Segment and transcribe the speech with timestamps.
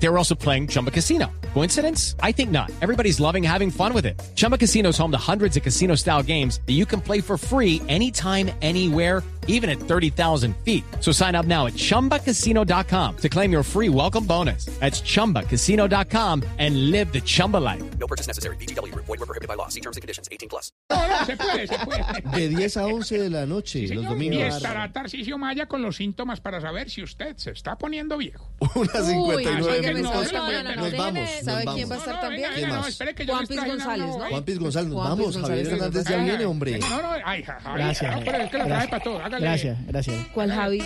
[0.00, 1.30] They were also playing Chumba Casino.
[1.54, 2.14] Coincidence?
[2.22, 2.70] I think not.
[2.80, 4.20] Everybody's loving having fun with it.
[4.36, 7.36] Chumba Casino is home to hundreds of casino style games that you can play for
[7.36, 10.84] free anytime, anywhere, even at 30,000 feet.
[11.00, 14.66] So sign up now at chumbacasino.com to claim your free welcome bonus.
[14.78, 17.82] That's chumbacasino.com and live the Chumba life.
[17.98, 18.56] No purchase necessary.
[18.56, 18.94] BGW.
[18.94, 19.68] Void were prohibited by law.
[19.68, 20.28] See terms and conditions.
[20.30, 20.70] 18 plus.
[20.90, 22.04] No, no, se puede, se puede.
[22.36, 25.96] De 10 a 11 de la noche, los Señor, y estará Tarcisio Maya con los
[25.96, 28.52] síntomas para saber si usted se está poniendo viejo.
[28.74, 31.30] Una así 59 que no, no, no, no, no, Nos vamos.
[31.44, 31.98] ¿sabe quién va a vamos.
[31.98, 32.42] estar también?
[32.42, 32.88] venga, ¿Quién venga, no, más?
[32.88, 34.28] espere que yo Juan Piz González, ¿no?
[34.28, 35.36] Juan Piz González, nos vamos.
[35.38, 36.78] Javier Hernández ya viene, hombre.
[36.78, 39.18] No, no, ay, Gracias, no, pero es que lo trae para todo.
[39.18, 40.16] Hágale, Gracias, gracias.
[40.32, 40.82] ¿Cuál Javi?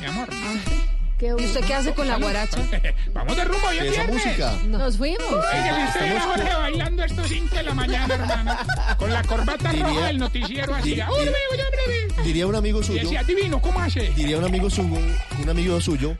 [0.00, 0.28] mi amor.
[1.18, 2.58] ¿Y usted qué hace con la guaracha?
[3.14, 4.52] Vamos de rumbo, ya ¿Qué es esa música?
[4.66, 5.22] Nos fuimos.
[5.32, 8.66] Oiga, si usted a Jorge bailando estos 5 de la mañana, hermana,
[8.98, 10.90] con la corbata Diría- roja del noticiero así.
[10.90, 12.22] Diría- ¡Uy, uy, uy, uy!
[12.24, 14.10] Diría un amigo Y suyo, decía, divino, ¿cómo hace?
[14.10, 14.98] diría un amigo suyo,
[15.42, 16.18] un amigo suyo,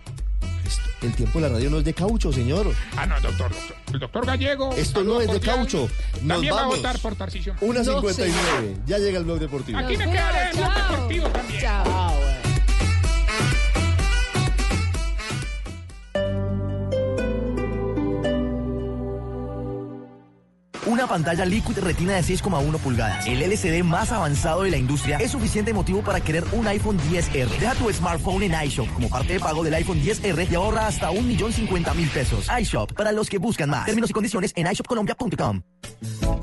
[1.02, 2.72] el tiempo de la radio no es de caucho, señor.
[2.96, 3.76] Ah, no, doctor, doctor.
[3.92, 4.72] El doctor Gallego.
[4.74, 5.56] Esto no es de cordial.
[5.56, 5.88] caucho.
[6.22, 7.54] Nos También va a votar por Tarcisio.
[7.60, 8.76] Una No, 59.
[8.86, 9.78] Ya llega el blog deportivo.
[9.78, 10.90] Aquí me quedaré el chao.
[10.92, 11.60] deportivo también.
[11.60, 12.35] Chao.
[20.86, 23.26] Una pantalla Liquid Retina de 6,1 pulgadas.
[23.26, 27.48] El LCD más avanzado de la industria es suficiente motivo para querer un iPhone 10R.
[27.58, 31.10] Deja tu smartphone en iShop como parte de pago del iPhone 10R y ahorra hasta
[31.10, 32.46] 1.050.000 pesos.
[32.60, 33.86] iShop para los que buscan más.
[33.86, 35.62] Términos y condiciones en iShopColombia.com.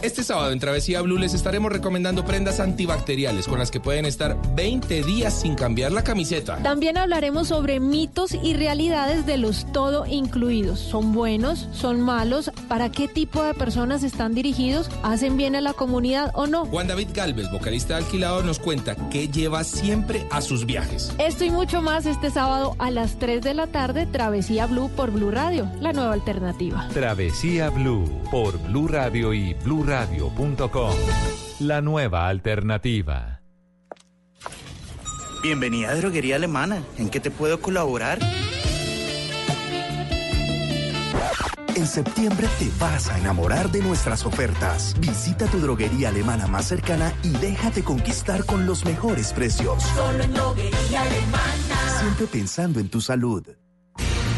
[0.03, 4.37] Este sábado en Travesía Blue les estaremos recomendando prendas antibacteriales con las que pueden estar
[4.53, 6.57] 20 días sin cambiar la camiseta.
[6.57, 10.79] También hablaremos sobre mitos y realidades de los todo incluidos.
[10.79, 11.69] ¿Son buenos?
[11.71, 12.51] ¿Son malos?
[12.67, 14.89] ¿Para qué tipo de personas están dirigidos?
[15.03, 16.65] ¿Hacen bien a la comunidad o no?
[16.65, 21.13] Juan David Galvez, vocalista de alquilado, nos cuenta qué lleva siempre a sus viajes.
[21.17, 25.11] Esto y mucho más este sábado a las 3 de la tarde, Travesía Blue por
[25.11, 26.89] Blue Radio, la nueva alternativa.
[26.93, 29.53] Travesía Blue por Blue Radio y
[29.93, 30.95] bluradio.com.
[31.59, 33.41] La nueva alternativa.
[35.43, 36.81] Bienvenida a Droguería Alemana.
[36.97, 38.17] ¿En qué te puedo colaborar?
[41.75, 44.95] En septiembre te vas a enamorar de nuestras ofertas.
[44.99, 49.83] Visita tu droguería alemana más cercana y déjate conquistar con los mejores precios.
[49.83, 51.99] Solo en droguería alemana.
[51.99, 53.43] Siempre pensando en tu salud.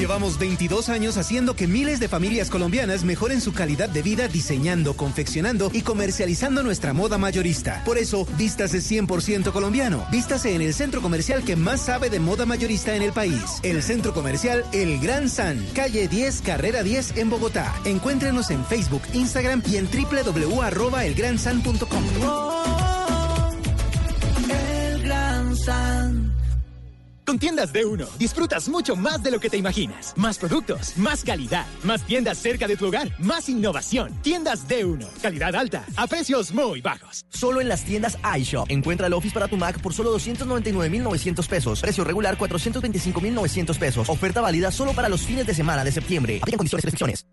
[0.00, 4.96] Llevamos 22 años haciendo que miles de familias colombianas mejoren su calidad de vida diseñando,
[4.96, 7.82] confeccionando y comercializando nuestra moda mayorista.
[7.84, 10.06] Por eso, vístase 100% colombiano.
[10.10, 13.60] Vístase en el centro comercial que más sabe de moda mayorista en el país.
[13.62, 17.74] El centro comercial El Gran San, calle 10, carrera 10 en Bogotá.
[17.84, 22.04] Encuéntrenos en Facebook, Instagram y en www.elgransan.com.
[24.48, 26.39] El gran San.
[27.30, 30.14] Con tiendas de uno, disfrutas mucho más de lo que te imaginas.
[30.16, 34.12] Más productos, más calidad, más tiendas cerca de tu hogar, más innovación.
[34.20, 37.24] Tiendas de uno, calidad alta, a precios muy bajos.
[37.28, 38.68] Solo en las tiendas iShop.
[38.68, 41.80] Encuentra el Office para tu Mac por solo 299.900 pesos.
[41.82, 44.08] Precio regular 425.900 pesos.
[44.08, 46.40] Oferta válida solo para los fines de semana de septiembre.
[46.42, 47.26] Aplican condiciones y restricciones.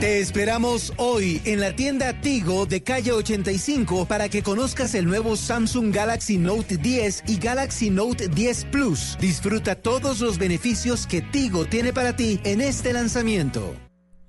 [0.00, 5.34] Te esperamos hoy en la tienda Tigo de calle 85 para que conozcas el nuevo
[5.34, 9.18] Samsung Galaxy Note 10 y Galaxy Note 10 Plus.
[9.20, 13.74] Disfruta todos los beneficios que Tigo tiene para ti en este lanzamiento.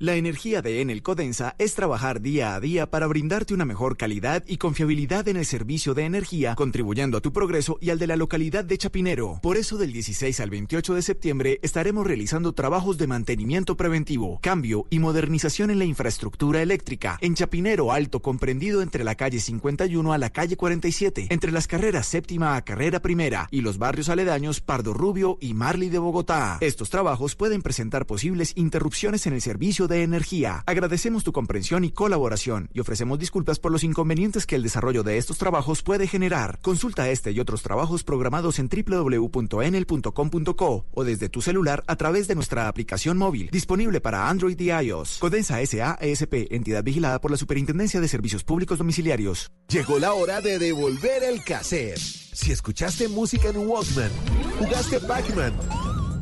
[0.02, 4.46] La energía de Enel Codensa es trabajar día a día para brindarte una mejor calidad
[4.48, 8.16] y confiabilidad en el servicio de energía, contribuyendo a tu progreso y al de la
[8.16, 9.42] localidad de Chapinero.
[9.44, 14.88] Por eso del 16 al 28 de septiembre estaremos realizando trabajos de mantenimiento preventivo, cambio
[14.90, 20.18] y modernización en la infraestructura eléctrica en Chapinero Alto, comprendido entre la calle 51 a
[20.18, 24.94] la calle 47, entre las carreras séptima a carrera primera y los barrios aledaños Pardo
[24.94, 26.58] Rubio y Marley de Bogotá.
[26.62, 30.64] Estos trabajos pueden presentar posibles interrupciones en el servicio de energía.
[30.66, 35.18] Agradecemos tu comprensión y colaboración y ofrecemos disculpas por los inconvenientes que el desarrollo de
[35.18, 36.60] estos trabajos puede generar.
[36.62, 42.36] Consulta este y otros trabajos programados en www.enel.com.co o desde tu celular a través de
[42.36, 45.18] nuestra aplicación móvil, disponible para Android y iOS.
[45.20, 49.52] Codensa SA ESP, entidad vigilada por la Superintendencia de Servicios Públicos Domiciliarios.
[49.68, 51.98] Llegó la hora de devolver el cassette.
[51.98, 54.12] Si escuchaste música en Walkman,
[54.60, 55.54] jugaste Pac-Man,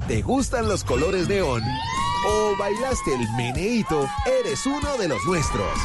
[0.07, 1.61] te gustan los colores neón
[2.25, 4.07] o bailaste el meneíto,
[4.41, 5.77] eres uno de los nuestros.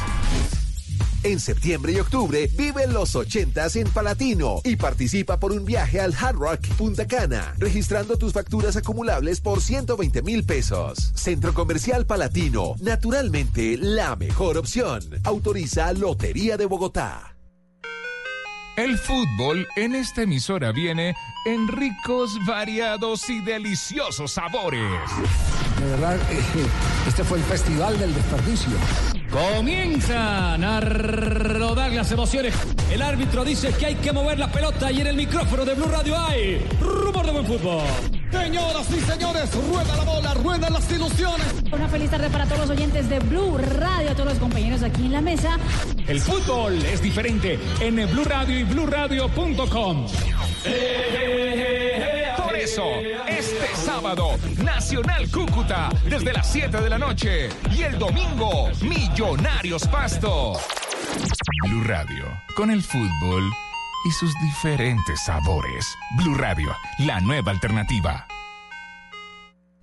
[1.23, 6.13] En septiembre y octubre vive los 80s en Palatino y participa por un viaje al
[6.13, 11.11] Hard Rock Punta Cana, registrando tus facturas acumulables por 120 mil pesos.
[11.15, 15.01] Centro Comercial Palatino, naturalmente la mejor opción.
[15.23, 17.37] Autoriza Lotería de Bogotá.
[18.75, 21.15] El fútbol en esta emisora viene
[21.45, 24.99] en ricos, variados y deliciosos sabores.
[25.83, 26.65] De verdad, eh,
[27.09, 28.71] este fue el festival del desperdicio.
[29.29, 32.53] Comienzan a rodar las emociones.
[32.89, 35.89] El árbitro dice que hay que mover la pelota y en el micrófono de Blue
[35.91, 37.83] Radio hay rumor de buen fútbol.
[38.31, 41.47] Señoras y señores, rueda la bola, ruedan las ilusiones.
[41.69, 45.05] Una feliz tarde para todos los oyentes de Blue Radio, a todos los compañeros aquí
[45.05, 45.59] en la mesa.
[46.07, 50.07] El fútbol es diferente en Blue Radio y BlueRadio.com.
[52.53, 52.85] Por eso,
[53.27, 57.49] este sábado, Nacional Cúcuta, desde las 7 de la noche.
[57.75, 60.53] Y el domingo, Millonarios Pasto.
[61.65, 63.51] Blue Radio, con el fútbol
[64.05, 65.97] y sus diferentes sabores.
[66.15, 68.27] Blue Radio, la nueva alternativa.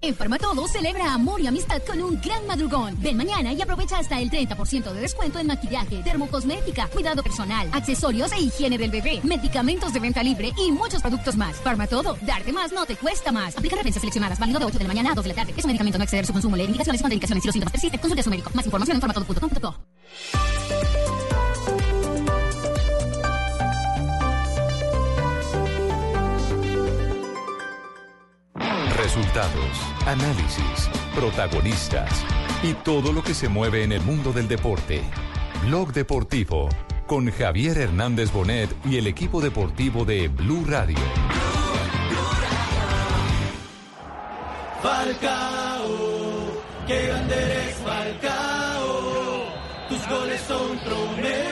[0.03, 2.97] En Farmatodo celebra amor y amistad con un gran madrugón.
[3.01, 8.33] Ven mañana y aprovecha hasta el 30% de descuento en maquillaje, termocosmética, cuidado personal, accesorios
[8.33, 11.57] e higiene del bebé, medicamentos de venta libre y muchos productos más.
[11.57, 13.59] Farmatodo, darte más no te cuesta más.
[13.59, 15.53] Aplica referencias seleccionadas, válido de 8 de la mañana a 2 de la tarde.
[15.55, 16.57] Es un medicamento no exceder su consumo.
[16.57, 18.01] Leer indicaciones y contraindicaciones si los síntomas persisten.
[18.01, 18.51] Consulte a su médico.
[18.55, 21.10] Más información en farmatodo.com.co.
[29.13, 29.77] Resultados,
[30.07, 32.25] análisis, protagonistas
[32.63, 35.03] y todo lo que se mueve en el mundo del deporte.
[35.65, 36.69] Blog Deportivo
[37.09, 40.97] con Javier Hernández Bonet y el equipo deportivo de Blue Radio.
[44.81, 49.43] Falcao, qué grande eres Falcao.
[49.89, 51.51] Tus goles son promesa.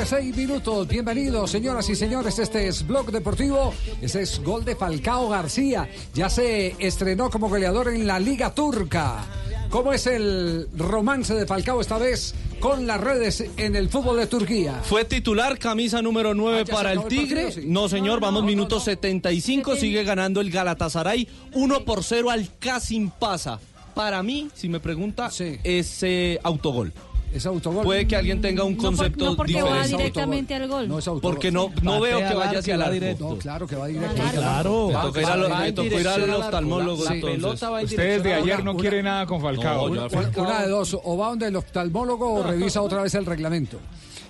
[0.00, 0.88] Tarde, seis minutos.
[0.88, 2.38] Bienvenidos, señoras y señores.
[2.38, 3.74] Este es Blog Deportivo.
[4.00, 5.88] Este es gol de Falcao García.
[6.14, 9.24] Ya se estrenó como goleador en la Liga Turca.
[9.68, 14.26] ¿Cómo es el romance de Falcao esta vez con las redes en el fútbol de
[14.26, 14.80] Turquía?
[14.82, 17.42] Fue titular, camisa número 9 Ah, ¿ya se para el Tigre.
[17.44, 17.62] partido?
[17.62, 17.68] Sí.
[17.68, 18.80] No, señor, No, no, vamos no, minuto no.
[18.80, 19.76] 75.
[19.76, 23.60] Sigue ganando el Galatasaray 1 por 0 al Casim Pasa.
[23.94, 25.30] Para mí, si me pregunta,
[25.62, 26.92] es eh, autogol.
[27.32, 27.84] Es autogol.
[27.84, 29.78] Puede que alguien tenga un No, por- concepto no porque diferente.
[29.78, 30.88] va directamente al gol.
[30.88, 31.32] No es autogol.
[31.34, 33.28] Porque no, no veo que vaya hacia el arco.
[33.30, 34.22] No, claro que va directo.
[34.32, 34.88] Claro.
[34.88, 37.20] Me tocó ir al- me tocó ir al oftalmólogo, Sí.
[37.24, 37.68] entonces.
[37.84, 39.86] Ustedes de ayer no quieren nada con Falcao.
[39.90, 40.06] Una,
[40.36, 43.78] una de dos, o va donde el oftalmólogo o revisa otra vez el reglamento.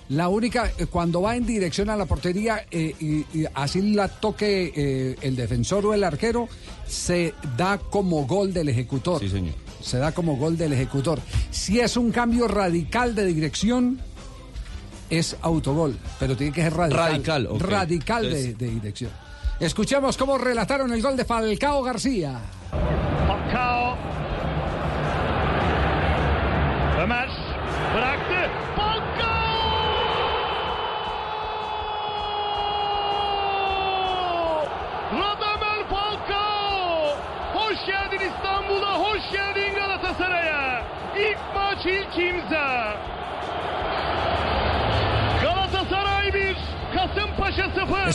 [0.09, 4.09] La única, eh, cuando va en dirección a la portería eh, y, y así la
[4.09, 6.49] toque eh, el defensor o el arquero,
[6.85, 9.19] se da como gol del ejecutor.
[9.21, 9.53] Sí, señor.
[9.81, 11.19] Se da como gol del ejecutor.
[11.49, 13.99] Si es un cambio radical de dirección,
[15.09, 17.11] es autogol, pero tiene que ser radical.
[17.11, 17.49] Radical.
[17.59, 19.11] Radical de, Entonces- de dirección.
[19.59, 22.39] Escuchemos cómo relataron el gol de Falcao García.
[23.27, 23.95] Falcao.
[27.03, 27.27] Ömer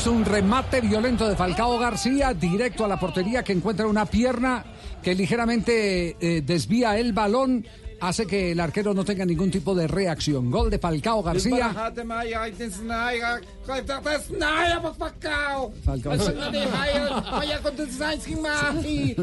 [0.07, 4.65] Es un remate violento de Falcao García directo a la portería que encuentra una pierna
[5.03, 7.67] que ligeramente eh, desvía el balón,
[8.01, 10.49] hace que el arquero no tenga ningún tipo de reacción.
[10.49, 11.73] Gol de Falcao García.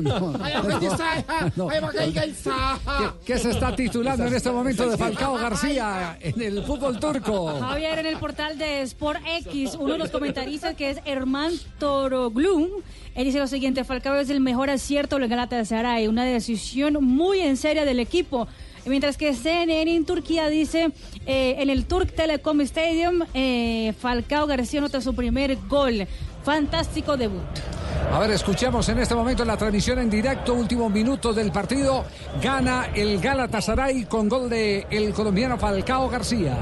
[0.02, 0.34] No.
[3.26, 7.60] ¿Qué, qué se está titulando en este momento de Falcao García en el fútbol turco?
[7.60, 12.84] Javier, en el portal de Sport X, uno de los comentaristas que es Herman Toroglu,
[13.16, 17.58] él dice lo siguiente, Falcao es el mejor acierto del Galatasaray, una decisión muy en
[17.58, 18.48] seria del equipo.
[18.86, 20.92] Mientras que CNN en Turquía dice,
[21.26, 26.08] eh, en el Turk Telecom Stadium, eh, Falcao García nota su primer gol.
[26.44, 27.42] Fantástico debut.
[28.12, 32.06] A ver, escuchemos en este momento la transmisión en directo, último minuto del partido.
[32.42, 36.58] Gana el Galatasaray con gol de el colombiano Falcao García.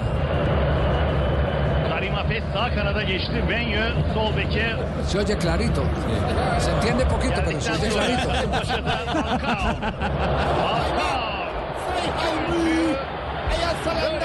[2.31, 3.41] Afet sağ kanada geçti.
[3.49, 4.67] Benyo sol beke.
[5.07, 5.83] Se oye clarito.
[12.01, 12.98] Se entiende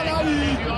[0.08, 0.74] poquito,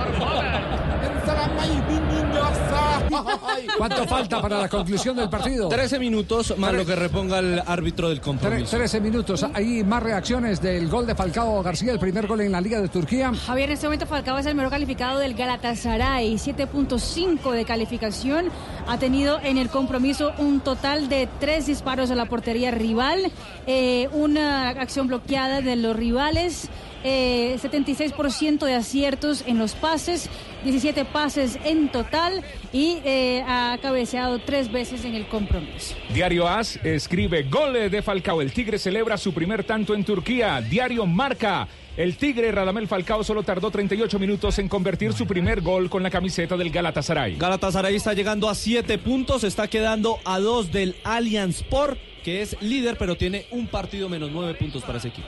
[1.01, 2.28] pero se oye clarito.
[3.77, 5.69] ¿Cuánto falta para la conclusión del partido?
[5.69, 8.77] 13 minutos más lo que reponga el árbitro del compromiso.
[8.77, 9.45] 13 minutos.
[9.53, 12.87] Hay más reacciones del gol de Falcao García, el primer gol en la Liga de
[12.87, 13.31] Turquía.
[13.33, 18.49] Javier, en este momento Falcao es el mejor calificado del Galatasaray, 7.5 de calificación.
[18.87, 23.31] Ha tenido en el compromiso un total de tres disparos a la portería rival,
[23.67, 26.69] eh, una acción bloqueada de los rivales,
[27.03, 30.29] eh, 76% de aciertos en los pases,
[30.63, 32.28] 17 pases en total
[32.71, 35.95] y eh, ha cabeceado tres veces en el compromiso.
[36.13, 38.41] Diario AS escribe gol de Falcao.
[38.41, 40.61] El Tigre celebra su primer tanto en Turquía.
[40.61, 41.67] Diario Marca.
[41.97, 46.09] El Tigre Radamel Falcao solo tardó 38 minutos en convertir su primer gol con la
[46.09, 47.35] camiseta del Galatasaray.
[47.35, 52.55] Galatasaray está llegando a 7 puntos, está quedando a 2 del Allianz Sport, que es
[52.61, 55.27] líder, pero tiene un partido menos 9 puntos para ese equipo.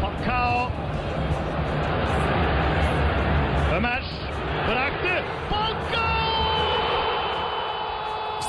[0.00, 0.70] Falcao.
[3.74, 4.02] Ömer.
[5.48, 6.12] Falcao!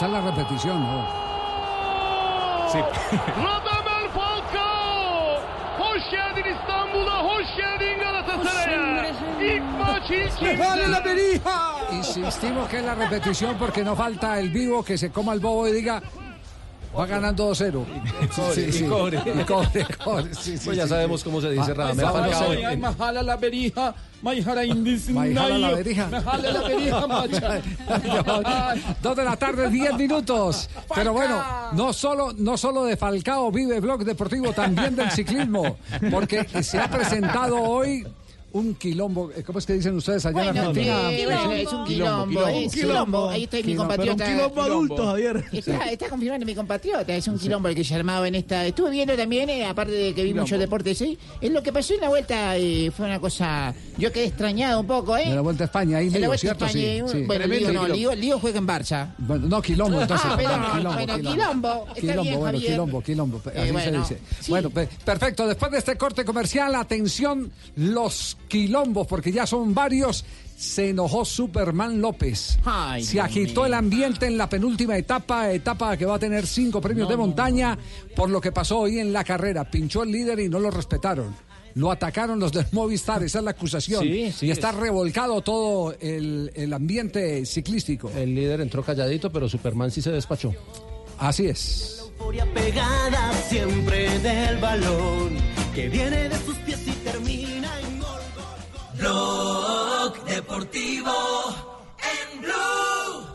[0.03, 1.07] Está la repetición, ¿no?
[2.69, 2.77] Sí.
[3.37, 5.39] Radamel Falcao!
[5.79, 9.05] Hoş geldin İstanbul'a, hoş geldin Galatasaray'a.
[9.41, 10.33] İlk maç ilk
[11.93, 15.67] Insistimos que es la repetición porque no falta el vivo que se coma el bobo
[15.67, 16.01] y diga
[16.97, 17.85] va ganando 2-0.
[18.35, 19.21] cobre, y cobre.
[19.41, 20.89] Y cobre, cobre, sí, sí, Pues ya sí.
[20.89, 25.09] sabemos cómo se dice Radamel Falcao Majala la berija, majara indis.
[25.09, 26.07] Maijala la verija.
[26.07, 27.61] Majala la berija, macha.
[29.01, 30.69] Dos de la tarde, 10 minutos.
[30.93, 35.77] Pero bueno, no solo, no solo de Falcao vive Blog Deportivo, también del ciclismo,
[36.11, 38.05] porque se ha presentado hoy
[38.53, 39.31] un quilombo.
[39.35, 41.11] eh, ¿Cómo es que dicen ustedes allá en Bueno, Argentina?
[41.11, 43.29] eh, es un quilombo, es quilombo.
[43.29, 44.25] Ahí está mi Quilombo, compatriota.
[44.25, 45.43] pero un quilombo adulto, Javier.
[45.51, 48.65] Está, está confirmando mi compatriota, es un quilombo el que se armaba en esta.
[48.65, 51.17] Estuve viendo también, eh, aparte de que vi muchos deportes, ¿sí?
[51.41, 53.73] Es lo que pasó en la vuelta, eh, fue una cosa.
[53.97, 55.29] Yo quedé extrañado un poco, ¿eh?
[55.29, 56.65] De la Vuelta a España, ahí En la Vuelta a ¿cierto?
[56.65, 57.23] España, Sí, sí.
[57.25, 59.13] Bueno, Lío no, Lío, Lío juega en Barça.
[59.17, 60.27] Bueno, no, quilombo, entonces.
[60.31, 63.41] Ah, perdón, perdón, bueno, quilombo, está Quilombo, bien, bueno, quilombo, quilombo.
[63.45, 64.49] Así bueno, se dice.
[64.49, 65.47] Bueno, pe- perfecto.
[65.47, 70.23] Después de este corte comercial, atención, los quilombos, porque ya son varios.
[70.55, 72.59] Se enojó Superman López.
[72.63, 73.65] Ay, se agitó mío.
[73.65, 77.77] el ambiente en la penúltima etapa, etapa que va a tener cinco premios de montaña,
[78.15, 79.69] por lo que pasó hoy en la carrera.
[79.69, 81.35] Pinchó el líder y no lo respetaron.
[81.75, 84.03] Lo atacaron los del Movistar, esa es la acusación.
[84.03, 88.11] Sí, sí, y está es- revolcado todo el, el ambiente ciclístico.
[88.15, 90.53] El líder entró calladito, pero Superman sí se despachó.
[91.17, 91.97] Así es.
[91.99, 95.29] Euforia pegada siempre del balón
[95.73, 97.71] que viene de sus pies y termina.
[99.03, 101.11] Blog Deportivo
[101.99, 103.27] en Blue.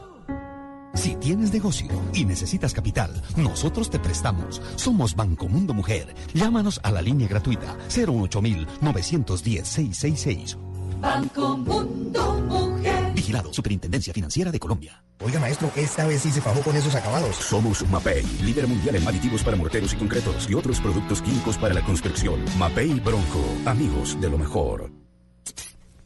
[0.94, 4.62] Si tienes negocio y necesitas capital, nosotros te prestamos.
[4.76, 6.14] Somos Banco Mundo Mujer.
[6.32, 10.56] Llámanos a la línea gratuita 08910-666.
[11.02, 13.12] Banco Mundo Mujer.
[13.12, 15.04] Vigilado Superintendencia Financiera de Colombia.
[15.22, 17.36] Oiga, maestro, esta vez sí se fajó con esos acabados.
[17.36, 21.74] Somos Mapei, líder mundial en aditivos para morteros y concretos y otros productos químicos para
[21.74, 22.42] la construcción.
[22.56, 25.07] Mapei Bronco, amigos de lo mejor.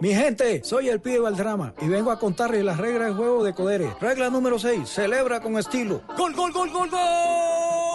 [0.00, 3.54] Mi gente, soy el pibe Valdrama y vengo a contarles las reglas del juego de
[3.54, 3.88] Codere.
[4.00, 6.02] Regla número 6, celebra con estilo.
[6.16, 7.87] ¡Gol, gol, gol, gol, gol!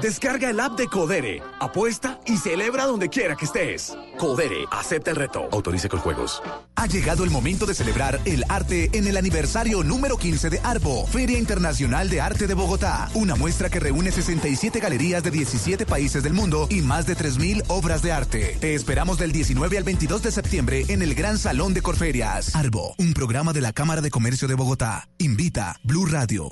[0.00, 3.96] Descarga el app de Codere, apuesta y celebra donde quiera que estés.
[4.16, 5.48] Codere, acepta el reto.
[5.50, 6.40] Autorice con juegos.
[6.76, 11.06] Ha llegado el momento de celebrar el arte en el aniversario número 15 de Arbo,
[11.06, 13.10] Feria Internacional de Arte de Bogotá.
[13.14, 17.64] Una muestra que reúne 67 galerías de 17 países del mundo y más de 3.000
[17.68, 18.56] obras de arte.
[18.60, 22.54] Te esperamos del 19 al 22 de septiembre en el Gran Salón de Corferias.
[22.54, 25.08] Arbo, un programa de la Cámara de Comercio de Bogotá.
[25.18, 26.50] Invita Blue Radio.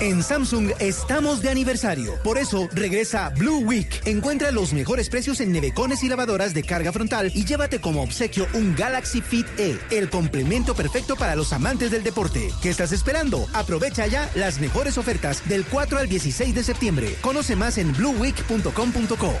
[0.00, 2.14] En Samsung estamos de aniversario.
[2.22, 4.02] Por eso regresa Blue Week.
[4.04, 8.46] Encuentra los mejores precios en nevecones y lavadoras de carga frontal y llévate como obsequio
[8.54, 12.50] un Galaxy Fit E, el complemento perfecto para los amantes del deporte.
[12.62, 13.46] ¿Qué estás esperando?
[13.54, 17.16] Aprovecha ya las mejores ofertas del 4 al 16 de septiembre.
[17.20, 19.32] Conoce más en blueweek.com.co.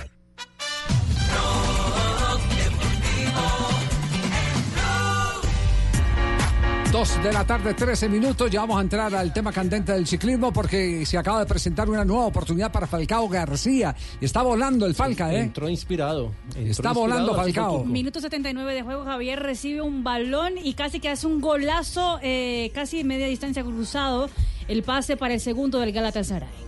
[6.94, 8.48] Dos de la tarde, 13 minutos.
[8.48, 12.04] Ya vamos a entrar al tema candente del ciclismo porque se acaba de presentar una
[12.04, 13.96] nueva oportunidad para Falcao García.
[14.20, 15.40] Está volando el Falca, ¿eh?
[15.40, 16.30] Entró inspirado.
[16.54, 17.84] Entró Está volando inspirado Falcao.
[17.84, 22.70] Minuto 79 de juego, Javier recibe un balón y casi que hace un golazo, eh,
[22.76, 24.30] casi media distancia cruzado,
[24.68, 26.64] el pase para el segundo del Galatasaray.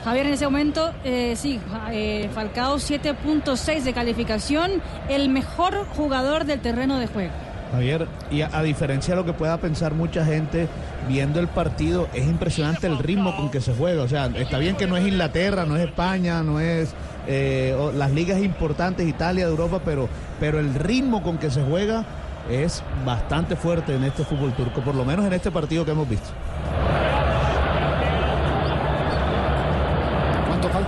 [0.04, 6.60] Javier, en ese momento, eh, sí, eh, Falcao 7.6 de calificación, el mejor jugador del
[6.60, 7.32] terreno de juego.
[7.72, 10.68] Javier, y a, diferencia de lo que pueda pensar mucha gente
[11.08, 14.02] viendo el partido, es impresionante el ritmo con que se juega.
[14.02, 16.94] O sea, está bien que no es Inglaterra, no es España, no es
[17.26, 20.08] eh, las ligas importantes, Italia, Europa, pero,
[20.40, 22.04] pero el ritmo con que se juega
[22.50, 26.08] es bastante fuerte en este fútbol turco, por lo menos en este partido que hemos
[26.08, 26.30] visto.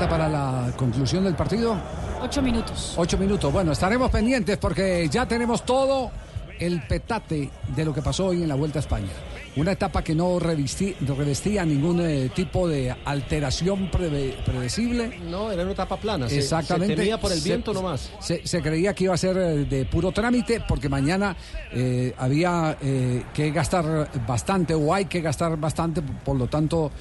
[0.01, 1.77] Falta para la conclusión del partido?
[2.23, 2.95] Ocho minutos.
[2.97, 3.53] Ocho minutos.
[3.53, 6.11] Bueno, estaremos pendientes porque ya tenemos todo
[6.59, 9.11] el petate de lo que pasó hoy en la Vuelta a España.
[9.57, 15.19] Una etapa que no, revistí- no revestía ningún eh, tipo de alteración preve- predecible.
[15.29, 16.27] No, era una etapa plana.
[16.29, 16.95] Exactamente.
[16.95, 18.11] Se temía por el Se- viento nomás.
[18.21, 21.37] Se, se creía que iba a ser eh, de puro trámite porque mañana
[21.73, 26.93] eh, había eh, que gastar bastante o hay que gastar bastante, por lo tanto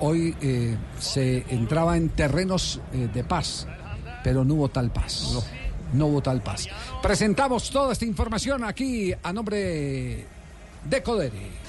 [0.00, 0.34] hoy
[0.98, 3.66] se entraba en terrenos de paz,
[4.24, 5.38] pero no hubo tal paz.
[5.94, 6.06] No.
[6.06, 6.66] hubo tal paz.
[7.02, 10.24] Presentamos toda esta información aquí a nombre
[10.84, 11.61] de Codere.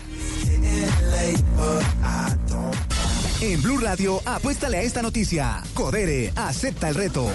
[3.41, 5.61] En Blue Radio, apuéstale a esta noticia.
[5.73, 7.29] Codere, acepta el reto.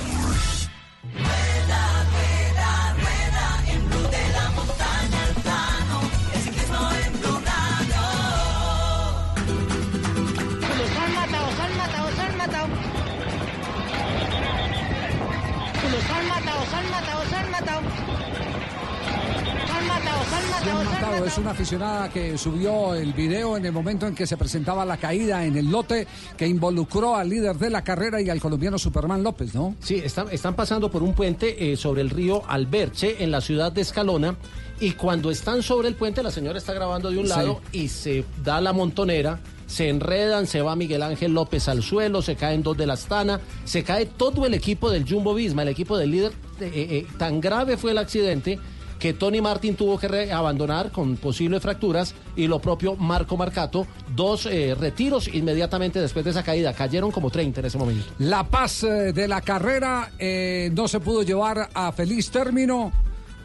[21.00, 21.24] Matado.
[21.24, 24.96] Es una aficionada que subió el video en el momento en que se presentaba la
[24.96, 26.06] caída en el lote
[26.37, 29.76] que involucró al líder de la carrera y al colombiano Superman López, ¿no?
[29.80, 33.70] Sí, están, están pasando por un puente eh, sobre el río Alberche en la ciudad
[33.70, 34.37] de Escalona
[34.80, 37.30] y cuando están sobre el puente la señora está grabando de un Sí.
[37.30, 42.22] lado y se da la montonera, se enredan, se va Miguel Ángel López al suelo,
[42.22, 45.68] se caen dos de la Astana, se cae todo el equipo del Jumbo Visma, el
[45.68, 46.32] equipo del líder.
[46.61, 48.58] eh, eh, tan grave fue el accidente
[48.98, 54.46] que Tony Martin tuvo que abandonar con posibles fracturas y lo propio Marco Marcato, dos
[54.46, 58.04] eh, retiros inmediatamente después de esa caída, cayeron como 30 en ese momento.
[58.18, 62.92] La paz eh, de la carrera eh, no se pudo llevar a feliz término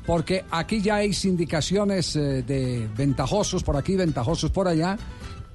[0.05, 4.97] porque aquí ya hay indicaciones de ventajosos por aquí, ventajosos por allá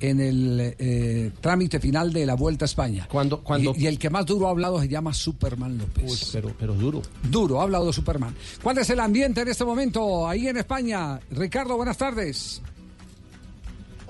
[0.01, 3.07] en el eh, trámite final de la Vuelta a España.
[3.11, 3.75] Cuando, cuando...
[3.77, 6.31] Y, y el que más duro ha hablado se llama Superman López.
[6.33, 7.03] pero, pero duro.
[7.23, 8.35] Duro, ha hablado Superman.
[8.63, 11.21] ¿Cuál es el ambiente en este momento ahí en España?
[11.31, 12.63] Ricardo, buenas tardes.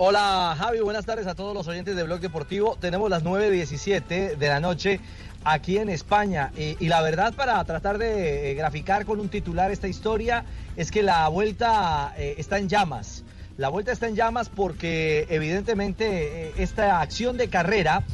[0.01, 2.77] Hola Javi, buenas tardes a todos los oyentes de Blog Deportivo.
[2.81, 5.01] Tenemos las 9.17 de la noche
[5.43, 9.73] aquí en España y, y la verdad para tratar de eh, graficar con un titular
[9.73, 10.45] esta historia
[10.77, 13.25] es que la vuelta eh, está en llamas.
[13.59, 18.05] La vuelta está en llamas porque evidentemente eh, esta acción de carrera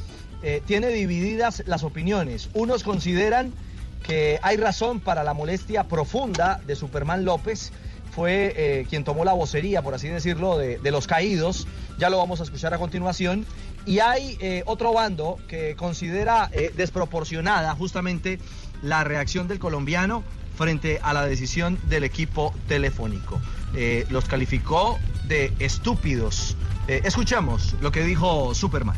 [0.43, 2.49] eh, tiene divididas las opiniones.
[2.55, 3.53] Unos consideran
[4.03, 7.73] que hay razón para la molestia profunda de Superman López.
[8.13, 11.67] Fue eh, quien tomó la vocería, por así decirlo, de, los caídos.
[11.99, 13.45] Ya lo vamos a escuchar a continuación.
[13.85, 18.39] Y hay otro bando que considera desproporcionada justamente
[18.81, 20.25] la reacción del colombiano
[20.57, 23.43] frente a la decisión del equipo telefónico.
[24.09, 26.57] Los calificó de estúpidos.
[26.89, 28.97] Eh, escuchamos lo que dijo Superman.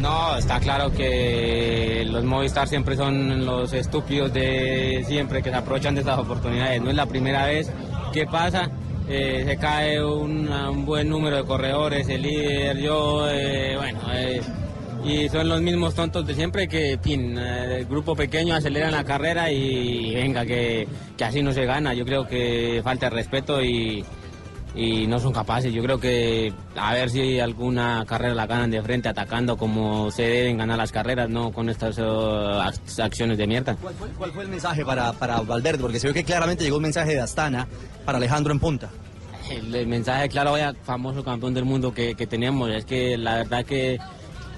[0.00, 5.94] No, está claro que los Movistar siempre son los estúpidos de siempre que se aprovechan
[5.94, 6.80] de estas oportunidades.
[6.80, 7.70] No es la primera vez
[8.12, 8.70] que pasa.
[9.08, 14.00] Eh, se cae un buen número de corredores, el líder, yo, eh, bueno,
[15.04, 19.50] y son los mismos tontos de siempre que, fin, el grupo pequeño aceleran la carrera
[19.50, 21.92] y venga, que, que así no se gana.
[21.94, 24.04] Yo creo que falta respeto y,
[24.74, 25.72] y no son capaces.
[25.72, 30.22] Yo creo que a ver si alguna carrera la ganan de frente atacando como se
[30.22, 33.76] deben ganar las carreras, no con estas ac- acciones de mierda.
[33.76, 35.78] ¿Cuál fue, cuál fue el mensaje para, para Valverde?
[35.82, 37.66] Porque se ve que claramente llegó un mensaje de Astana
[38.04, 38.88] para Alejandro en punta.
[39.50, 43.34] El, el mensaje claro, vaya, famoso campeón del mundo que, que tenemos, es que la
[43.36, 43.98] verdad que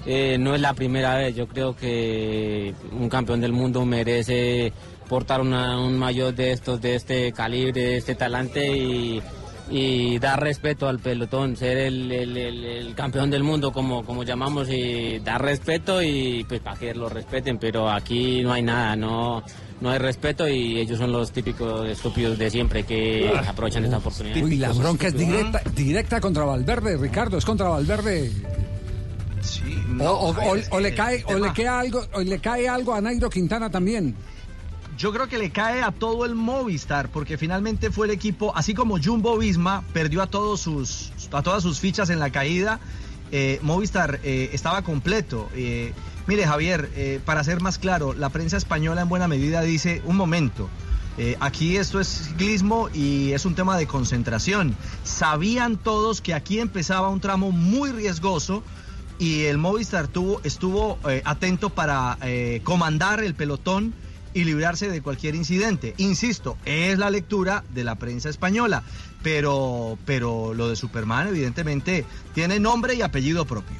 [0.05, 1.35] eh, no es la primera vez.
[1.35, 4.71] Yo creo que un campeón del mundo merece
[5.09, 9.21] portar una- un mayor de estos, de este calibre, de este talante y,
[9.69, 14.23] y dar respeto al pelotón, ser el, el- el- el campeón del mundo como, como
[14.23, 18.95] llamamos y dar respeto y pues para que lo respeten, pero aquí no hay nada,
[18.95, 19.43] no,
[19.81, 23.43] no hay respeto y ellos son los típicos estúpidos de siempre que Ah.
[23.49, 24.43] aprovechan esta oportunidad.
[24.43, 28.31] Uy, la bronca es directa, directa contra Valverde, Ricardo, es contra Valverde.
[29.99, 33.01] o, o- o- o le cae, o le queda algo, o le cae algo a
[33.01, 34.15] Nairo Quintana también.
[34.97, 38.73] Yo creo que le cae a todo el Movistar, porque finalmente fue el equipo, así
[38.73, 42.79] como Jumbo Visma perdió a, todos sus, a todas sus fichas en la caída,
[43.31, 45.49] eh, Movistar eh, estaba completo.
[45.53, 45.93] Eh,
[46.27, 50.69] mire, Javier, para ser más claro, la prensa española en buena medida dice, un momento,
[51.41, 54.77] aquí esto es ciclismo y es un tema de concentración.
[55.03, 58.63] Sabían todos que aquí empezaba un tramo muy riesgoso
[59.19, 63.93] y el Movistar tuvo, estuvo atento para eh, comandar el pelotón
[64.35, 65.95] y librarse de cualquier incidente.
[65.97, 68.83] Insisto, es la lectura de la prensa española,
[69.23, 73.77] pero, pero lo de Superman evidentemente tiene nombre y apellido propio.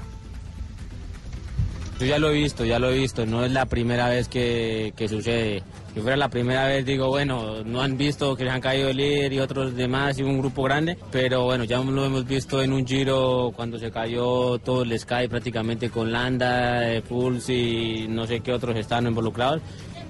[1.99, 4.93] Yo ya lo he visto, ya lo he visto, no es la primera vez que,
[4.97, 5.61] que sucede.
[5.93, 8.97] Si fuera la primera vez, digo, bueno, no han visto que se han caído el
[8.97, 12.73] líder y otros demás y un grupo grande, pero bueno, ya lo hemos visto en
[12.73, 18.27] un giro cuando se cayó todo el Sky prácticamente con Landa, eh, Pulse y no
[18.27, 19.61] sé qué otros están involucrados.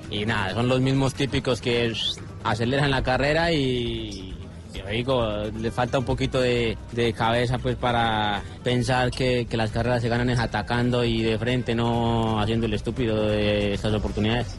[0.09, 1.93] Y nada, son los mismos típicos que
[2.43, 4.33] aceleran la carrera y,
[4.73, 5.25] yo digo,
[5.59, 10.09] le falta un poquito de, de cabeza pues para pensar que, que las carreras se
[10.09, 14.55] ganan es atacando y de frente, no haciendo el estúpido de estas oportunidades.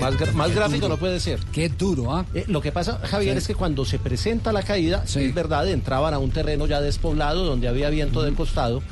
[0.00, 1.38] más, gra- más gráfico no puede ser.
[1.52, 2.24] Qué duro, ¿ah?
[2.46, 3.38] lo que pasa, Javier, Sí.
[3.38, 7.44] es que cuando se presenta la caída, es verdad, entraban a un terreno ya despoblado
[7.44, 8.82] donde había viento del costado,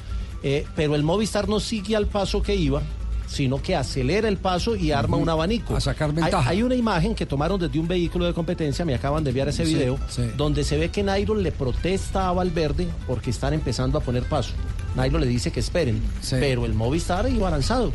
[0.42, 2.83] eh, pero el Movistar no sigue al paso que iba,
[3.26, 5.76] sino que acelera el paso y arma un abanico.
[5.76, 6.48] A sacar Hay, ventaja.
[6.50, 9.66] hay una imagen que tomaron desde un vehículo de competencia, me acaban de enviar ese
[9.66, 10.22] Sí, video, sí.
[10.36, 14.52] donde se ve que Nairo le protesta a Valverde porque están empezando a poner paso.
[14.94, 17.92] Nairo le dice que esperen, pero el Movistar iba lanzado.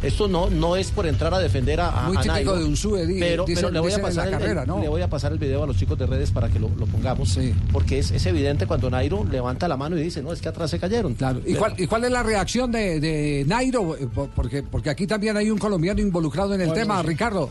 [0.00, 2.64] Esto no, no es por entrar a defender a, a Muy a típico Nairo, de
[2.64, 4.80] un sube, pero, pero le voy a la pasar el- el- carrera, ¿no?
[4.80, 6.86] le voy a pasar el video a los chicos de redes para que lo, lo
[6.86, 7.36] pongamos,
[7.72, 10.70] porque es, es evidente cuando Nairo levanta la mano y dice, no, es que atrás
[10.70, 11.14] se cayeron.
[11.14, 11.40] Claro.
[11.44, 13.96] ¿Y cuál, y cuál es la reacción de, de Nairo?
[13.96, 17.06] Eh, por- Porque, porque aquí también hay un colombiano involucrado en el Bueno, tema, sí.
[17.08, 17.50] Ricardo.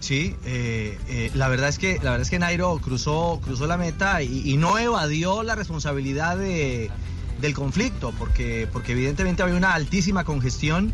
[0.00, 3.76] Sí, eh, eh, la verdad es que la verdad es que Nairo cruzó cruzó la
[3.76, 6.90] meta y, y no evadió la responsabilidad de-
[7.40, 10.92] del conflicto, porque porque evidentemente había una altísima congestión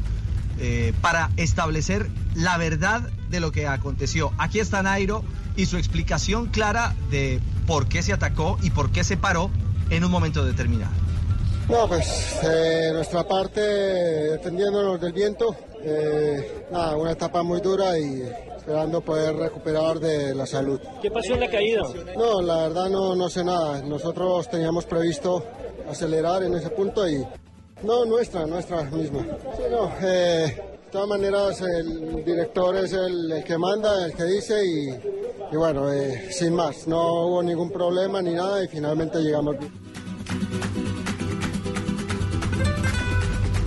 [0.64, 4.30] eh, para establecer la verdad de lo que aconteció.
[4.38, 5.24] Aquí está Nairo
[5.56, 9.50] y su explicación clara de por qué se atacó y por qué se paró
[9.90, 10.92] en un momento determinado.
[11.68, 18.22] No, pues eh, nuestra parte defendiéndonos del viento, eh, nada, una etapa muy dura y
[18.56, 20.78] esperando poder recuperar de la salud.
[21.02, 21.82] ¿Qué pasó en la caída?
[22.16, 23.82] No, la verdad no, no sé nada.
[23.82, 25.44] Nosotros teníamos previsto
[25.90, 27.26] acelerar en ese punto y
[27.84, 29.20] no nuestra, nuestra misma.
[29.56, 34.24] Sí, no, eh, de todas maneras el director es el, el que manda, el que
[34.24, 34.88] dice y,
[35.52, 39.72] y bueno, eh, sin más, no hubo ningún problema ni nada y finalmente llegamos bien.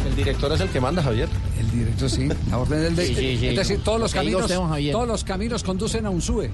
[0.08, 1.28] El director es el que manda, Javier.
[1.60, 2.30] El director, sí.
[2.50, 3.48] La orden del de- Sí, sí, sí.
[3.48, 4.50] Es decir, todos los caminos,
[4.92, 6.52] todos los caminos conducen a un sube.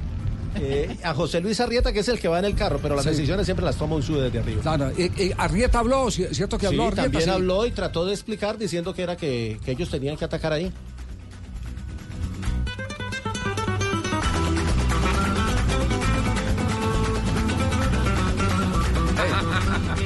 [0.55, 3.05] Eh, a José Luis Arrieta, que es el que va en el carro, pero las
[3.05, 3.11] Sí.
[3.11, 4.61] decisiones siempre las toma un sube desde arriba.
[4.61, 7.01] Claro, y- y Arrieta habló, ¿ci- ¿cierto que habló Sí, Arrieta?
[7.03, 7.29] también Sí.
[7.29, 10.71] habló y trató de explicar diciendo que era que, que ellos tenían que atacar ahí.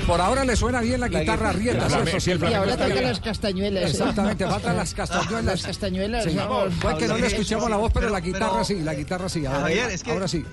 [0.08, 1.52] Por ahora le suena bien la La guitarra
[2.20, 2.32] sí.
[2.32, 3.90] Y ahora toca las castañuelas.
[3.92, 5.46] Exactamente, faltan las castañuelas.
[5.46, 6.24] Las castañuelas.
[6.26, 6.36] Sí.
[6.36, 6.74] vamos.
[6.76, 9.46] Fue que no le escuchamos la voz, pero la guitarra sí, la guitarra sí.
[9.46, 10.46] Ahora, Javier, es que- ahora sí.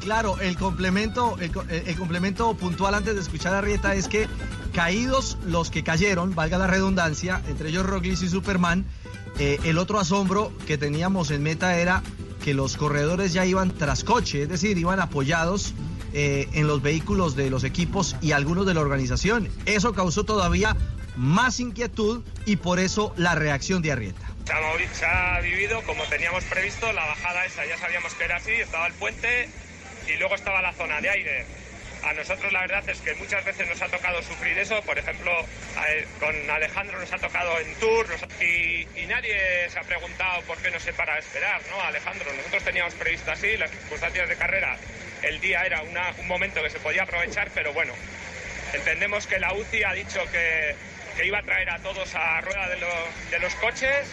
[0.00, 4.28] Claro, el complemento, el, co- el complemento puntual antes de escuchar a Rieta es que
[4.74, 8.86] caídos los que cayeron, valga la redundancia, entre ellos Roglic y Superman,
[9.38, 12.02] eh, el otro asombro que teníamos en meta era
[12.42, 15.74] que los corredores ya iban tras coche, es decir, iban apoyados
[16.12, 19.48] eh, en los vehículos de los equipos y algunos de la organización.
[19.66, 20.76] Eso causó todavía
[21.16, 24.26] más inquietud y por eso la reacción de Arrieta.
[24.46, 28.36] Se ha, se ha vivido como teníamos previsto, la bajada esa, ya sabíamos que era
[28.36, 29.48] así, estaba el puente
[30.08, 31.46] y luego estaba la zona de aire.
[32.02, 35.30] A nosotros la verdad es que muchas veces nos ha tocado sufrir eso, por ejemplo,
[36.18, 38.06] con Alejandro nos ha tocado en Tour
[38.40, 41.80] y, y nadie se ha preguntado por qué no se para a esperar, ¿no?
[41.82, 44.78] Alejandro, nosotros teníamos previsto así, las circunstancias de carrera,
[45.22, 47.92] el día era una- un momento que se podía aprovechar, pero bueno,
[48.72, 50.74] entendemos que la UCI ha dicho que,
[51.16, 54.06] que iba a traer a todos a rueda de los, de los coches.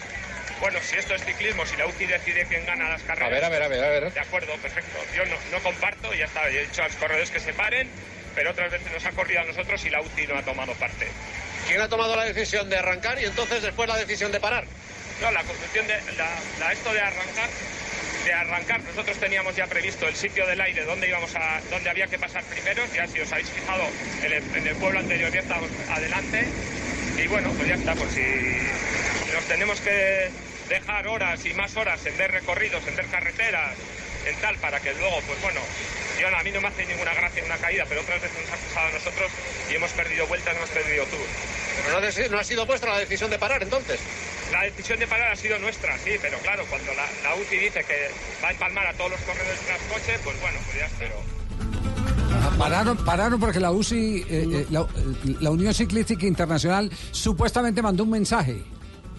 [0.59, 3.27] Bueno, si esto es ciclismo, si la UCI decide quién gana las carreras.
[3.27, 4.11] A ver, a ver, a ver, a ver.
[4.13, 4.97] De acuerdo, perfecto.
[5.15, 7.89] Yo no, no comparto, ya está, he dicho a los corredores que se paren,
[8.33, 11.07] pero otras veces nos ha corrido a nosotros y la UCI no ha tomado parte.
[11.67, 14.63] ¿Quién ha tomado la decisión de arrancar y entonces después la decisión de parar?
[15.21, 17.49] No, la construcción de la, la- esto de arrancar,
[18.27, 22.07] de arrancar, nosotros teníamos ya previsto el sitio del aire donde íbamos a, donde había
[22.07, 23.83] que pasar primero, ya si os habéis fijado
[24.21, 26.45] en el, pueblo anterior ya estábamos adelante.
[27.23, 30.29] Y bueno, pues ya está, pues si nos tenemos que
[30.67, 33.75] dejar horas y más horas en ver recorridos, en ver carreteras,
[34.29, 35.59] en tal, para que luego, pues bueno,
[36.19, 38.57] yo a mí no me hace ninguna gracia una caída, pero otras veces nos ha
[38.57, 39.31] pasado a nosotros
[39.69, 41.27] y hemos perdido vueltas, hemos perdido tour.
[41.85, 43.99] Pero no, no ha sido vuestra la decisión de parar entonces.
[44.51, 47.83] La decisión de parar ha sido nuestra, sí, pero claro, cuando la, la UCI dice
[47.83, 48.09] que
[48.43, 51.15] va a empalmar a todos los corredores tras coche, pues bueno, pues ya espero.
[52.57, 54.87] Pararon, pararon porque la UCI, eh, eh, la,
[55.41, 58.63] la Unión Ciclística Internacional, supuestamente mandó un mensaje.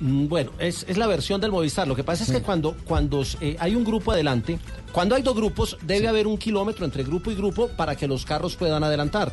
[0.00, 1.88] Mm, Bueno, es, es la versión del Movistar.
[1.88, 4.58] Lo que pasa es que cuando, cuando eh, hay un grupo adelante,
[4.92, 8.24] cuando hay dos grupos, debe haber un kilómetro entre grupo y grupo para que los
[8.24, 9.32] carros puedan adelantar.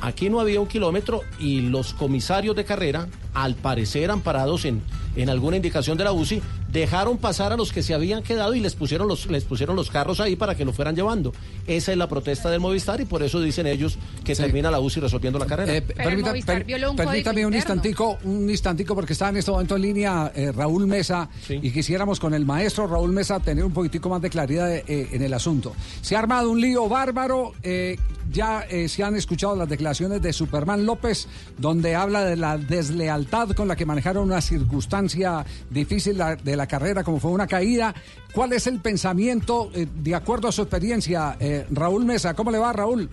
[0.00, 4.82] Aquí no había un kilómetro y los comisarios de carrera, al parecer amparados en,
[5.14, 8.60] en alguna indicación de la UCI, dejaron pasar a los que se habían quedado y
[8.60, 11.32] les pusieron los, les pusieron los carros ahí para que lo fueran llevando.
[11.66, 15.00] Esa es la protesta del Movistar y por eso dicen ellos que termina la UCI
[15.00, 15.76] resolviendo la carrera.
[15.76, 16.64] Eh, permita- per-
[16.96, 21.28] permítame un instantico, un instantico porque está en este momento en línea eh, Raúl Mesa
[21.62, 25.22] y quisiéramos con el maestro Raúl Mesa tener un poquitico más de claridad eh, en
[25.22, 25.74] el asunto.
[26.00, 27.98] Se ha armado un lío bárbaro, eh,
[28.32, 33.50] ya eh, se han escuchado las declaraciones de Superman López donde habla de la deslealtad
[33.50, 37.94] con la que manejaron una circunstancia difícil la- de la carrera como fue una caída.
[38.34, 42.34] ¿Cuál es el pensamiento eh, de acuerdo a su experiencia, eh, Raúl Mesa?
[42.34, 43.08] ¿Cómo le va Raúl?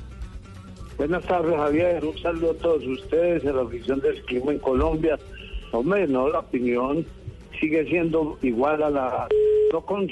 [0.97, 2.03] Buenas tardes, Javier.
[2.03, 5.17] Un saludo a todos ustedes, a la oficina del clima en Colombia.
[5.71, 7.05] Hombre, no, la opinión
[7.59, 9.27] sigue siendo igual a la...
[9.71, 10.07] No con,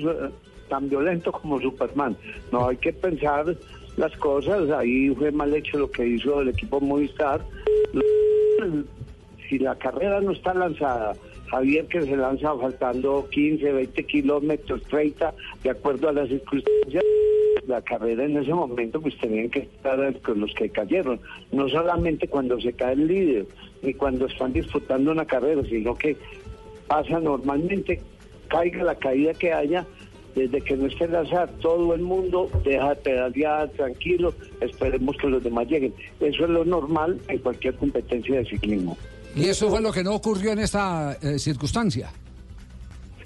[0.69, 2.15] tan violento como Superman.
[2.51, 3.55] No, hay que pensar
[3.97, 4.69] las cosas.
[4.69, 7.41] Ahí fue mal hecho lo que hizo el equipo Movistar.
[9.49, 11.13] Si la carrera no está lanzada,
[11.49, 15.33] Javier que se lanza faltando 15, 20 kilómetros, 30,
[15.63, 17.03] de acuerdo a las circunstancias,
[17.67, 21.19] la carrera en ese momento pues tenían que estar con los que cayeron,
[21.51, 23.45] no solamente cuando se cae el líder,
[23.81, 26.15] ni cuando están disputando una carrera, sino que
[26.87, 28.01] pasa normalmente,
[28.47, 29.85] caiga la caída que haya,
[30.35, 35.43] desde que no esté lanzada, todo el mundo deja de pedalear tranquilo, esperemos que los
[35.43, 35.93] demás lleguen.
[36.19, 38.95] Eso es lo normal en cualquier competencia de ciclismo.
[39.35, 42.09] Y eso fue lo que no ocurrió en esta eh, circunstancia.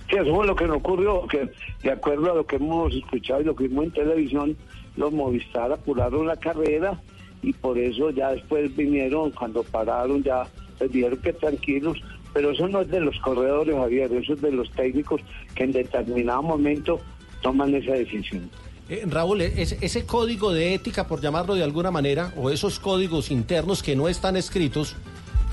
[0.09, 1.49] Sí, eso fue lo que no ocurrió, que
[1.83, 4.57] de acuerdo a lo que hemos escuchado y lo que vimos en televisión,
[4.97, 7.01] los Movistar apuraron la carrera
[7.41, 10.43] y por eso ya después vinieron, cuando pararon ya
[10.81, 11.97] les dijeron que tranquilos,
[12.33, 15.21] pero eso no es de los corredores, Javier, eso es de los técnicos
[15.55, 16.99] que en determinado momento
[17.41, 18.49] toman esa decisión.
[18.89, 23.31] Eh, Raúl, es- ese código de ética, por llamarlo de alguna manera, o esos códigos
[23.31, 24.95] internos que no están escritos,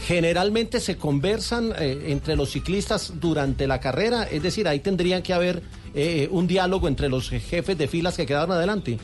[0.00, 5.32] generalmente se conversan eh, entre los ciclistas durante la carrera, es decir, ahí tendrían que
[5.32, 5.62] haber
[5.94, 8.98] eh, un diálogo entre los jefes de filas que quedaron adelante.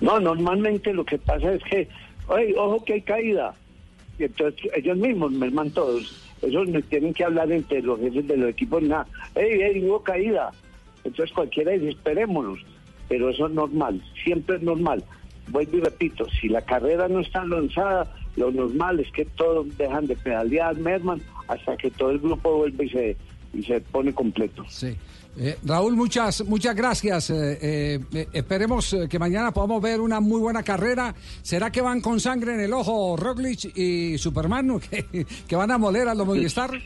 [0.00, 1.88] No, normalmente lo que pasa es que,
[2.26, 3.54] oye, ojo que hay caída.
[4.18, 6.20] Y entonces ellos mismos merman todos.
[6.42, 9.06] Ellos no tienen que hablar entre los jefes de los equipos, nada.
[9.34, 10.50] Ey, ey, hubo caída.
[11.04, 12.58] Entonces cualquiera dice, esperémonos.
[13.08, 15.04] Pero eso es normal, siempre es normal.
[15.48, 20.06] Vuelvo y repito, si la carrera no está lanzada, lo normal es que todos dejan
[20.06, 23.16] de pedalear, merman, hasta que todo el grupo vuelve y se,
[23.52, 24.64] y se pone completo.
[24.68, 24.96] Sí.
[25.36, 27.30] Eh, Raúl, muchas, muchas gracias.
[27.30, 31.14] Eh, eh, eh, esperemos eh, que mañana podamos ver una muy buena carrera.
[31.42, 34.70] ¿Será que van con sangre en el ojo Roglic y Superman?
[34.70, 36.70] ¿o ¿Que, que van a moler a los Movistar?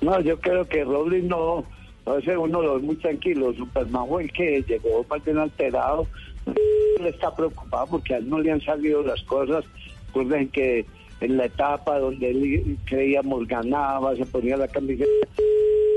[0.00, 1.64] No, yo creo que Robles no,
[2.06, 3.54] a veces uno lo ve muy tranquilo.
[3.54, 6.08] Superman fue el que llegó más bien alterado.
[6.44, 9.64] Él está preocupado porque a él no le han salido las cosas.
[10.12, 10.84] Recuerden que
[11.22, 15.10] en la etapa donde él creíamos ganaba, se ponía la camiseta,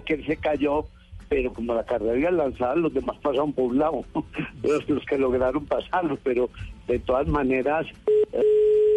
[0.05, 0.85] que él se cayó,
[1.27, 4.05] pero como la carrera lanzada, los demás pasaron por lado,
[4.63, 6.49] los, que lograron pasarlo, pero
[6.87, 7.85] de todas maneras,
[8.31, 8.41] eh,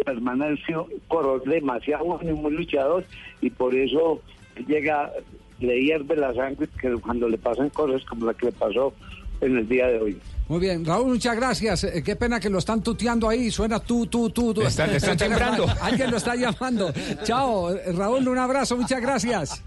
[0.07, 3.03] un corredor demasiado y muy luchador,
[3.41, 4.21] y por eso
[4.67, 5.11] llega,
[5.59, 8.93] le hierve la sangre que cuando le pasan cosas como la que le pasó
[9.41, 10.17] en el día de hoy.
[10.49, 11.83] Muy bien, Raúl, muchas gracias.
[11.83, 13.51] Eh, qué pena que lo están tuteando ahí.
[13.51, 14.51] Suena tú, tú, tú.
[14.53, 14.61] tú.
[14.63, 15.17] Están- están.
[15.81, 16.91] Alguien lo está llamando.
[17.23, 19.61] Chao, eh, Raúl, un abrazo, muchas gracias.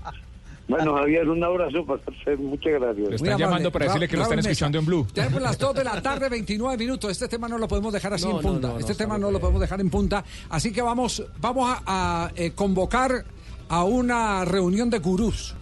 [0.67, 3.09] Bueno, Javier, un abrazo para usted, muchas gracias.
[3.11, 5.07] Lo están llamando para decirle que lo están escuchando en Blue.
[5.13, 7.11] Tenemos las 2 de la tarde, 29 minutos.
[7.13, 8.69] Este tema no lo podemos dejar así No, en punta.
[8.69, 10.25] no, no, este tema no lo podemos dejar en punta.
[10.51, 11.83] Así que vamos, vamos a,
[12.27, 13.25] a, eh, convocar
[13.69, 15.55] a una reunión de gurús.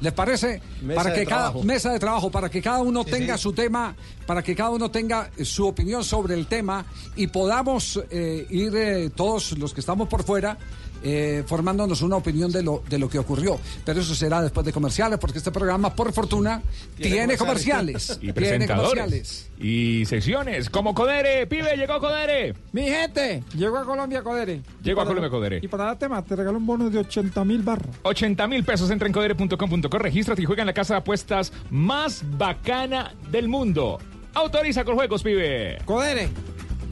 [0.00, 0.60] ¿Les parece?
[0.82, 1.62] Mesa para que cada trabajo.
[1.64, 3.42] mesa de trabajo, para que cada uno Sí, tenga sí.
[3.42, 3.94] su tema,
[4.26, 6.84] para que cada uno tenga su opinión sobre el tema
[7.16, 10.56] y podamos eh, ir eh, todos los que estamos por fuera
[11.02, 13.58] eh, formándonos una opinión de lo, de lo que ocurrió.
[13.84, 16.62] Pero eso será después de comerciales, porque este programa, por fortuna,
[16.96, 18.10] tiene, comerciales.
[18.20, 18.68] Y tiene comerciales.
[18.68, 19.50] presentadores.
[19.58, 21.46] Y secciones como Codere.
[21.46, 22.54] Pibe, llegó Codere.
[22.72, 24.62] Mi gente, llegó a Colombia Codere.
[24.82, 25.60] Llegó a Colombia Codere.
[25.62, 27.94] Y para darte más, te regalo un bono de 80 mil barras.
[28.02, 28.90] 80 mil pesos.
[28.90, 33.98] Entra en codere.com.co, regístrate y juega en la casa de apuestas más bacana del mundo.
[34.34, 35.78] Autoriza con juegos, pibe.
[35.84, 36.28] Codere.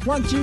[0.05, 0.43] Juanchi.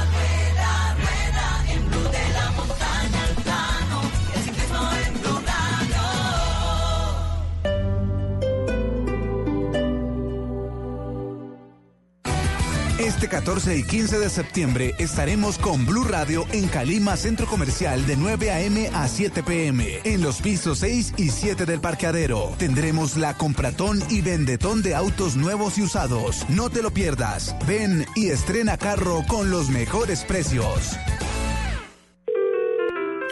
[13.21, 18.17] Este 14 y 15 de septiembre estaremos con Blue Radio en Calima Centro Comercial de
[18.17, 18.89] 9 a.m.
[18.95, 19.99] a 7 p.m.
[20.03, 22.55] en los pisos 6 y 7 del parqueadero.
[22.57, 26.49] Tendremos la compratón y vendetón de autos nuevos y usados.
[26.49, 27.55] No te lo pierdas.
[27.67, 30.97] Ven y estrena carro con los mejores precios.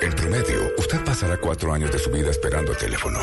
[0.03, 3.21] En promedio, usted pasará cuatro años de su vida esperando el teléfono.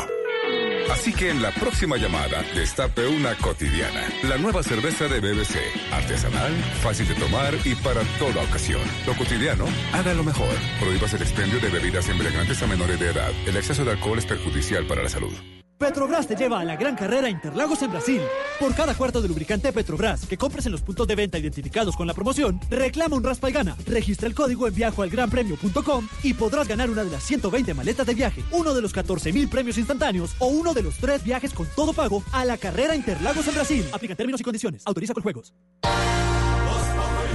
[0.91, 4.07] Así que en la próxima llamada, destape una cotidiana.
[4.23, 5.57] La nueva cerveza de BBC.
[5.91, 8.81] Artesanal, fácil de tomar y para toda ocasión.
[9.05, 10.55] Lo cotidiano, haga lo mejor.
[10.79, 13.31] Prohíbas el expendio de bebidas embriagantes a menores de edad.
[13.45, 15.33] El exceso de alcohol es perjudicial para la salud.
[15.77, 18.21] Petrobras te lleva a la gran carrera Interlagos en Brasil.
[18.59, 22.07] Por cada cuarto de lubricante Petrobras que compres en los puntos de venta identificados con
[22.07, 23.77] la promoción, reclama un raspa y gana.
[23.85, 28.43] Registra el código en viajoalgranpremio.com y podrás ganar una de las 120 maletas de viaje,
[28.51, 31.93] uno de los 14 mil premios instantáneos o uno de los tres viajes con todo
[31.93, 33.85] pago a la carrera Interlagos en Brasil.
[33.93, 34.81] Aplica términos y condiciones.
[34.85, 35.53] Autoriza con juegos.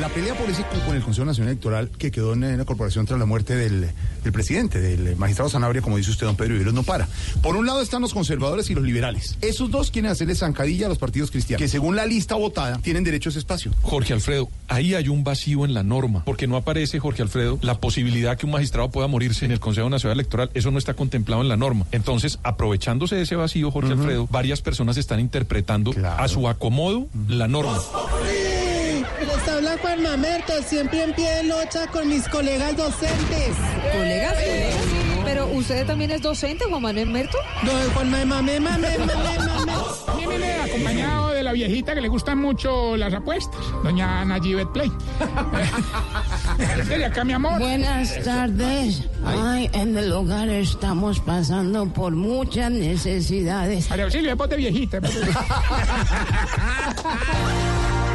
[0.01, 3.27] La pelea política con el Consejo Nacional Electoral que quedó en la corporación tras la
[3.27, 3.91] muerte del,
[4.25, 7.09] del presidente, del magistrado Sanabria, como dice usted, don Pedro Viveros, no para.
[7.43, 9.37] Por un lado están los conservadores y los liberales.
[9.41, 13.05] Esos dos quieren hacerle zancadilla a los partidos cristianos, que según la lista votada tienen
[13.05, 13.73] derecho a ese espacio.
[13.83, 17.79] Jorge Alfredo, ahí hay un vacío en la norma, porque no aparece, Jorge Alfredo, la
[17.79, 20.51] posibilidad que un magistrado pueda morirse en el Consejo Nacional Electoral.
[20.55, 21.87] Eso no está contemplado en la norma.
[21.93, 27.47] Entonces, aprovechándose de ese vacío, Jorge Alfredo, varias personas están interpretando a su acomodo la
[27.47, 27.79] norma.
[29.43, 33.55] Les habla Juan Mamerto, siempre en pie de lucha con mis colegas docentes.
[33.93, 34.35] ¿Colegas?
[35.25, 37.39] Pero usted también es docente, Juan Manuel Merto.
[37.63, 39.73] No, Juan Mame, mame, mame, mame, mame.
[40.17, 44.93] Viene acompañado de la viejita que le gustan mucho las apuestas, doña Nayibet Play.
[46.77, 47.59] Desde acá, mi amor.
[47.59, 49.09] Buenas tardes.
[49.25, 53.91] Ay, en el hogar estamos pasando por muchas necesidades.
[53.91, 55.01] María Auxilio, ponte viejita.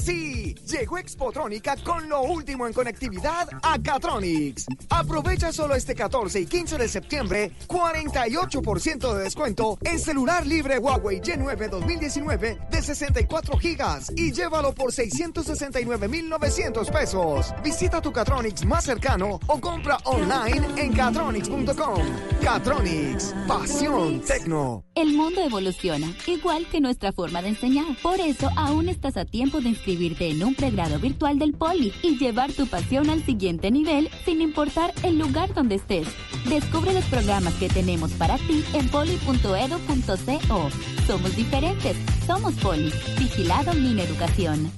[0.00, 4.66] Sí, llegó Expotrónica con lo último en conectividad a Catronics.
[4.88, 11.20] Aprovecha solo este 14 y 15 de septiembre 48% de descuento en celular libre Huawei
[11.20, 17.54] Y9 2019 de 64 gigas y llévalo por 669,900 pesos.
[17.62, 22.02] Visita tu Catronics más cercano o compra online en catronics.com.
[22.42, 24.84] Catronics, pasión tecno.
[24.94, 27.86] El mundo evoluciona, igual que nuestra forma de enseñar.
[28.02, 31.92] Por eso aún estás a tiempo de inscribirte en en un pregrado virtual del Poli
[32.02, 36.08] y llevar tu pasión al siguiente nivel sin importar el lugar donde estés.
[36.48, 40.70] Descubre los programas que tenemos para ti en poli.edu.co.
[41.06, 42.90] Somos diferentes, somos Poli.
[43.18, 44.70] Vigilado Mi Educación.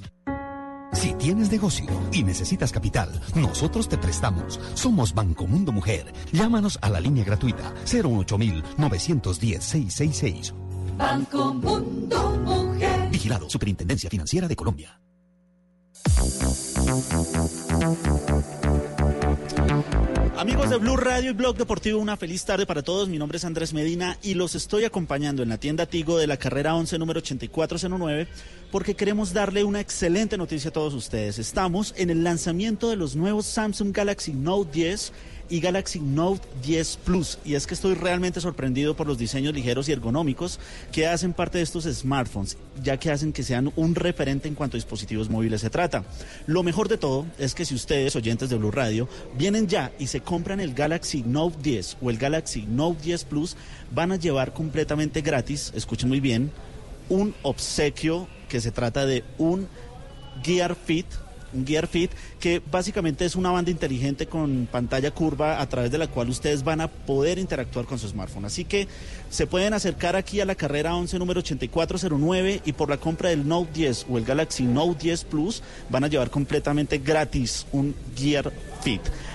[0.91, 4.59] Si tienes negocio y necesitas capital, nosotros te prestamos.
[4.73, 6.11] Somos Banco Mundo Mujer.
[6.33, 8.37] Llámanos a la línea gratuita 018
[8.77, 10.53] 910 666
[10.97, 13.09] Banco Mundo Mujer.
[13.11, 14.99] Vigilado Superintendencia Financiera de Colombia.
[20.37, 23.07] Amigos de Blue Radio y Blog Deportivo, una feliz tarde para todos.
[23.07, 26.37] Mi nombre es Andrés Medina y los estoy acompañando en la tienda Tigo de la
[26.37, 28.27] carrera 11 número 8409
[28.71, 31.39] porque queremos darle una excelente noticia a todos ustedes.
[31.39, 35.13] Estamos en el lanzamiento de los nuevos Samsung Galaxy Note 10
[35.49, 37.39] y Galaxy Note 10 Plus.
[37.45, 40.59] Y es que estoy realmente sorprendido por los diseños ligeros y ergonómicos
[40.91, 44.77] que hacen parte de estos smartphones, ya que hacen que sean un referente en cuanto
[44.77, 46.03] a dispositivos móviles se trata.
[46.47, 50.07] Lo mejor de todo es que si ustedes, oyentes de Blue Radio, vienen ya y
[50.07, 53.55] se compran el Galaxy Note 10 o el Galaxy Note 10 Plus,
[53.91, 56.51] van a llevar completamente gratis, escuchen muy bien,
[57.09, 59.67] un obsequio que se trata de un
[60.43, 61.05] Gear Fit,
[61.65, 66.07] Gear Fit que básicamente es una banda inteligente con pantalla curva a través de la
[66.07, 68.45] cual ustedes van a poder interactuar con su smartphone.
[68.45, 68.87] Así que
[69.29, 73.47] se pueden acercar aquí a la carrera 11 número 8409 y por la compra del
[73.47, 78.51] Note 10 o el Galaxy Note 10 Plus van a llevar completamente gratis un Gear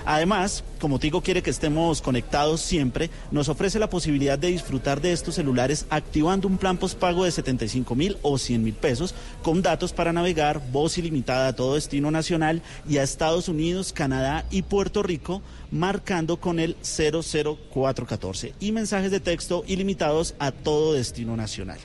[0.05, 5.11] Además, como Tigo quiere que estemos conectados siempre, nos ofrece la posibilidad de disfrutar de
[5.11, 9.91] estos celulares activando un plan postpago de 75 mil o 100 mil pesos con datos
[9.91, 15.03] para navegar, voz ilimitada a todo destino nacional y a Estados Unidos, Canadá y Puerto
[15.03, 15.41] Rico,
[15.71, 21.79] marcando con el 00414 y mensajes de texto ilimitados a todo destino nacional.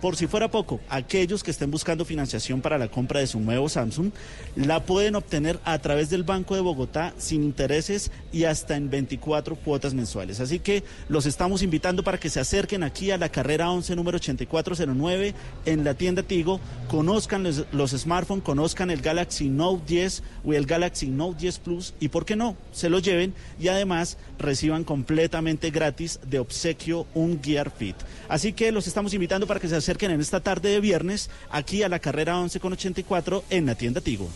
[0.00, 3.68] Por si fuera poco, aquellos que estén buscando financiación para la compra de su nuevo
[3.68, 4.12] Samsung
[4.56, 9.56] la pueden obtener a través del Banco de Bogotá sin intereses y hasta en 24
[9.56, 10.40] cuotas mensuales.
[10.40, 14.16] Así que los estamos invitando para que se acerquen aquí a la carrera 11 número
[14.16, 15.34] 8409
[15.66, 20.64] en la tienda Tigo, conozcan los, los smartphones, conozcan el Galaxy Note 10 o el
[20.64, 25.68] Galaxy Note 10 Plus y por qué no, se lo lleven y además reciban completamente
[25.68, 27.96] gratis de obsequio un Gear Fit.
[28.30, 31.82] Así que los estamos invitando para que se acerquen en esta tarde de viernes aquí
[31.82, 34.30] a la carrera 11 con 84 en la tienda Tigo.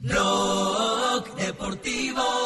[0.00, 2.45] Blog Deportivo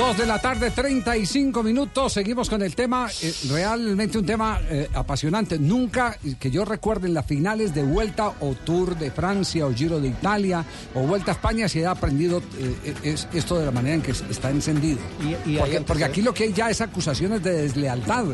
[0.00, 2.14] Dos de la tarde, 35 minutos.
[2.14, 5.58] Seguimos con el tema, eh, realmente un tema eh, apasionante.
[5.58, 10.00] Nunca que yo recuerde en las finales de Vuelta o Tour de Francia o Giro
[10.00, 13.96] de Italia o Vuelta a España se ha aprendido eh, es- esto de la manera
[13.96, 14.98] en que es- está encendido.
[15.44, 18.24] y porque, hay- porque aquí lo que hay ya es acusaciones de deslealtad.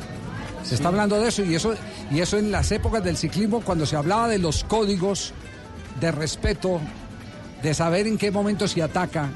[0.63, 1.75] Se está hablando de eso y eso
[2.13, 5.33] y eso en las épocas del ciclismo cuando se hablaba de los códigos
[6.01, 6.81] de respeto,
[7.61, 9.31] de saber en qué momento se ataca,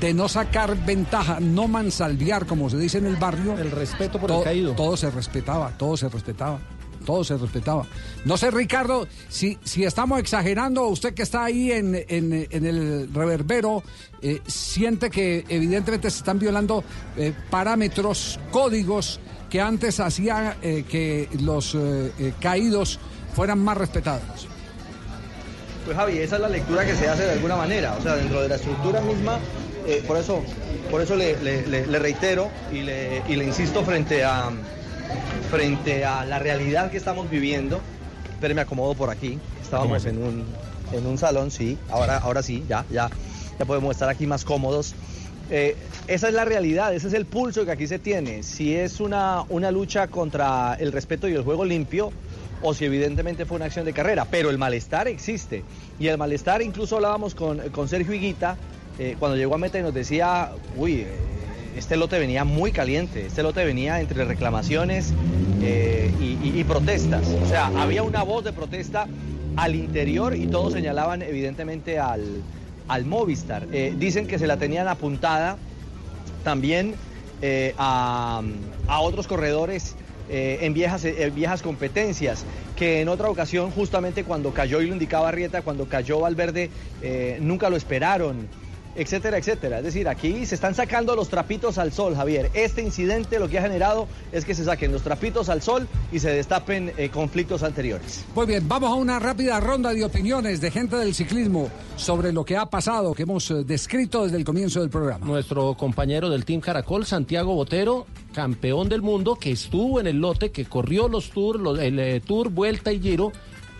[0.00, 3.58] de no sacar ventaja, no mansalviar, como se dice en el barrio.
[3.58, 4.72] El respeto por el caído.
[4.74, 6.58] Todo se respetaba, todo se respetaba.
[7.04, 7.84] Todo se respetaba.
[8.24, 13.10] No sé, Ricardo, si, si estamos exagerando, usted que está ahí en, en- en el
[13.12, 13.82] reverbero,
[14.22, 16.82] eh, siente que evidentemente se están violando
[17.18, 19.20] eh, parámetros, códigos
[19.50, 22.98] que antes hacían eh, que los eh, eh, caídos
[23.34, 24.48] fueran más respetados.
[25.84, 28.40] Pues Javi, esa es la lectura que se hace de alguna manera, o sea, dentro
[28.40, 29.38] de la estructura misma,
[29.86, 30.42] eh, por eso,
[30.90, 34.50] por eso le, le- le- le reitero y le, y le insisto frente a,
[35.50, 37.80] frente a la realidad que estamos viviendo.
[38.40, 39.38] Pero me acomodo por aquí.
[39.62, 40.44] Estábamos en un,
[40.92, 41.78] en un salón, sí.
[41.90, 43.10] Ahora, ahora sí, ya, ya,
[43.58, 44.94] ya podemos estar aquí más cómodos.
[45.50, 45.76] Eh,
[46.08, 48.42] esa es la realidad, ese es el pulso que aquí se tiene.
[48.42, 52.12] Si es una, una lucha contra el respeto y el juego limpio,
[52.62, 55.64] o si evidentemente fue una acción de carrera, pero el malestar existe.
[55.98, 58.56] Y el malestar, incluso hablábamos con, con Sergio Higuita,
[58.98, 61.08] eh, cuando llegó a meta y nos decía, uy, eh,
[61.76, 65.12] este lote venía muy caliente, este lote venía entre reclamaciones
[65.62, 67.26] eh, y, protestas.
[67.42, 69.08] O sea, había una voz de protesta
[69.56, 72.42] al interior y todos señalaban evidentemente al,
[72.86, 73.66] al Movistar.
[73.98, 75.56] Dicen que se la tenían apuntada
[76.44, 76.94] también
[77.76, 78.42] a,
[78.86, 79.96] a otros corredores
[80.28, 82.44] en, viejas, en viejas competencias,
[82.76, 86.70] que en otra ocasión, justamente cuando cayó, y lo indicaba Arrieta, cuando cayó Valverde,
[87.40, 88.48] nunca lo esperaron.
[88.96, 89.78] Etcétera, etcétera.
[89.78, 92.50] Es decir, aquí se están sacando los trapitos al sol, Javier.
[92.54, 96.18] Este incidente lo que ha generado es que se saquen los trapitos al sol y
[96.18, 98.24] se destapen eh, conflictos anteriores.
[98.34, 102.44] Muy bien, vamos a una rápida ronda de opiniones de gente del ciclismo sobre lo
[102.44, 105.24] que ha pasado, que hemos eh, descrito desde el comienzo del programa.
[105.26, 110.50] Nuestro compañero del Team Caracol, Santiago Botero, campeón del mundo, que estuvo en el lote,
[110.50, 113.32] que corrió los tours, los- el eh, Tour, Vuelta y Giro,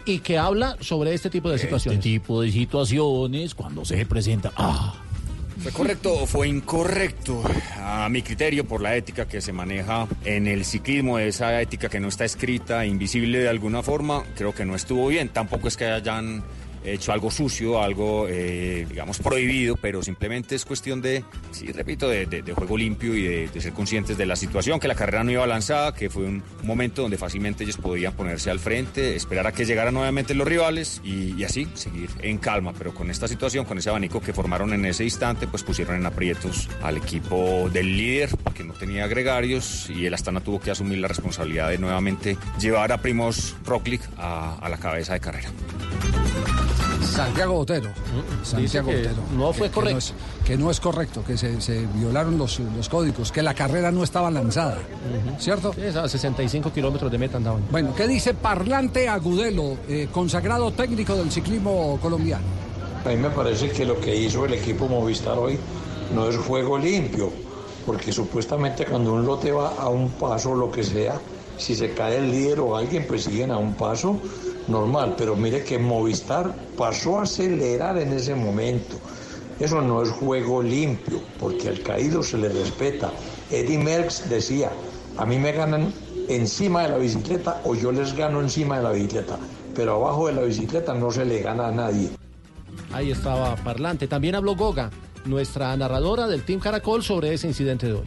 [0.07, 1.99] y que habla sobre este tipo de situaciones.
[1.99, 4.53] Este tipo de situaciones, cuando se presenta.
[4.57, 4.95] ¡Ah!
[5.65, 7.43] ¿Fue correcto o fue incorrecto?
[7.79, 12.01] A mi criterio, por la ética que se maneja en el ciclismo, esa ética que
[12.01, 15.31] no está escrita, invisible de alguna forma, creo que no estuvo bien.
[15.31, 16.45] Tampoco es que hayan
[16.85, 22.43] hecho algo sucio, algo, eh, digamos, prohibido, pero simplemente es cuestión de, sí, repito, de,
[22.55, 25.95] juego limpio y de, ser conscientes de la situación, que la carrera no iba lanzada,
[25.95, 29.95] que fue un momento donde fácilmente ellos podían ponerse al frente, esperar a que llegaran
[29.95, 34.21] nuevamente los rivales y, así seguir en calma, pero con esta situación, con ese abanico
[34.21, 38.75] que formaron en ese instante, pues pusieron en aprietos al equipo del líder, porque no
[38.75, 43.57] tenía agregarios y el Astana tuvo que asumir la responsabilidad de nuevamente llevar a Primos
[43.65, 45.51] Roglic a, a la cabeza de carrera.
[47.05, 47.91] Santiago Botero.
[48.43, 49.15] Santiago que Botero.
[49.37, 49.85] no fue Que- correcto.
[49.85, 53.43] Que no es, que no es correcto, que se, se violaron los, los códigos, que
[53.43, 54.79] la carrera no estaba lanzada.
[55.39, 55.73] ¿Cierto?
[55.75, 57.63] Sí, a 65 kilómetros de meta andaban.
[57.71, 62.45] Bueno, ¿qué dice Parlante Agudelo, eh, consagrado técnico del ciclismo colombiano?
[63.05, 65.59] A mí me parece que lo que hizo el equipo Movistar hoy
[66.15, 67.31] no es juego limpio,
[67.87, 71.21] porque supuestamente cuando un lote va a un paso o lo que sea,
[71.57, 74.19] si se cae el líder o alguien, pues siguen a un paso
[74.69, 75.15] normal.
[75.17, 78.97] Pero mire que Movistar pasó a acelerar en ese momento.
[79.61, 83.13] Eso no es juego limpio, porque al caído se le respeta.
[83.51, 84.71] Eddie Merckx decía,
[85.17, 85.93] a mí me ganan
[86.29, 89.39] encima de la bicicleta o yo les gano encima de la bicicleta,
[89.75, 92.11] pero abajo de la bicicleta no se le gana a nadie.
[92.93, 94.09] Ahí estaba Parlante.
[94.09, 94.91] También habló Goga,
[95.25, 98.05] nuestra narradora del Team Caracol, sobre ese incidente de hoy.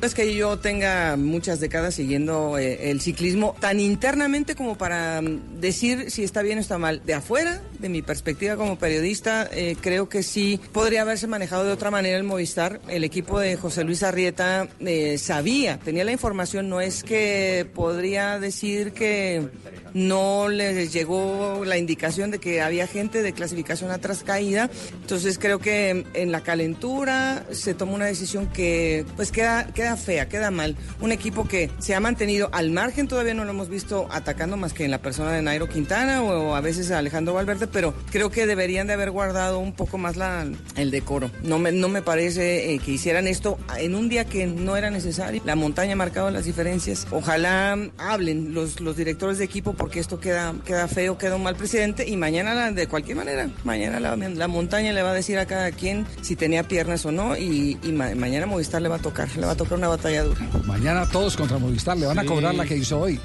[0.00, 5.60] Es que yo tenga muchas décadas siguiendo eh, el ciclismo tan internamente como para mm,
[5.60, 7.02] decir si está bien o está mal.
[7.04, 11.72] De afuera, de mi perspectiva como periodista, eh, creo que sí podría haberse manejado de
[11.72, 12.80] otra manera el Movistar.
[12.88, 16.68] El equipo de José Luis Arrieta eh, sabía, tenía la información.
[16.68, 19.48] No es que podría decir que
[19.94, 24.70] no les llegó la indicación de que había gente de clasificación atrás caída.
[25.00, 30.28] Entonces creo que en la calentura se tomó una decisión que pues queda, queda fea,
[30.28, 30.76] queda mal.
[31.00, 34.72] Un equipo que se ha mantenido al margen, todavía no lo hemos visto atacando más
[34.72, 38.30] que en la persona de Nairo Quintana o, a veces a Alejandro Valverde, pero creo
[38.30, 40.46] que deberían de haber guardado un poco más la,
[40.76, 41.30] el decoro.
[41.42, 44.90] No me, no me parece eh, que hicieran esto en un día que no era
[44.90, 45.42] necesario.
[45.44, 47.06] La montaña ha marcado las diferencias.
[47.10, 51.56] Ojalá hablen los, los directores de equipo porque esto queda, queda feo, queda un mal
[51.56, 55.38] presidente y mañana la- de cualquier manera, mañana la, la montaña le va a decir
[55.38, 58.96] a cada quien si tenía piernas o no y, y ma- mañana Movistar le va
[58.96, 60.40] a tocar, le va a tocar una batalla dura.
[60.66, 63.18] Mañana todos contra Movistar, le van a cobrar la que hizo hoy.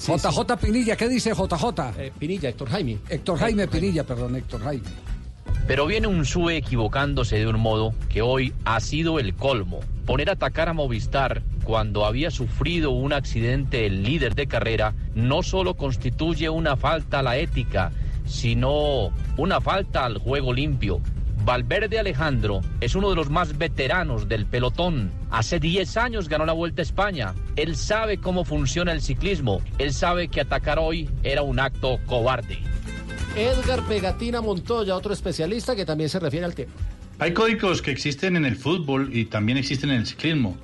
[0.00, 1.64] JJ Pinilla, ¿qué dice JJ?
[1.98, 2.98] Eh, Pinilla, Héctor Jaime.
[3.10, 4.88] Héctor Jaime Pinilla, perdón, Héctor Jaime.
[5.66, 9.80] Pero viene un SUE equivocándose de un modo que hoy ha sido el colmo.
[10.06, 15.42] Poner a atacar a Movistar cuando había sufrido un accidente el líder de carrera no
[15.42, 17.92] solo constituye una falta a la ética,
[18.26, 21.00] sino una falta al juego limpio.
[21.44, 25.10] Valverde Alejandro es uno de los más veteranos del pelotón.
[25.30, 27.34] Hace 10 años ganó la Vuelta a España.
[27.56, 29.62] Él sabe cómo funciona el ciclismo.
[29.78, 32.58] Él sabe que atacar hoy era un acto cobarde.
[33.36, 36.72] Edgar Pegatina Montoya, otro especialista que también se refiere al tema.
[37.18, 40.58] Hay códigos que existen en el fútbol y también existen en el ciclismo.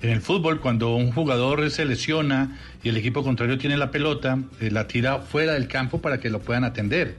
[0.00, 4.38] En el fútbol, cuando un jugador se lesiona y el equipo contrario tiene la pelota,
[4.60, 7.16] eh, la tira fuera del campo para que lo puedan atender.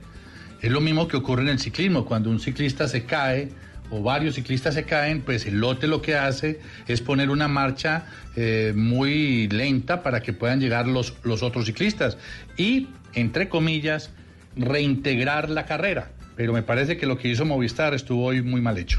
[0.66, 2.04] Es lo mismo que ocurre en el ciclismo.
[2.04, 3.50] Cuando un ciclista se cae
[3.88, 6.58] o varios ciclistas se caen, pues el lote lo que hace
[6.88, 12.18] es poner una marcha eh, muy lenta para que puedan llegar los, los otros ciclistas
[12.56, 14.10] y, entre comillas,
[14.56, 16.10] reintegrar la carrera.
[16.34, 18.98] Pero me parece que lo que hizo Movistar estuvo hoy muy mal hecho.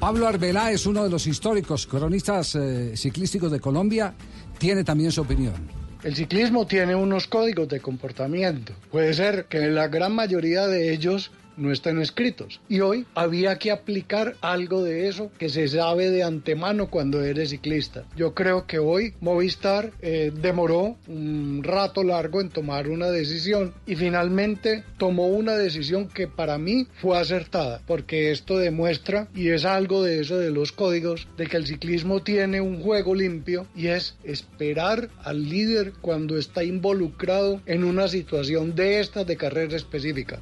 [0.00, 4.14] Pablo Arbelá es uno de los históricos cronistas eh, ciclísticos de Colombia,
[4.56, 5.81] tiene también su opinión.
[6.02, 8.72] El ciclismo tiene unos códigos de comportamiento.
[8.90, 12.60] Puede ser que la gran mayoría de ellos no estén escritos.
[12.68, 17.50] Y hoy había que aplicar algo de eso que se sabe de antemano cuando eres
[17.50, 18.04] ciclista.
[18.16, 23.96] Yo creo que hoy Movistar eh, demoró un rato largo en tomar una decisión y
[23.96, 30.02] finalmente tomó una decisión que para mí fue acertada, porque esto demuestra, y es algo
[30.02, 34.16] de eso de los códigos, de que el ciclismo tiene un juego limpio y es
[34.24, 40.40] esperar al líder cuando está involucrado en una situación de estas de carrera específica.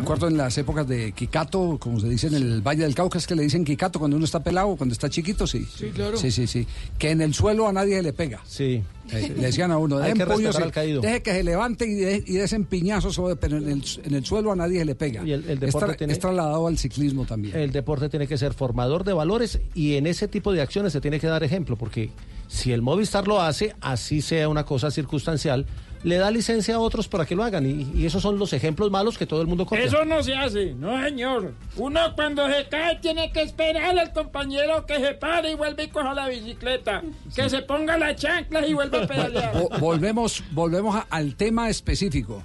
[0.00, 3.18] Me acuerdo en las épocas de Kikato, como se dice en el Valle del Cauca,
[3.18, 5.66] es que le dicen Kikato cuando uno está pelado, cuando está chiquito, sí.
[5.76, 6.16] Sí, claro.
[6.16, 6.66] Sí, sí, sí.
[6.98, 8.40] Que en el suelo a nadie le pega.
[8.46, 8.82] Sí.
[9.12, 11.00] Eh, le decían a uno, Hay "Den que puños respetar y- al caído".
[11.02, 14.24] deje que se levante y, de, y desen piñazos, sobre- pero en el, en el
[14.24, 15.22] suelo a nadie se le pega.
[15.24, 17.56] Y el- el es, deporte tra- tiene- es trasladado al ciclismo también.
[17.56, 21.00] El deporte tiene que ser formador de valores y en ese tipo de acciones se
[21.00, 22.10] tiene que dar ejemplo, porque
[22.48, 25.66] si el Movistar lo hace, así sea una cosa circunstancial,
[26.04, 27.66] le da licencia a otros para que lo hagan.
[27.66, 29.82] Y, y esos son los ejemplos malos que todo el mundo copia.
[29.84, 31.52] Eso no se hace, no señor.
[31.76, 35.88] Uno cuando se cae tiene que esperar al compañero que se pare y vuelve y
[35.88, 37.02] coja la bicicleta.
[37.34, 39.54] Que se ponga las chanclas y vuelva a pedalear.
[39.54, 42.42] Vo- volvemos volvemos a- al tema específico.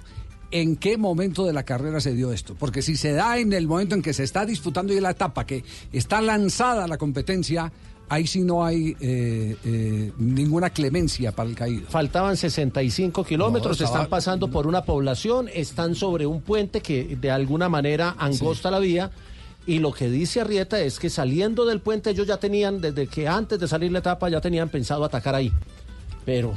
[0.52, 2.56] ¿En qué momento de la carrera se dio esto?
[2.58, 5.46] Porque si se da en el momento en que se está disputando ya la etapa,
[5.46, 7.70] que está lanzada la competencia,
[8.10, 11.86] ahí sí no hay eh, eh, ninguna clemencia para el caído.
[11.88, 17.16] Faltaban 65 kilómetros, No, estaba- están pasando por una población, están sobre un puente que
[17.18, 19.10] de alguna manera angosta la vía.
[19.66, 23.28] Y lo que dice Arrieta es que saliendo del puente ellos ya tenían, desde que
[23.28, 25.50] antes de salir la etapa, ya tenían pensado atacar ahí.
[26.26, 26.52] Pero...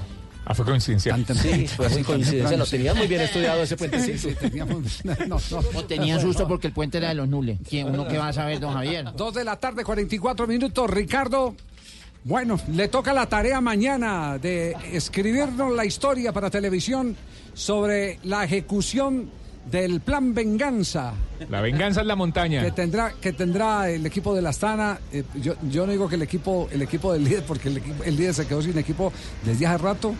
[0.45, 1.15] Ah, fue coincidencia.
[1.15, 4.29] Sí, fue muy coincidencia, lo tenían muy bien estudiado ese puentecito.
[4.29, 5.37] Sí, teníamos- no, no.
[5.73, 7.59] O tenían susto porque el puente era de los nules.
[7.69, 9.05] ¿Quién, uno que va a saber, don Javier?
[9.15, 10.89] Dos de la tarde, 44 minutos.
[10.89, 11.55] Ricardo,
[12.25, 17.15] bueno, le toca la tarea mañana de escribirnos la historia para televisión
[17.53, 19.29] sobre la ejecución
[19.69, 21.13] del plan Venganza.
[21.49, 22.63] La venganza es la montaña.
[22.63, 24.99] Que tendrá, que tendrá el equipo de la Astana.
[25.11, 28.15] Eh, yo, yo no digo que el equipo, el equipo del líder, porque el, el
[28.15, 29.11] líder se quedó sin equipo
[29.43, 30.13] desde hace rato.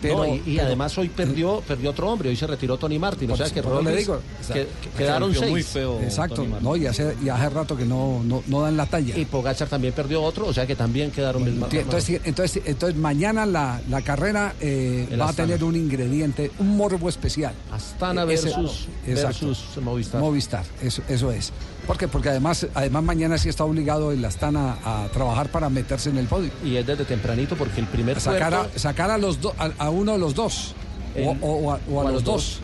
[0.00, 2.98] Pero, No, y, y pero- además hoy perdió, perdió otro hombre, hoy se retiró Tony
[2.98, 3.30] Martin.
[3.30, 4.20] O sea que Por eso le Robles, digo,
[4.52, 5.76] que- que quedaron seis.
[6.02, 9.16] Exacto, no, y hace, y hace rato que no, no, no dan la talla.
[9.18, 13.44] Y Pogachar también perdió otro, o sea que también quedaron misma- Entonces, entonces, entonces mañana
[13.46, 17.52] la, la carrera eh, va a tener un ingrediente, un morbo especial.
[17.70, 19.46] Astana versus, Exacto.
[19.48, 20.20] versus Movistar.
[20.20, 21.52] Movistar, eso, eso es.
[21.90, 22.06] ¿Por qué?
[22.06, 26.26] Porque además, además mañana sí está obligado el Astana a trabajar para meterse en el
[26.28, 26.52] podio.
[26.64, 29.90] Y es desde tempranito porque el primer sacar a, sacar a los do- a, a
[29.90, 30.76] uno de los dos
[31.16, 32.60] o, El- o- o a, o a los dos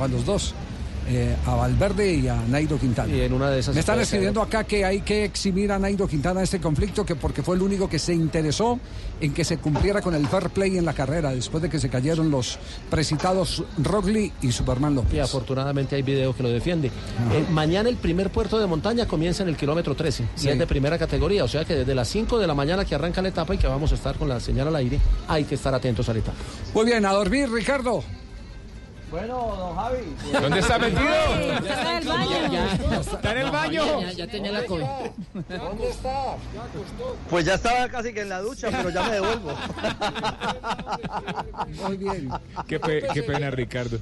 [0.00, 0.54] o a los dos
[1.08, 3.12] eh, a Valverde y a Nairo Quintana.
[3.14, 6.06] Y en una de esas Me están escribiendo acá que hay que eximir a Nairo
[6.06, 8.78] Quintana de este conflicto, que porque fue el único que se interesó
[9.20, 11.88] en que se cumpliera con el fair play en la carrera, después de que se
[11.88, 12.58] cayeron los
[12.90, 15.14] precitados Rogli y Superman López.
[15.14, 16.88] Y afortunadamente hay video que lo defiende.
[16.88, 20.46] Eh, mañana el primer puerto de montaña comienza en el kilómetro 13 Sí.
[20.48, 22.94] y es de primera categoría, o sea que desde las 5 de la mañana que
[22.94, 24.98] arranca la etapa y que vamos a estar con la señal al aire,
[25.28, 26.36] hay que estar atentos a la etapa.
[26.74, 28.02] Muy bien, a dormir, Ricardo.
[29.10, 29.98] Bueno, don Javi.
[30.40, 31.00] ¿Dónde está metido?
[31.02, 33.00] Está en el baño.
[33.00, 34.00] Está en el baño.
[34.02, 34.84] Ya, ya tenía la COVID.
[35.48, 36.36] ¿Dónde está?
[37.28, 39.50] Pues ya estaba casi que en la ducha, pero ya me devuelvo.
[41.86, 42.30] Muy bien.
[42.68, 43.98] Qué, pe- qué pena, Ricardo.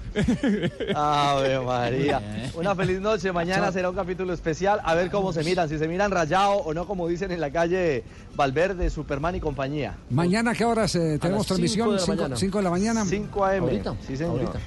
[0.95, 2.21] Ave María.
[2.55, 3.33] Una feliz noche.
[3.33, 4.81] Mañana será un capítulo especial.
[4.85, 5.69] A ver cómo se miran.
[5.71, 8.05] Si se miran rayado o no, como dicen en la calle
[8.37, 9.97] Valverde, Superman y compañía.
[10.11, 11.99] Mañana, ¿qué horas eh, tenemos transmisión?
[11.99, 12.37] cinco de la mañana.
[12.37, 13.05] cinco de la mañana.
[13.07, 13.63] 5 AM.
[13.63, 13.95] Ahorita.
[14.07, 14.33] Sí, señor.
[14.41, 14.59] Ahorita.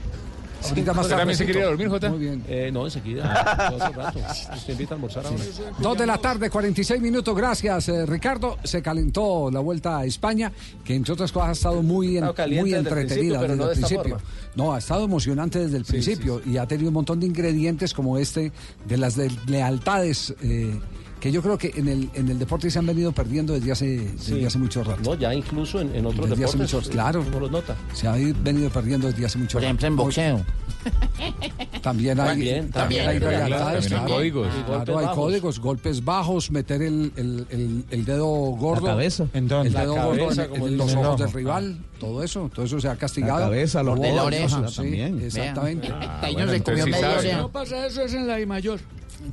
[0.69, 2.09] Ahorita más ¿Usted también se quería dormir, Jota?
[2.09, 2.43] Muy bien.
[2.47, 3.67] Eh, no, enseguida.
[3.69, 4.19] todo hace rato.
[4.55, 5.43] Usted invita a almorzar ahora.
[5.79, 7.35] Dos de la tarde, 46 minutos.
[7.35, 8.57] Gracias, eh, Ricardo.
[8.63, 10.51] Se calentó la vuelta a España,
[10.83, 13.39] que entre otras cosas ha estado muy, en- Estado caliente muy desde el entretenida principio,
[13.41, 14.17] pero desde no el principio.
[14.55, 18.17] No, ha estado emocionante desde el principio y ha tenido un montón de ingredientes como
[18.17, 18.51] este
[18.85, 20.79] de las de lealtades eh,
[21.21, 23.85] que yo creo que en el, en el deporte se han venido perdiendo desde hace,
[23.99, 24.43] desde Sí.
[24.45, 25.01] hace mucho rato.
[25.03, 26.75] No, ya incluso en, en otros Desde hace deportes.
[26.81, 27.23] mucho- claro.
[27.27, 27.77] Uno los nota.
[27.93, 29.67] Se ha venido perdiendo desde hace mucho Por rato.
[29.67, 30.45] ejemplo, en boxeo.
[31.81, 34.15] También hay, También, también hay también, lealtades, también hay claro.
[34.15, 34.47] códigos.
[34.65, 35.17] Claro, hay bajos.
[35.17, 38.85] códigos, golpes bajos, meter el, el, el- el dedo gordo.
[38.87, 39.23] cabeza.
[39.33, 39.69] El ¿En dónde?
[39.69, 42.79] dedo La gordo cabeza, en, como en los ojos del rival, todo eso, todo eso
[42.79, 43.39] se ha castigado.
[43.39, 44.67] La cabeza, los de la oreja.
[44.67, 45.21] sí, También.
[45.21, 45.87] Exactamente.
[45.87, 47.37] Tañón bueno, se comió oreja.
[47.37, 48.79] No pasa eso, es en la I mayor.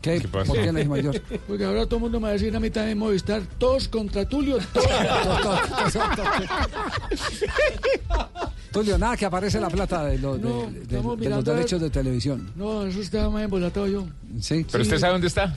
[0.02, 0.20] ¿Qué?
[0.20, 0.52] ¿Qué pasa?
[0.52, 1.20] ¿Por qué la I mayor?
[1.48, 4.28] Porque ahora todo el mundo me va a decir a mí también Movistar, todos contra
[4.28, 4.86] Tulio, todos.
[8.72, 12.52] Tulio, nada que aparece la plata de, los- No, de- de derechos de televisión.
[12.54, 14.06] No, eso estaba más embolatado yo.
[14.40, 14.64] Sí.
[14.70, 15.56] ¿Pero usted sabe dónde está?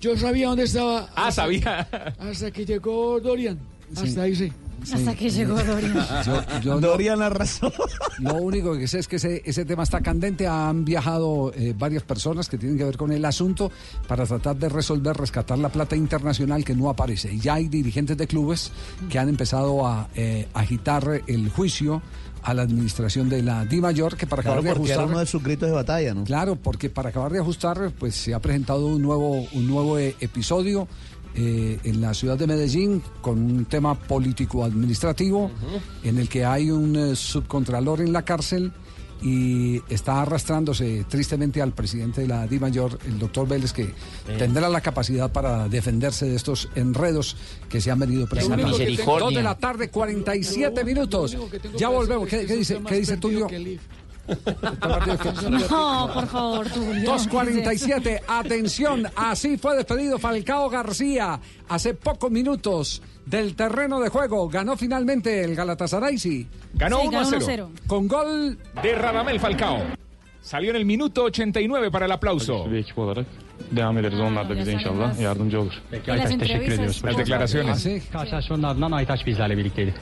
[0.00, 1.00] Yo sabía dónde estaba.
[1.14, 1.88] Ah, hasta- sabía.
[2.18, 3.58] Hasta que llegó Dorian.
[3.96, 4.52] Hasta ahí sí.
[4.92, 5.94] Hasta que llegó Dorian.
[6.24, 7.72] Yo, yo no- Dorian la razón.
[8.18, 10.46] Lo único que sé es que ese, ese tema está candente.
[10.46, 13.70] Han viajado eh, varias personas que tienen que ver con el asunto
[14.06, 17.32] para tratar de resolver, rescatar la plata internacional que no aparece.
[17.32, 18.70] Y ya hay dirigentes de clubes
[19.08, 22.02] que han empezado a eh, agitar el juicio
[22.42, 25.14] a la administración de la Di Mayor, que para Claro, acabar de porque era ajustar.
[25.14, 26.24] uno de sus gritos de batalla, ¿no?
[26.24, 30.14] Claro, porque para acabar de ajustar, pues se ha presentado un nuevo, un nuevo eh,
[30.20, 30.86] episodio
[31.36, 35.50] eh, en la ciudad de Medellín con un tema político-administrativo
[36.02, 38.72] en el que hay un eh, subcontralor en la cárcel
[39.20, 43.94] y está arrastrándose tristemente al presidente de la DIMAYOR, el doctor Vélez, que
[44.38, 47.36] tendrá la capacidad para defenderse de estos enredos
[47.68, 48.76] que se han venido presentando.
[49.06, 51.36] Dos de la tarde, 47 minutos.
[51.76, 52.28] Ya volvemos.
[52.28, 53.48] ¿Qué, qué dice, qué dice Tulio?
[55.70, 57.10] No, por favor, Tulio.
[57.14, 64.48] 2.47, atención, así fue despedido Falcao García hace pocos minutos del terreno de juego.
[64.48, 66.46] Ganó finalmente el Galatasaray, sí.
[66.74, 67.70] Ganó Sí, 1 a ganó 0.
[67.82, 67.86] 1-0.
[67.86, 69.82] Con gol de Radamel Falcao.
[70.40, 72.66] Salió en el minuto 89 para el aplauso.
[73.70, 74.20] Devam ederiz.
[74.20, 75.72] Onlar da bize inşallah yardımcı olur.
[75.90, 77.04] Peki, Aytaç, teşekkür ediyoruz.
[77.04, 77.86] Las declaraciones.
[78.14, 79.94] Ardından Aytaç bizlerle birlikteydi.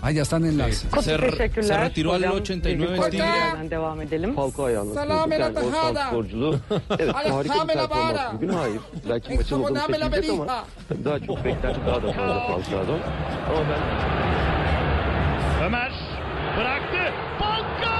[0.00, 0.86] Ah, ya están en las.
[1.02, 3.70] Se, se retiró al 89 Stigler.
[3.70, 4.34] devam edelim.
[4.34, 4.94] Falcao ayağına.
[4.94, 6.06] Salame la tajada.
[6.06, 6.56] sporculuğu.
[6.98, 8.30] Evet Alejame la vara.
[8.34, 8.80] Bugün hayır.
[9.08, 11.04] Belki maçın olduğunu Exomoname la seçecek ama verija.
[11.04, 12.98] daha çok beklenti daha da fazla Falcao'dan.
[13.48, 13.80] Ama ben
[15.66, 15.92] Ömer
[16.58, 17.12] bıraktı.
[17.38, 17.98] Falcao!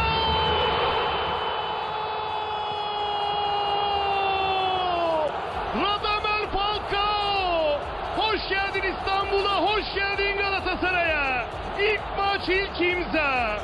[5.85, 7.81] Radamel Falcao!
[8.17, 10.28] Hoş geldin İstanbul'a, hoş geldin
[11.89, 11.95] Galatasaray'a.
[11.95, 13.59] İlk maç ilk imza.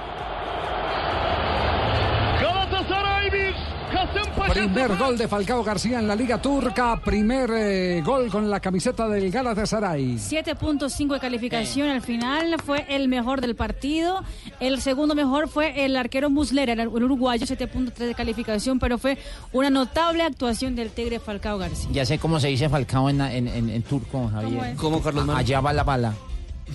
[2.41, 3.55] Galatasaray 1,
[3.93, 8.61] Kasımpaşa Primer gol de Falcao García en la Liga Turca, primer eh, gol con la
[8.61, 10.17] camiseta del Galatasaray.
[10.17, 14.23] 7.5 de calificación al final, fue el mejor del partido.
[14.61, 19.17] El segundo mejor fue el arquero Muslera, el uruguayo, 7.3 de calificación, pero fue
[19.53, 21.89] una notable actuación del Tigre Falcao García.
[21.93, 24.75] Ya sé cómo se dice Falcao en, en, en- en turco, Javier.
[24.77, 25.29] ¿Cómo, Carlos?
[25.35, 26.13] Allá va la bala.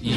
[0.01, 0.13] Y,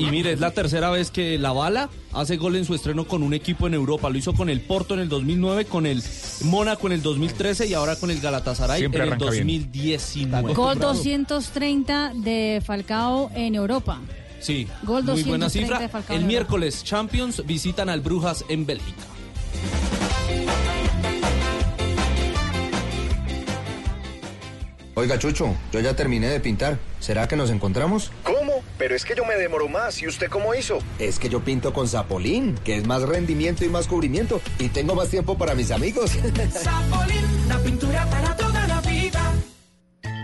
[0.00, 3.22] y mire, es la tercera vez que la bala hace gol en su estreno con
[3.22, 4.08] un equipo en Europa.
[4.08, 6.02] Lo hizo con el Porto en el 2009, con el
[6.44, 9.46] Mónaco en el 2013 y ahora con el Galatasaray Siempre en el arranca bien.
[9.46, 10.54] 2019.
[10.54, 14.00] Gol 230 de Falcao en Europa.
[14.40, 15.78] Sí, Gol muy buena 230 cifra.
[15.80, 19.02] de Falcao El miércoles Champions visitan al Brujas en Bélgica.
[24.98, 26.78] Oiga, Chucho, yo ya terminé de pintar.
[27.00, 28.10] ¿Será que nos encontramos?
[28.22, 28.62] ¿Cómo?
[28.78, 30.00] Pero es que yo me demoro más.
[30.00, 30.78] ¿Y usted cómo hizo?
[30.98, 34.40] Es que yo pinto con Zapolín, que es más rendimiento y más cubrimiento.
[34.58, 36.12] Y tengo más tiempo para mis amigos.
[36.50, 39.34] Zapolín, la pintura para toda la vida.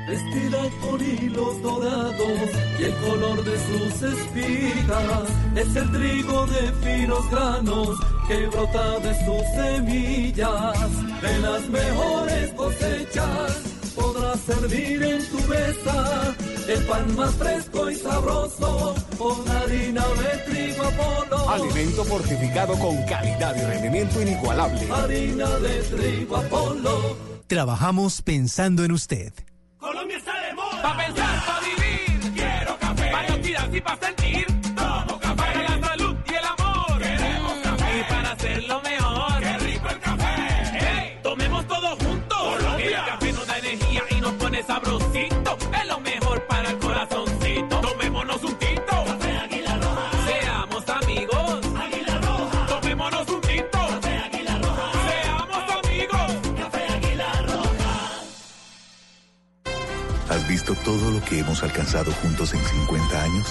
[0.09, 2.51] Vestida con hilos dorados
[2.81, 9.27] y el color de sus espigas es el trigo de finos granos que brota de
[9.27, 11.21] sus semillas.
[11.21, 16.35] De las mejores cosechas podrás servir en tu mesa
[16.69, 21.51] el pan más fresco y sabroso con harina de trigo Apolo.
[21.51, 24.81] Alimento fortificado con calidad y rendimiento inigualable.
[24.93, 27.17] Harina de trigo Apolo.
[27.47, 29.33] Trabajamos pensando en usted.
[29.79, 30.83] Colombia está de moda.
[30.83, 32.33] Pa' pensar, pa' vivir.
[32.35, 33.11] Quiero café.
[33.11, 34.22] Para y pa' sentir.
[60.85, 63.47] Todo lo que hemos alcanzado juntos en 50 años?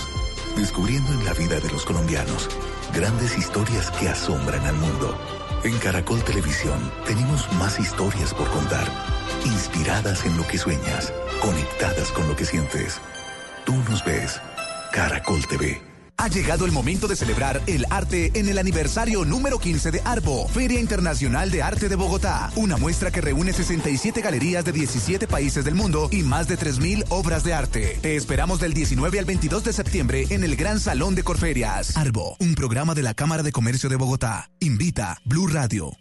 [0.56, 2.50] Descubriendo en la vida de los colombianos
[2.94, 5.18] grandes historias que asombran al mundo.
[5.64, 8.86] En Caracol Televisión tenemos más historias por contar,
[9.46, 13.00] inspiradas en lo que sueñas, conectadas con lo que sientes.
[13.66, 14.42] Tú nos ves,
[14.92, 15.91] Caracol TV.
[16.22, 20.48] Ha llegado el momento de celebrar el arte en el aniversario número 15 de ARBO,
[20.50, 22.52] Feria Internacional de Arte de Bogotá.
[22.56, 27.06] Una muestra que reúne 67 galerías de 17 países del mundo y más de 3.000
[27.10, 27.98] obras de arte.
[28.04, 31.98] Te esperamos del 19 al 22 de septiembre en el Gran Salón de Corferias.
[31.98, 34.52] ARBO, un programa de la Cámara de Comercio de Bogotá.
[34.60, 36.01] Invita Blue Radio.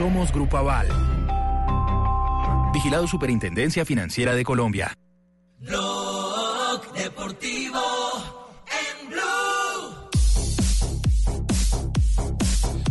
[0.00, 0.88] Somos Grupo Aval.
[2.72, 4.94] Vigilado Superintendencia Financiera de Colombia.
[5.58, 7.82] Blog Deportivo
[8.64, 10.08] en Blue.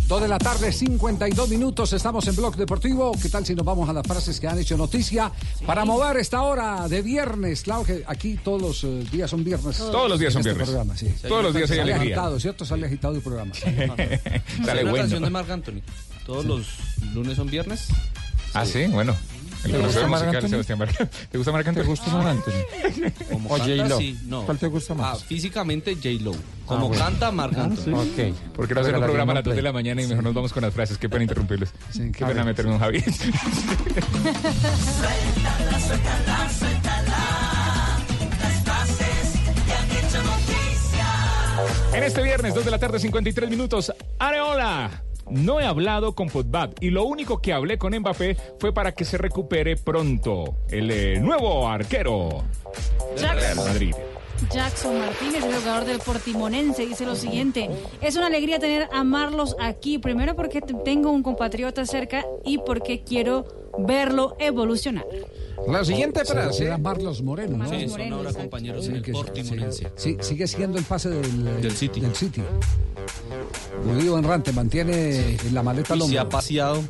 [0.07, 1.93] Dos de la tarde, 52 minutos.
[1.93, 3.11] Estamos en Blog Deportivo.
[3.19, 5.31] ¿Qué tal si nos vamos a las frases que han hecho noticia
[5.65, 7.63] para mover esta hora de viernes?
[7.63, 9.77] Claro que aquí todos los eh, días son viernes.
[9.79, 10.69] Todos los días son este viernes.
[10.69, 11.11] programa, sí.
[11.27, 12.15] Todos los días hay Sale alegría.
[12.17, 12.65] agitado, ¿cierto?
[12.65, 13.51] Sale agitado el programa.
[13.55, 14.21] Sale
[14.63, 14.97] Sale bueno.
[14.97, 15.81] canción de Marc Anthony.
[16.29, 16.67] Todos los
[17.15, 17.87] lunes son viernes.
[18.53, 19.15] Ah, sí, bueno.
[19.63, 20.49] El ¿Te gusta profesor Marc musical Anthony?
[20.51, 21.81] Sebastián Marc- ¿Te gusta Marc Anthony?
[21.81, 22.51] ¿Te gusta Marc Anthony?
[23.31, 23.97] Como O canta, J-Lo.
[23.97, 24.45] sí, no.
[24.45, 25.17] ¿Cuál te gusta más?
[25.21, 26.33] Ah, físicamente J-Lo.
[26.67, 27.03] Como bueno.
[27.03, 27.93] canta Marc Anthony.
[27.95, 28.35] Ok.
[28.55, 30.53] Porque no hacer un programa a las 2 de la mañana y mejor nos vamos
[30.53, 30.99] con las frases.
[30.99, 31.71] Qué pena interrumpirles.
[32.15, 33.01] Qué pena meterme un Javi.
[33.01, 33.33] Suéltala,
[35.79, 37.97] suéltala, suéltala.
[38.39, 39.33] Las frases
[39.65, 41.07] que han hecho noticia.
[41.97, 43.91] En este viernes, 2 de la tarde, 53 minutos.
[44.19, 44.91] Areola.
[45.29, 49.05] No he hablado con Pogba y lo único que hablé con Mbappé fue para que
[49.05, 50.55] se recupere pronto.
[50.69, 52.43] El eh, nuevo arquero
[53.15, 53.37] Jackson.
[53.37, 53.95] Real Madrid.
[54.53, 57.69] Jackson Martínez, el jugador del Portimonense, dice lo siguiente:
[58.01, 59.97] Es una alegría tener a Marlos aquí.
[59.99, 63.45] Primero porque te- tengo un compatriota cerca y porque quiero
[63.77, 65.05] verlo evolucionar.
[65.67, 67.69] La siguiente frase- Era Marlos Moreno, ¿no?
[67.69, 69.91] Sí, son ahora compañeros Sí, en el Portimonense.
[69.95, 71.99] Sí, sigue siendo el pase del, Del City.
[71.99, 72.41] Del City.
[73.83, 76.81] Judío Enrante mantiene en la maleta al Y se ha paseado.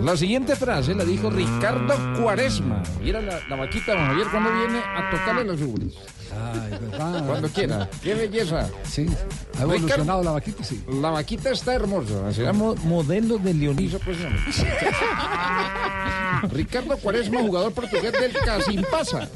[0.00, 2.82] La siguiente frase la dijo Ricardo Cuaresma.
[3.02, 5.60] Mira la, la vaquita, don Javier, cuando viene a tocarle los.
[6.36, 7.26] Ay, ¿verdad?
[7.26, 7.88] Cuando quiera.
[8.02, 8.68] ¡Qué belleza!
[8.82, 9.06] Sí,
[9.56, 10.82] ha evolucionado la vaquita, sí.
[11.00, 12.32] La vaquita está hermosa.
[12.32, 14.16] Se llama modelo de Leoniso, pues.
[16.50, 19.28] Ricardo Cuaresma, jugador portugués del Casimpasa.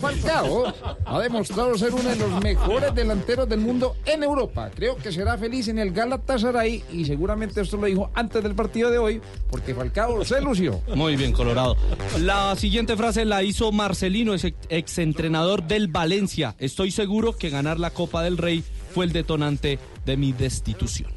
[0.00, 0.72] Falcao
[1.04, 4.70] ha demostrado ser uno de los mejores delanteros del mundo en Europa.
[4.74, 8.90] Creo que será feliz en el Galatasaray y seguramente esto lo dijo antes del partido
[8.90, 10.80] de hoy porque Falcao se lució.
[10.94, 11.76] Muy bien, Colorado.
[12.20, 16.54] La siguiente frase la hizo Marcelino, ex exentrenador del Valencia.
[16.58, 21.12] Estoy seguro que ganar la Copa del Rey fue el detonante de mi destitución.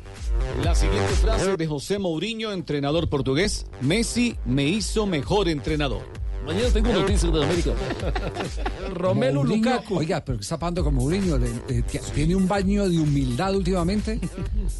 [0.64, 3.66] La siguiente frase de José Mourinho, entrenador portugués.
[3.82, 6.02] Messi me hizo mejor entrenador.
[6.46, 7.72] Mañana tengo noticias de América.
[8.94, 9.98] Romelu Lukaku.
[9.98, 11.38] Oiga, pero ¿qué está pasando con Mourinho?
[11.38, 11.82] ¿Le- le-
[12.16, 14.18] ¿Tiene un baño de humildad últimamente?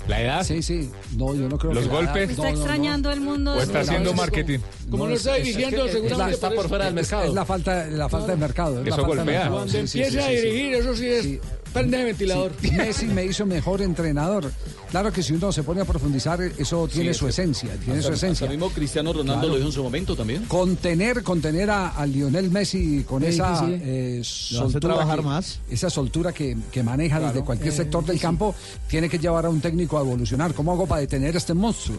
[0.08, 0.44] ¿La edad?
[0.46, 0.90] Sí, sí.
[1.18, 2.28] No, yo no creo ¿Los que golpes?
[2.28, 2.56] no, Está no, no.
[2.56, 3.54] extrañando el mundo.
[3.54, 4.60] ¿O está haciendo marketing?
[4.90, 7.24] Como no está es- es dirigiendo, que- seguramente es la- por fuera del es- mercado.
[7.30, 8.80] Es la falta, la falta de mercado.
[8.80, 9.34] es la Eso falta de golpea.
[9.40, 9.56] mercado.
[9.56, 11.40] Cuando Sí, empieza sí, a sí, dirigir, eso sí es.
[11.86, 12.52] Ventilador.
[12.62, 14.52] Sí, Messi me hizo mejor entrenador.
[14.90, 18.14] Claro que si uno se pone a profundizar, eso tiene Sí, su esencia, tiene su
[18.14, 18.46] esencia.
[18.46, 19.48] hasta mismo Cristiano Ronaldo Claro.
[19.50, 20.46] lo dijo en su momento también.
[20.46, 25.60] Contener, contener a, a Lionel Messi con Es esa eh, soltura, trabajar que, más.
[25.70, 28.56] esa soltura que, que maneja desde cualquier sector del campo,
[28.88, 30.54] tiene que llevar a un técnico a evolucionar.
[30.54, 31.98] ¿Cómo hago para detener a este monstruo?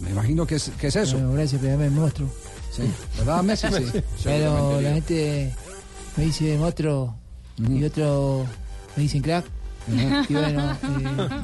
[0.00, 1.14] Me imagino que es, que es eso.
[1.16, 2.28] Bueno, gracias, pero me monstruo.
[2.70, 2.82] Sí.
[3.18, 3.66] ¿Verdad, Messi?
[3.72, 4.02] Sí.
[4.24, 5.54] Pero la gente
[6.16, 7.14] me dice monstruo
[7.70, 8.44] y otro
[8.96, 9.44] me dicen crack.
[10.28, 10.76] Y bueno, eh,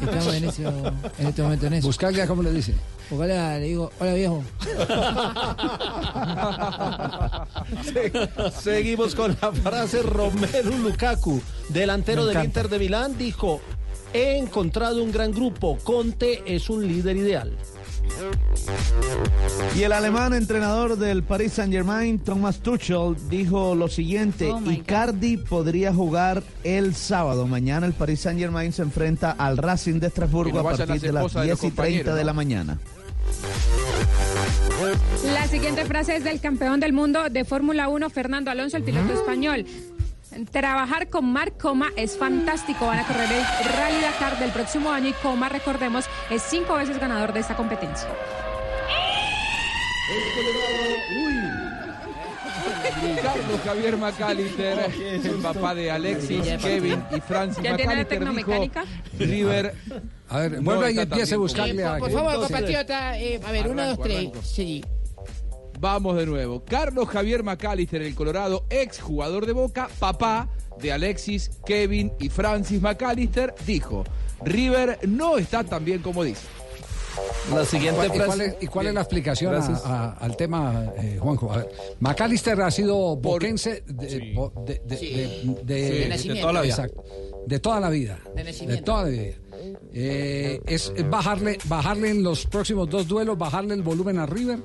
[0.03, 1.87] estamos en, eso, en este momento en eso.
[1.87, 2.75] Buscaglia, ¿cómo le dice?
[3.11, 4.43] Ojalá le digo, hola viejo.
[8.61, 12.43] Seguimos con la frase Romelu Lukaku, delantero del.
[12.43, 13.61] Inter de Milán, dijo,
[14.13, 17.57] he encontrado un gran grupo, Conte es un líder ideal.
[19.77, 24.71] Y el alemán entrenador del Paris Saint Germain, Thomas Tuchel, dijo lo siguiente: Oh.
[24.71, 27.47] Icardi podría jugar el sábado.
[27.47, 31.13] Mañana el Paris Saint Germain se enfrenta al Racing de Estrasburgo no a partir de
[31.13, 32.79] las esposas de los 10 y 30 compañeros, de la mañana.
[35.33, 39.13] La siguiente frase es del campeón del mundo de Fórmula 1, Fernando Alonso, el piloto
[39.13, 39.65] español.
[40.51, 42.87] Trabajar con Marc Coma es fantástico.
[42.87, 46.99] Van a correr el Rally Dakar del próximo año y Coma, recordemos, es cinco veces
[46.99, 48.09] ganador de esta competencia.
[53.03, 54.79] Ricardo Javier McAllister,
[55.25, 58.85] el papá de Alexis, Kevin y Francis ¿Ya tiene la dijo tecnomecánica?
[59.19, 59.75] River.
[60.29, 61.99] A ver, no vuelva y empiece a buscarle a...
[61.99, 64.31] Por favor, compatriota, eh, a ver, uno, dos, tres.
[64.43, 64.83] Sí.
[65.83, 66.63] Vamos de nuevo.
[66.65, 70.49] Carlos Javier McAllister, el Colorado, ex jugador de Boca, papá
[70.81, 74.05] de Alexis, Kevin y Francis McAllister, dijo:
[74.45, 76.43] River no está tan bien como dice.
[77.53, 79.83] La ¿Y siguiente cuál, y cuál es, y cuál es la explicación a- Gracias.
[79.85, 81.53] a- al tema, eh, Juanjo?
[81.53, 84.09] A ver, McAllister ha sido boquense de,
[84.97, 86.75] Sí, toda la vida.
[86.75, 87.05] Exacto.
[87.45, 88.21] De toda la vida.
[88.37, 88.85] De nacimiento.
[88.85, 89.35] toda la vida.
[89.93, 94.61] Eh, es es bajarle, bajarle en los próximos dos duelos, bajarle el volumen a River.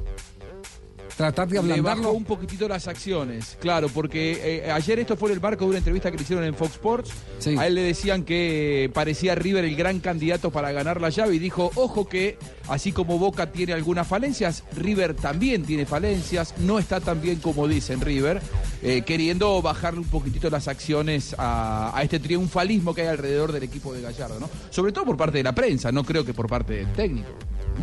[1.18, 2.04] Tratar de Le ablandarlo.
[2.04, 5.70] bajó un poquitito las acciones, claro, porque eh, ayer esto fue en el marco de
[5.72, 7.12] una entrevista que le hicieron en Fox Sports.
[7.58, 11.40] A él le decían que parecía River el gran candidato para ganar la llave y
[11.40, 12.38] dijo, ojo que
[12.70, 17.68] así como Boca tiene algunas falencias, River también tiene falencias, no está tan bien como
[17.68, 18.40] dicen River,
[18.84, 23.64] eh, queriendo bajarle un poquitito las acciones a, a este triunfalismo que hay alrededor del
[23.64, 24.50] equipo de Gallardo, ¿no?
[24.70, 27.30] Sobre todo por parte de la prensa, no creo que por parte del técnico.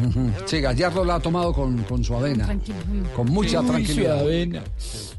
[0.09, 0.31] Ujú.
[0.47, 2.49] Sí, Gallardo la ha tomado con, con su avena.
[3.15, 4.19] Con mucha Uy, tranquilidad.
[4.19, 4.65] su avena.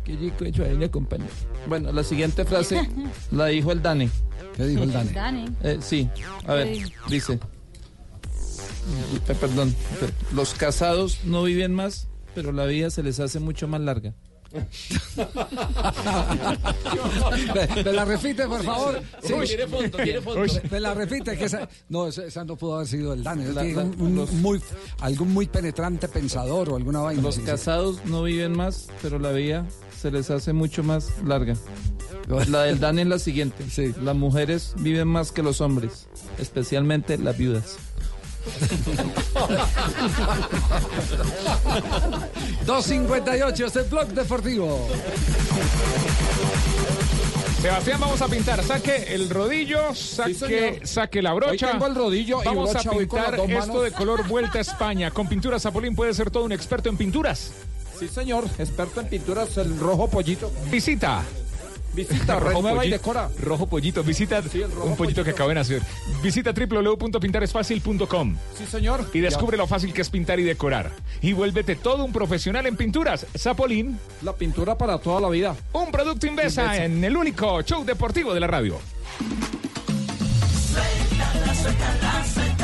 [0.04, 1.30] Qué rico es su avena, compañero.
[1.68, 2.90] Bueno, la siguiente frase
[3.32, 4.10] la dijo el Dani.
[4.56, 5.10] ¿Qué dijo el Dani?
[5.12, 5.46] Dani.
[5.64, 6.10] Eh, sí,
[6.48, 6.78] a ver,
[7.10, 7.34] dice.
[9.28, 13.68] Eh, Perdón, pe- los casados no viven más, pero la vida se les hace mucho
[13.68, 14.14] más larga.
[17.54, 19.02] ¿Me, me la repite, por favor?
[19.24, 20.42] Uy, tiene fondo, tiene fondo.
[20.42, 23.46] Uy, Me la repite, que esa, no, esa, no pudo haber sido el Dani.
[23.54, 24.62] La- Tiene la- un- un los- muy,
[25.02, 27.22] algún muy penetrante pensador o alguna vaina.
[27.22, 27.48] Los así, sí.
[27.52, 29.66] casados no viven más, pero la vida
[30.00, 31.56] se les hace mucho más larga.
[32.50, 33.64] La del Dani es la siguiente.
[34.02, 36.08] Las mujeres viven más que los hombres,
[36.40, 37.78] especialmente las viudas.
[42.66, 44.88] 258, este blog deportivo.
[47.62, 48.64] Sebastián, vamos a pintar.
[48.64, 51.66] Saque el rodillo, saque, la brocha.
[51.66, 55.10] Hoy tengo el rodillo y Vamos brocha, a pintar esto de color Vuelta a España.
[55.10, 57.54] Con pinturas Zapolín puede ser todo un experto en pinturas.
[58.00, 60.52] Sí, señor, experto en pinturas, el rojo pollito.
[60.70, 61.24] Visita.
[61.96, 63.30] Visita, renueva y decora.
[63.42, 65.82] Rojo pollito, visita rojo un pollito que acaba de nacer.
[66.22, 69.10] Visita www.pintaresfacil.com Sí, señor.
[69.14, 70.92] y descubre lo fácil que es pintar y decorar.
[71.22, 73.26] Y vuélvete todo un profesional en pinturas.
[73.38, 73.98] Zapolín.
[74.22, 75.56] La pintura para toda la vida.
[75.74, 76.84] Un producto Invesa, Invesa.
[76.86, 78.78] en el único show deportivo de la radio.
[80.74, 82.55] Suéltala, suéltala, suéltala.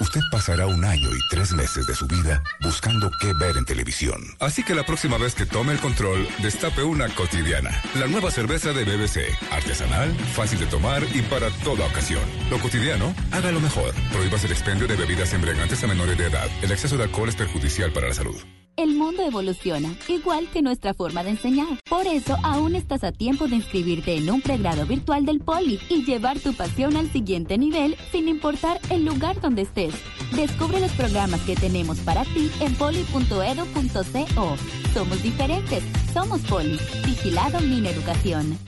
[0.00, 4.20] Usted pasará un año y tres meses de su vida buscando qué ver en televisión.
[4.40, 7.70] Así que la próxima vez que tome el control, destape una cotidiana.
[7.94, 9.36] La nueva cerveza de BBC.
[9.50, 12.22] Artesanal, fácil de tomar y para toda ocasión.
[12.50, 13.94] Lo cotidiano, hágalo mejor.
[14.12, 16.48] Prohíbas el expendio de bebidas embriagantes a menores de edad.
[16.62, 18.36] El exceso de alcohol es perjudicial para la salud.
[18.76, 21.80] El mundo evoluciona, igual que nuestra forma de enseñar.
[21.88, 26.04] Por eso, aún estás a tiempo de inscribirte en un pregrado virtual del Poli y
[26.04, 29.94] llevar tu pasión al siguiente nivel sin importar el lugar donde estés.
[30.34, 34.56] Descubre los programas que tenemos para ti en poli.edu.co.
[34.92, 36.78] Somos diferentes, somos Poli.
[37.06, 38.58] Vigilado Mineducación.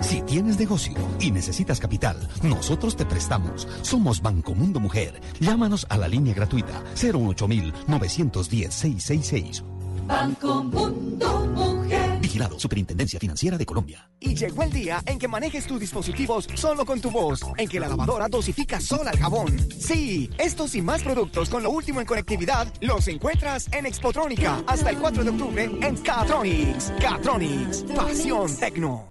[0.00, 3.68] Si tienes negocio y necesitas capital, nosotros te prestamos.
[3.82, 5.20] Somos Banco Mundo Mujer.
[5.40, 7.46] Llámanos a la línea gratuita 018
[7.86, 9.64] 910 666.
[10.06, 12.18] Banco Mundo Mujer.
[12.20, 14.10] Vigilado Superintendencia Financiera de Colombia.
[14.18, 17.78] Y llegó el día en que manejes tus dispositivos solo con tu voz, en que
[17.78, 19.56] la lavadora dosifica sola el jabón.
[19.78, 24.90] Sí, estos y más productos con lo último en conectividad los encuentras en Expotrónica hasta
[24.90, 26.92] el 4 de octubre en Catronics.
[27.00, 29.09] Catronics, pasión tecno.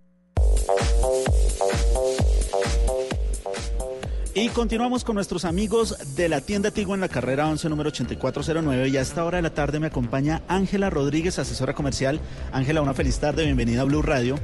[4.36, 8.88] Y continuamos con nuestros amigos de la tienda Tigo en la carrera 11, número 8409.
[8.88, 12.22] Y a esta hora de la tarde me acompaña Ángela Rodríguez, asesora comercial.
[12.54, 14.40] Ángela, una feliz tarde, bienvenida a Blue Radio.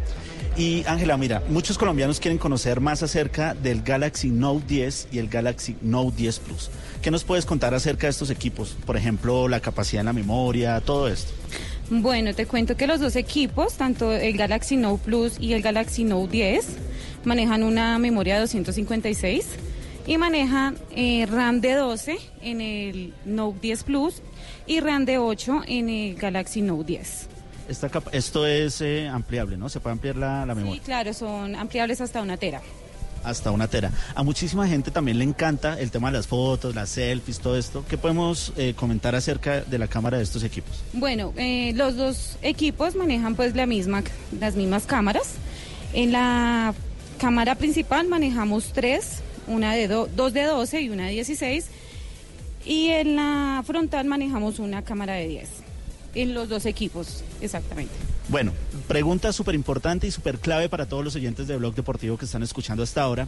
[0.58, 5.30] Y Ángela, mira, muchos colombianos quieren conocer más acerca del Galaxy Note 10 y el
[5.30, 6.72] Galaxy Note 10 Plus.
[7.02, 8.76] ¿Qué nos puedes contar acerca de estos equipos?
[8.86, 11.32] Por ejemplo, la capacidad en la memoria, todo esto.
[11.90, 16.04] Bueno, te cuento que los dos equipos, tanto el Galaxy Note Plus y el Galaxy
[16.04, 16.66] Note 10,
[17.26, 19.46] manejan una memoria de 256
[20.08, 24.16] y manejan eh, RAM de 12 en el Note 10 Plus
[24.66, 27.28] y RAM de 8 en el Galaxy Note 10.
[27.70, 29.70] Esta capa- esto es eh, ampliable, ¿no?
[29.70, 30.82] Se puede ampliar la, la Sí, memoria.
[30.84, 32.62] claro, son ampliables hasta una tera.
[33.26, 33.92] Hasta una tera.
[34.16, 37.84] A muchísima gente también le encanta el tema de las fotos, las selfies, todo esto.
[37.90, 40.78] ¿Qué podemos eh, comentar acerca de la cámara de estos equipos?
[40.94, 44.04] Bueno, eh, los dos equipos manejan pues la misma,
[44.40, 45.34] las mismas cámaras.
[45.94, 46.74] En la
[47.20, 51.66] cámara principal manejamos tres, una de do- dos de 12 y una de 16.
[52.66, 55.50] Y en la frontal manejamos una cámara de 10.
[56.16, 57.94] En los dos equipos, exactamente.
[58.28, 58.54] Bueno,
[58.88, 62.42] pregunta súper importante y súper clave para todos los oyentes de Blog Deportivo que están
[62.42, 63.28] escuchando hasta ahora.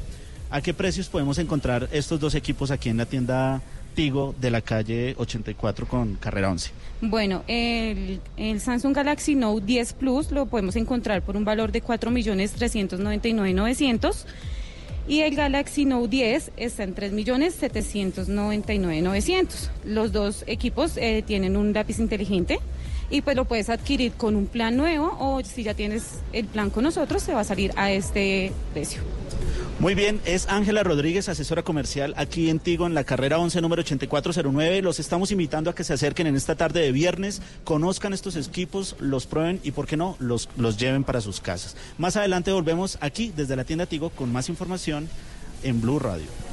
[0.49, 3.61] ¿A qué precios podemos encontrar estos dos equipos aquí en la tienda
[3.93, 6.71] Tigo de la calle 84 con carrera 11?
[7.01, 8.19] Bueno, el,
[8.59, 14.25] Samsung Galaxy Note 10 Plus lo podemos encontrar por un valor de 4.399.900
[15.07, 19.69] y el Galaxy Note 10 está en 3.799.900.
[19.85, 22.59] Los dos equipos eh, tienen un lápiz inteligente
[23.09, 26.69] y pues lo puedes adquirir con un plan nuevo o si ya tienes el plan
[26.69, 29.01] con nosotros te va a salir a este precio.
[29.79, 33.81] Muy bien, es Ángela Rodríguez, asesora comercial aquí en Tigo, en la carrera 11, número
[33.81, 34.81] 8409.
[34.81, 38.95] Los estamos invitando a que se acerquen en esta tarde de viernes, conozcan estos equipos,
[38.99, 41.77] los prueben y, ¿por qué no?, los, los lleven para sus casas.
[41.99, 45.07] Más adelante volvemos aquí desde la tienda Tigo con más información
[45.61, 46.46] en Blue Radio.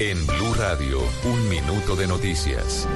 [0.00, 2.88] En Blue Radio, un minuto de noticias.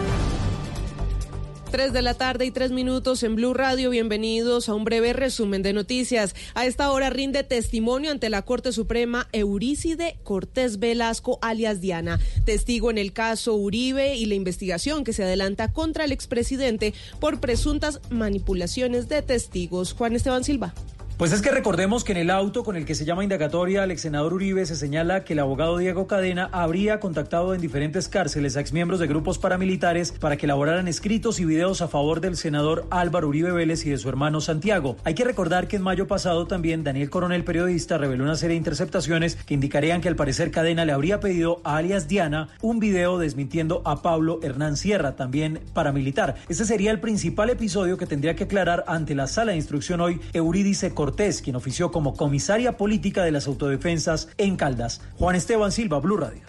[1.71, 3.91] 3 de la tarde y 3 minutos en Blue Radio.
[3.91, 6.35] Bienvenidos a un breve resumen de noticias.
[6.55, 12.91] A esta hora rinde testimonio ante la Corte Suprema Eurícide Cortés Velasco, alias Diana, testigo
[12.91, 18.01] en el caso Uribe y la investigación que se adelanta contra el expresidente por presuntas
[18.11, 19.93] manipulaciones de testigos.
[19.93, 20.75] Juan Esteban Silva.
[21.19, 23.91] Pues es que recordemos que en el auto con el que se llama indagatoria al
[23.91, 28.57] ex senador Uribe se señala que el abogado Diego Cadena habría contactado en diferentes cárceles
[28.57, 32.87] a exmiembros de grupos paramilitares para que elaboraran escritos y videos a favor del senador
[32.91, 34.97] Álvaro Uribe Vélez y de su hermano Santiago.
[35.03, 38.59] Hay que recordar que en mayo pasado también Daniel Coronel, periodista, reveló una serie de
[38.59, 43.19] interceptaciones que indicarían que al parecer Cadena le habría pedido a alias Diana un video
[43.19, 46.37] desmintiendo a Pablo Hernán Sierra, también paramilitar.
[46.49, 50.21] Este sería el principal episodio que tendría que aclarar ante la sala de instrucción hoy
[50.33, 55.01] Eurídice Cortés, quien ofició como comisaria política de las autodefensas en Caldas.
[55.15, 56.43] Juan Esteban Silva, Blue Radio.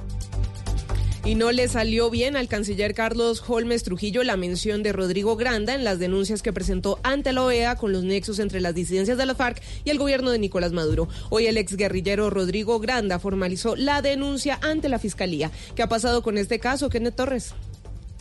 [1.23, 5.75] Y no le salió bien al canciller Carlos Holmes Trujillo la mención de Rodrigo Granda
[5.75, 9.25] en las denuncias que presentó ante la OEA con los nexos entre las disidencias de
[9.25, 11.07] la FARC y el gobierno de Nicolás Maduro.
[11.29, 15.51] Hoy el exguerrillero Rodrigo Granda formalizó la denuncia ante la Fiscalía.
[15.73, 17.53] ¿Qué ha pasado con este caso, Kenneth Torres?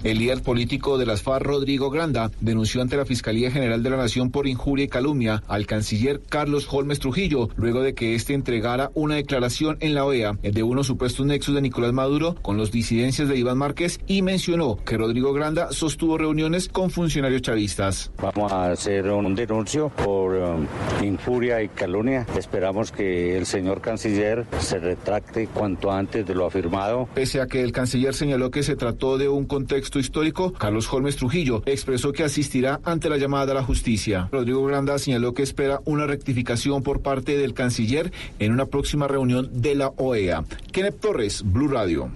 [0.05, 3.97] El líder político de las FARC, Rodrigo Granda, denunció ante la Fiscalía General de la
[3.97, 8.93] Nación por injuria y calumnia al canciller Carlos Holmes Trujillo, luego de que éste entregara
[8.95, 13.29] una declaración en la OEA de unos supuestos nexos de Nicolás Maduro con los disidencias
[13.29, 18.13] de Iván Márquez y mencionó que Rodrigo Granda sostuvo reuniones con funcionarios chavistas.
[18.23, 20.67] Vamos a hacer un denuncio por um,
[21.03, 22.25] injuria y calumnia.
[22.37, 27.09] Esperamos que el señor canciller se retracte cuanto antes de lo afirmado.
[27.15, 31.16] Pese a que el canciller señaló que se trató de un contexto histórico, Carlos Holmes
[31.16, 34.28] Trujillo expresó que asistirá ante la llamada a la justicia.
[34.32, 39.49] Rodrigo Granda señaló que espera una rectificación por parte del canciller en una próxima reunión
[39.53, 40.45] de la OEA.
[40.72, 42.11] Kenneth Torres, Blue Radio.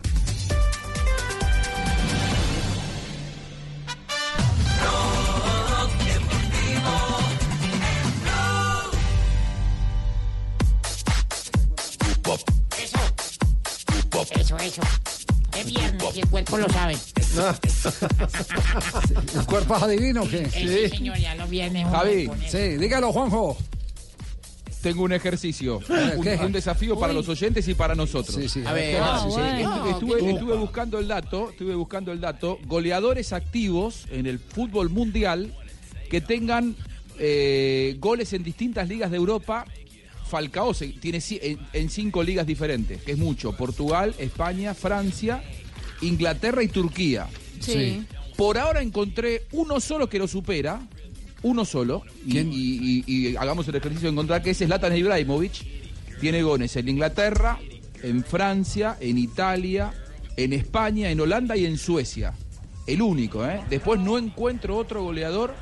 [15.58, 16.94] Es viernes y el cuerpo lo sabe.
[19.34, 20.48] ¿El cuerpo es adivino o qué?
[20.50, 21.84] Sí, señor, ya lo viene.
[21.84, 22.30] Javi.
[22.48, 23.56] Sí, dígalo, Juanjo.
[24.82, 25.78] Tengo un ejercicio,
[26.16, 27.18] un, un desafío para Uy.
[27.18, 28.34] los oyentes y para nosotros.
[28.34, 28.64] Sí, sí.
[28.66, 32.58] A ver, Ah, sí, estuve buscando el dato, estuve buscando el dato.
[32.66, 35.54] Goleadores activos en el fútbol mundial
[36.10, 36.74] que tengan
[37.20, 39.66] eh, goles en distintas ligas de Europa.
[40.32, 43.52] Falcao se- tiene en, en cinco ligas diferentes, que es mucho.
[43.54, 45.42] Portugal, España, Francia,
[46.00, 47.26] Inglaterra y Turquía.
[47.60, 48.02] Sí.
[48.36, 50.80] Por ahora encontré uno solo que lo supera.
[51.42, 52.02] Uno solo.
[52.26, 55.52] Y, y- y- y hagamos el ejercicio de encontrar que ese es Zlatan Ibrahimovic.
[56.20, 57.58] Tiene goles en Inglaterra,
[58.02, 59.92] en Francia, en Italia,
[60.38, 62.32] en España, en Holanda y en Suecia.
[62.86, 63.60] El único, ¿eh?
[63.68, 65.54] Después no encuentro otro goleador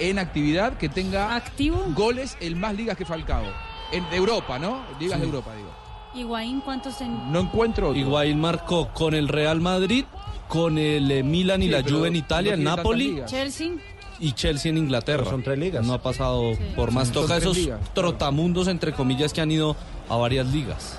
[0.00, 1.82] en actividad que tenga ¿Activo?
[1.96, 3.46] goles en más ligas que Falcao.
[3.92, 4.82] En, de Europa, ¿no?
[5.00, 5.68] Ligas de Europa, digo.
[6.14, 7.32] Higuaín, ¿cuántos en...?
[7.32, 7.98] No encuentro otro.
[8.00, 10.04] Higuaín marcó con el Real Madrid,
[10.48, 13.22] con el eh, Milan y Sí, la Juve en no Italia, el tiene tantas Napoli.
[13.26, 13.72] Chelsea.
[14.18, 15.24] y Chelsea en Inglaterra.
[15.30, 15.86] Son tres ligas.
[15.86, 17.08] No ha pasado por más.
[17.08, 17.80] Son Toca esos ligas.
[17.94, 19.76] trotamundos, entre comillas, que han ido
[20.08, 20.96] a varias ligas.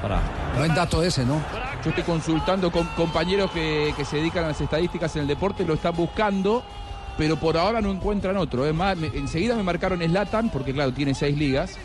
[0.00, 0.20] Para
[0.56, 1.40] Buen dato ese, ¿no?
[1.84, 5.64] Yo estoy consultando con compañeros que, que se dedican a las estadísticas en el deporte,
[5.64, 6.62] lo están buscando,
[7.18, 8.64] pero por ahora no encuentran otro.
[8.66, 11.76] Es más, me- enseguida me marcaron Slatan, porque claro, tiene seis ligas,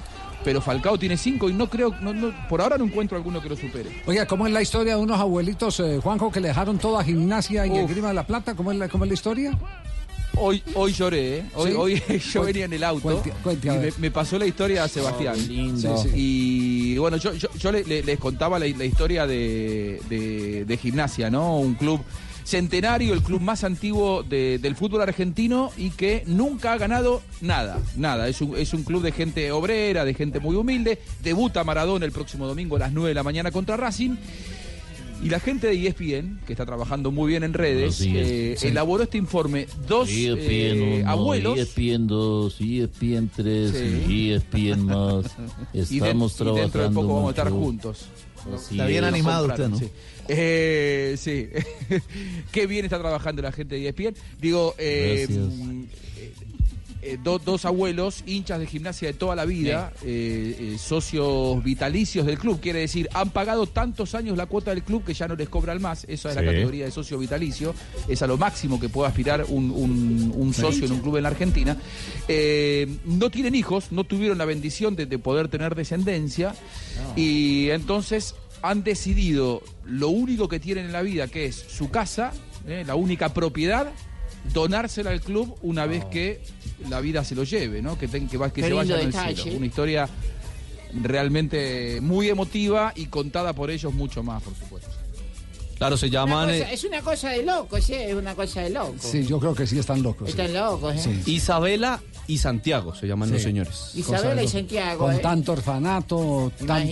[0.45, 3.49] pero Falcao tiene cinco y no creo, no, no- por ahora no encuentro alguno que
[3.49, 3.89] lo supere.
[4.05, 7.65] Oiga, ¿cómo es la historia de unos abuelitos, eh, Juanjo, que le dejaron toda gimnasia
[7.65, 7.89] y Uf.
[7.89, 8.53] esgrima de la plata?
[8.55, 9.57] ¿Cómo es la, cómo es la historia?
[10.37, 11.45] Hoy, hoy lloré, ¿eh?
[11.55, 11.77] Hoy, ¿Sí?
[11.77, 14.83] hoy yo Cuente- venía en el auto cuente- cuente, a y me, pasó la historia
[14.83, 15.35] a Sebastián.
[15.47, 15.97] lindo.
[15.97, 16.15] Sí, sí.
[16.15, 20.77] Y bueno, yo, yo, yo le- le- les contaba la, la historia de, de- de
[20.77, 21.57] gimnasia, ¿no?
[21.57, 22.01] Un club
[22.45, 27.79] centenario, el club más antiguo de- del fútbol argentino y que nunca ha ganado nada,
[27.97, 28.27] nada.
[28.29, 30.99] Es un, es un club de gente obrera, de gente muy humilde.
[31.23, 34.15] Debuta Maradona el próximo domingo a las 9 de la mañana contra Racing.
[35.23, 38.67] Y la gente de ESPN, que está trabajando muy bien en redes, eh, Sí.
[38.67, 39.65] elaboró este informe.
[39.87, 41.57] Dos ESPN eh, 1, abuelos.
[41.57, 43.71] ESPN 2, ESPN 3,
[44.05, 44.31] Sí.
[44.33, 45.25] ESPN más.
[45.73, 46.61] y, de- Estamos y trabajando.
[46.61, 48.05] dentro de poco vamos a estar juntos.
[48.71, 49.79] Está bien animado usted, ¿no?
[50.27, 50.33] Sí.
[50.37, 51.49] Eh, sí.
[52.51, 54.15] Qué bien está trabajando la gente de ESPN.
[54.41, 55.25] Digo, eh,
[57.07, 59.93] eh, do- dos abuelos, hinchas de gimnasia de toda la vida,
[60.79, 62.59] socios vitalicios del club.
[62.59, 65.79] Quiere decir, han pagado tantos años la cuota del club que ya no les cobran
[65.79, 66.05] más.
[66.05, 67.75] Esa es la categoría de socio vitalicio.
[68.07, 71.23] Es a lo máximo que puede aspirar un, un- un socio en un club en
[71.23, 71.77] la Argentina.
[73.05, 76.55] No tienen hijos, no tuvieron la bendición de, de poder tener descendencia.
[77.15, 78.33] Y entonces
[78.69, 82.31] han decidido lo único que tienen en la vida, que es su casa,
[82.67, 83.91] eh, la única propiedad,
[84.53, 86.41] donársela al club una vez que
[86.89, 87.97] la vida se lo lleve, ¿no?
[87.97, 89.41] Que, ten- que, va- que se vaya al detalle.
[89.41, 89.57] cielo.
[89.57, 90.09] Una historia
[91.01, 94.89] realmente muy emotiva y contada por ellos mucho más, por supuesto.
[95.77, 98.61] Claro, se Una llaman cosa- eh, es una cosa de locos, sí, es una cosa
[98.61, 99.01] de locos.
[99.01, 100.27] Sí, yo creo que sí están locos.
[100.31, 100.31] sí.
[100.39, 101.19] Están locos, ¿eh?
[101.25, 101.33] Sí.
[101.33, 103.33] Isabela y Santiago, se llaman Sí.
[103.35, 103.91] los señores.
[103.95, 105.19] Isabela y Santiago, Con ¿eh?
[105.19, 106.87] tanto orfanato, tan-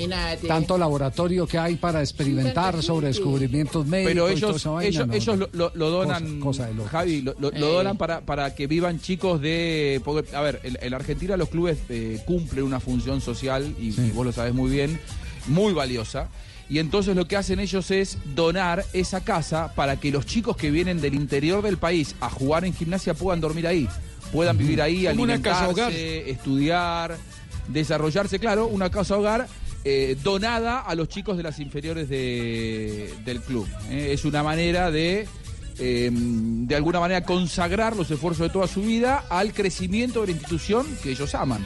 [0.48, 4.12] tanto laboratorio que hay para experimentar sobre descubrimientos médicos.
[4.14, 5.72] Pero y toda ellos, esa vaina, ellos, no, ellos no.
[5.74, 6.90] lo, donan, Cosa- cosa.
[6.90, 10.02] Javi, lo, lo- lo donan para, para que vivan chicos de...
[10.06, 13.88] porque, a ver, en, en la Argentina los clubes eh, cumplen una función social, y,
[14.00, 15.00] y vos lo sabés muy bien,
[15.48, 16.30] muy valiosa.
[16.70, 20.72] Y entonces lo que hacen ellos es donar esa casa para que los chicos que
[20.72, 23.88] vienen del interior del país a jugar en gimnasia puedan dormir ahí,
[24.34, 27.18] puedan vivir ahí, Como una casa alimentarse, estudiar,
[27.70, 29.48] desarrollarse, claro, una casa hogar
[29.86, 33.68] eh, donada a los chicos de las inferiores de- del club.
[33.90, 34.10] ¿eh?
[34.14, 35.28] Es una manera de,
[35.78, 40.32] eh, de alguna manera, consagrar los esfuerzos de toda su vida al crecimiento de la
[40.34, 41.64] institución que ellos aman.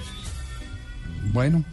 [1.33, 1.63] Bueno,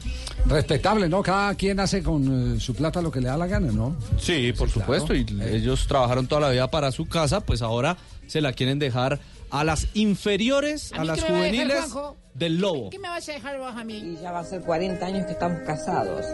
[0.47, 1.23] respetable, ¿no?
[1.23, 3.97] Cada quien hace con eh, su plata lo que le da la gana, ¿no?
[4.19, 5.15] Sí, por supuesto.
[5.15, 7.97] Y ellos trabajaron toda la vida para su casa, pues ahora
[8.27, 12.17] se la quieren dejar a las inferiores, ¿A las dejar, juveniles Juanjo?
[12.35, 12.91] del Lobo.
[12.91, 13.97] ¿Qué me vas a dejar vos a mí?
[13.99, 16.27] Y ya va a ser 40 años que estamos casados.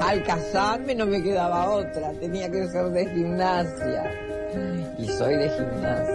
[0.00, 4.10] Al casarme no me quedaba otra, tenía que ser de gimnasia.
[4.98, 6.14] Y soy de gimnasia.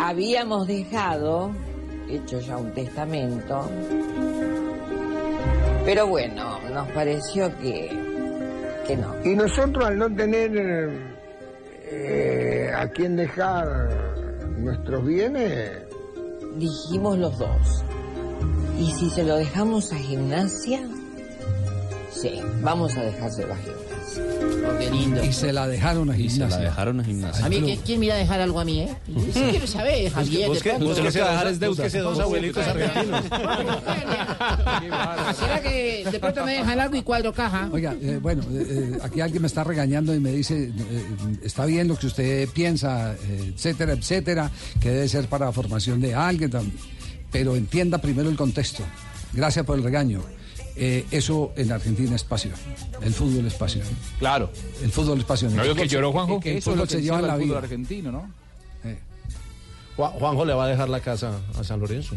[0.00, 1.52] Habíamos dejado,
[2.10, 3.70] hecho ya un testamento,
[5.84, 7.88] pero bueno, nos pareció que,
[8.86, 9.14] que no.
[9.24, 10.90] Y nosotros al no tener
[11.94, 13.66] eh, a quién dejar
[14.58, 15.82] nuestros bienes,
[16.56, 17.84] Dijimos los dos.
[18.78, 20.86] ¿Y si se lo dejamos a gimnasia?
[22.10, 23.91] Sí, vamos a dejárselo a gimnasia.
[24.18, 25.24] Oh, qué lindo.
[25.24, 26.58] Y se la dejaron a Y se gimnasia.
[26.58, 27.44] la dejaron a gimnasia.
[27.44, 28.94] A mí, ¿quién, quién me iba a dejar algo a mí, eh?
[29.32, 30.50] Sí, quiero saber, Javier.
[30.50, 30.86] de pronto.
[30.88, 31.88] Usted lo que va a dejar es deuda.
[31.88, 33.24] dos abuelitos argentinos.
[35.38, 37.68] ¿Será que de pronto me dejan algo y cuadro caja?
[37.72, 40.72] Oiga, eh, bueno, eh, eh, aquí alguien me está regañando y me dice, eh,
[41.42, 46.00] está bien lo que usted piensa, eh, etcétera, etcétera, que debe ser para la formación
[46.00, 46.70] de alguien, tam-
[47.30, 48.82] pero entienda primero el contexto.
[49.32, 50.20] Gracias por el regaño.
[50.76, 52.54] Eh, eso en Argentina es pasión.
[53.02, 53.84] El fútbol es pasión.
[54.18, 54.50] Claro.
[54.82, 55.54] El fútbol es pasión.
[55.54, 56.40] ¿No vio que lloró, Juanjo?
[56.40, 57.58] Que eso es lo que se lleva en la vida.
[57.58, 58.30] argentino, ¿no?
[59.96, 62.16] Juan- Juanjo le va a dejar la casa a San Lorenzo.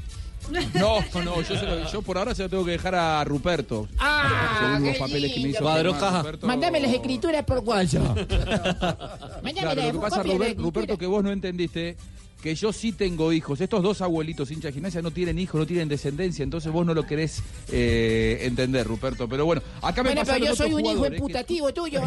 [0.75, 3.87] No, no, yo, se lo- yo por ahora se lo tengo que dejar a Ruperto.
[3.99, 5.59] Ah, según los papeles que me hizo.
[5.61, 6.19] Cuadro caja.
[6.19, 6.47] Ruperto.
[6.47, 8.17] Mándame las escrituras por WhatsApp.
[9.55, 11.97] Claro, lo que pasa, Robert- Ruperto, que vos no entendiste
[12.41, 13.59] que yo sí tengo hijos.
[13.59, 16.93] Estos dos abuelitos hinchas de gimnasia no tienen hijos, no tienen descendencia, entonces vos no
[16.93, 17.41] lo querés
[17.71, 19.27] eh, entender, Ruperto.
[19.27, 22.01] Pero bueno, acá me Bueno, pero pasaron yo soy un hijo jugadores que- imputativo tuyo.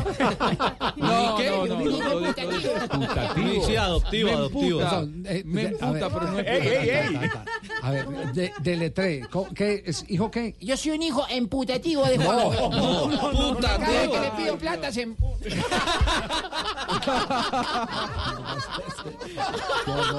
[0.96, 1.50] No, ¿Qué?
[1.50, 2.72] no, no, Un no, de- imputativo.
[2.94, 3.66] Imputativo.
[3.66, 4.80] Sí, adoptivo, Me adoptivo.
[4.80, 7.20] emputa, No, eh, me emputa, pero no es Ey, ey, ey.
[7.82, 9.26] A ver, de, deletré.
[9.56, 10.04] ¿Qué es?
[10.08, 10.54] ¿Hijo qué?
[10.60, 12.36] Yo soy un hijo imputativo de Juan.
[12.38, 12.70] no,
[13.10, 14.12] no, no, Cada vez no.
[14.12, 15.08] que le pido plata se.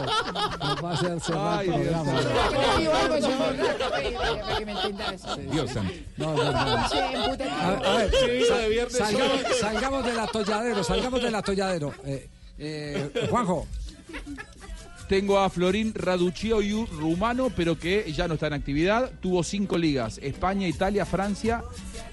[0.05, 2.21] Nos va a hacer cerrar el Ay, Dios programa.
[5.51, 5.93] Dios santo.
[6.17, 6.89] No, no, no.
[6.89, 7.55] Sí, imputativo.
[7.55, 8.15] A ver,
[8.51, 11.93] a ver, sal- salgamos, salgamos del atolladero, salgamos del atolladero.
[12.05, 13.67] Eh, eh, Juanjo,
[15.07, 19.09] Tengo a Florín Raducioiu, rumano, pero que ya no está en actividad.
[19.21, 21.63] Tuvo cinco ligas: España, Italia, Francia,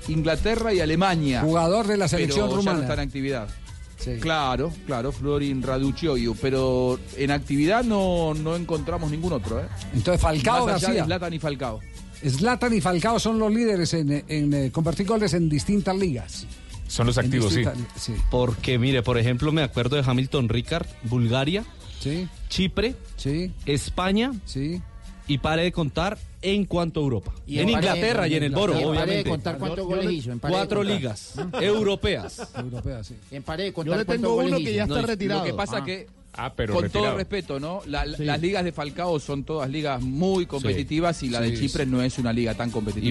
[0.09, 1.43] Inglaterra y Alemania.
[1.43, 3.03] jugador de la selección pero ya no está en rumana.
[3.03, 3.49] actividad.
[3.97, 4.17] Sí.
[4.21, 9.67] Claro, claro, Florin Raducioiu, pero en actividad no, no encontramos ningún otro, ¿eh?
[9.95, 11.05] Entonces, Falcao Más allá de García.
[11.07, 11.81] Zlatan y Falcao.
[12.29, 16.47] Zlatan y Falcao son los líderes en, en, eh, convertir goles en distintas ligas.
[16.89, 17.53] Son los En activos,
[17.97, 18.15] sí.
[18.31, 21.65] Porque, mire, por ejemplo, me acuerdo de Hamilton Ricard, Bulgaria,
[21.99, 24.81] Sí, Chipre, sí, España sí.
[25.29, 27.33] Y pare de contar en cuanto a Europa.
[27.47, 29.31] Y en en pare- Inglaterra y en el Boro, Y en pared de obviamente.
[29.31, 30.31] contar cuántos goles hizo.
[30.33, 32.49] en de Cuatro ligas europeas.
[32.57, 33.15] Europea, sí.
[33.31, 35.11] En pared de yo contar le cuántos tengo goles uno que ya No, está y-
[35.11, 35.41] retirado.
[35.41, 35.85] Lo que pasa Ah.
[35.85, 36.07] que
[36.39, 37.07] Ah, pero Con retirado.
[37.09, 37.81] todo respeto, ¿no?
[37.87, 38.23] La- Sí.
[38.23, 41.91] Las ligas de Falcao son todas ligas muy competitivas y la de Sí, Chipre sí.
[41.91, 43.07] no es una liga tan competitiva.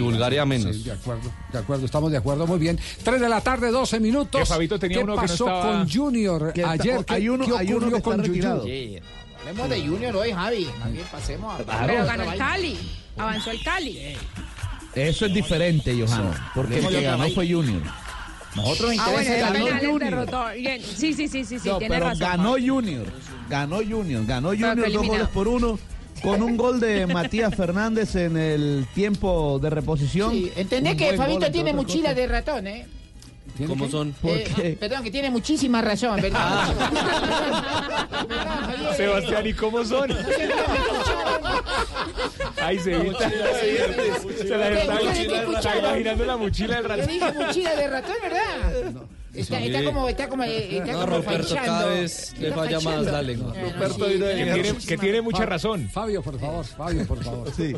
[0.71, 2.77] Sí, de acuerdo, de acuerdo, estamos de acuerdo, muy bien.
[3.03, 4.41] 3 de la tarde, 12 minutos.
[4.41, 6.53] Que Fabito tenía ¿Qué uno que no pasó estaba- con Junior ayer?
[6.53, 6.63] ¿Qué,
[7.15, 8.61] hay uno- qué hay uno que está con retirado.
[8.61, 8.77] Junior?
[8.77, 8.99] Sí,
[9.47, 10.67] hablemos de Junior hoy, Javi.
[10.91, 11.63] Bien pasemos a...
[11.85, 12.77] Pero ganó el Cali.
[13.17, 14.15] Avanzó el Cali.
[14.95, 16.51] Eso es diferente, Johanna.
[16.55, 17.81] Porque el que ganó fue Junior.
[18.55, 20.53] Nosotros Ah, bueno, ganó Junior.
[20.57, 22.19] Bien, Sí, sí, sí, sí, sí, No, tiene pero razón.
[22.27, 23.05] ganó Junior.
[23.49, 24.25] Ganó Junior.
[24.25, 25.77] Ganó Junior dos goles por uno.
[26.23, 30.31] Con un gol de Matías Fernández en el tiempo de reposición.
[30.31, 32.15] Sí, entendés que Fabito tiene mochila cosas.
[32.15, 32.87] de ratón, ¿eh?
[33.67, 34.11] ¿Cómo son?
[34.13, 34.77] ¿Por Eh, qué?
[34.79, 36.73] Perdón, que tiene muchísima razón, ¿verdad?
[38.97, 40.11] Sebastián, ¿y cómo son?
[42.61, 42.93] Ay, se,
[44.47, 47.07] se la está, imaginando la mochila del Yo ratón.
[47.07, 48.93] dije mochila de ratón, ¿verdad?
[49.35, 51.65] Está, está como, está como, eh, está No, como Roberto, fallando.
[51.65, 53.53] cada vez le Está falla más la lengua.
[53.55, 55.89] Eh, Roberto sí, de tiene Que tiene mucha razón.
[55.91, 57.51] Fabio, por favor, Fabio, por favor.
[57.55, 57.73] Sí,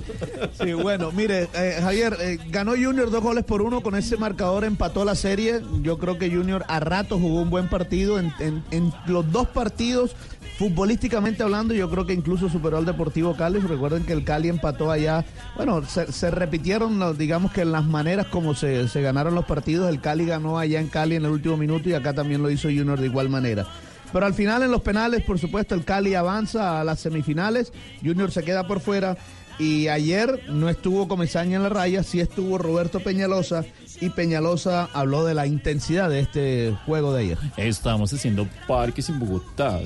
[0.61, 4.63] sí, bueno, mire, eh, Javier, eh, ganó Junior dos goles por uno, con ese marcador
[4.65, 5.61] empató la serie.
[5.81, 8.19] Yo creo que Junior a rato jugó un buen partido.
[8.19, 10.15] En, en- en los dos partidos,
[10.57, 13.59] futbolísticamente hablando, yo creo que incluso superó al Deportivo Cali.
[13.59, 15.25] Recuerden que el Cali empató allá.
[15.55, 19.89] Bueno, se, repitieron, digamos que las maneras como se, se ganaron los partidos.
[19.89, 22.67] El Cali ganó allá en Cali en el último minuto y acá también lo hizo
[22.67, 23.67] Junior de igual manera.
[24.13, 28.31] Pero al final en los penales, por supuesto, el Cali avanza a las semifinales, Junior
[28.31, 29.17] se queda por fuera
[29.59, 33.65] y ayer no estuvo Comesaña en la raya, sí estuvo Roberto Peñalosa
[33.99, 37.37] y Peñalosa habló de la intensidad de este juego de ayer.
[37.57, 39.79] Estamos haciendo parques en Bogotá.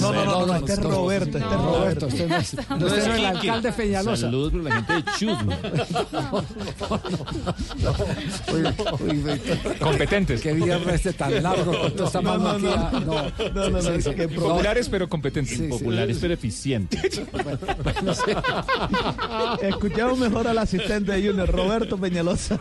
[0.00, 2.06] No, no, no, no, este es Roberto, este es Roberto.
[2.06, 4.20] Usted no es, no es el alcalde Peñalosa.
[4.22, 5.58] Saludos para la gente de Chusma.
[9.80, 10.40] Competentes.
[10.40, 13.04] Qué viernes este tan largo con toda esta No, no, mano aquí.
[13.06, 13.18] no.
[13.18, 14.34] ah, No, No, no, Sí, no, sí, qué sí.
[14.34, 15.56] Populares pero competentes.
[15.56, 15.68] Sí, sí.
[15.68, 17.20] Populares pero eficientes.
[19.62, 22.58] Escuchamos mejor al asistente de Junior, Roberto Peñalosa.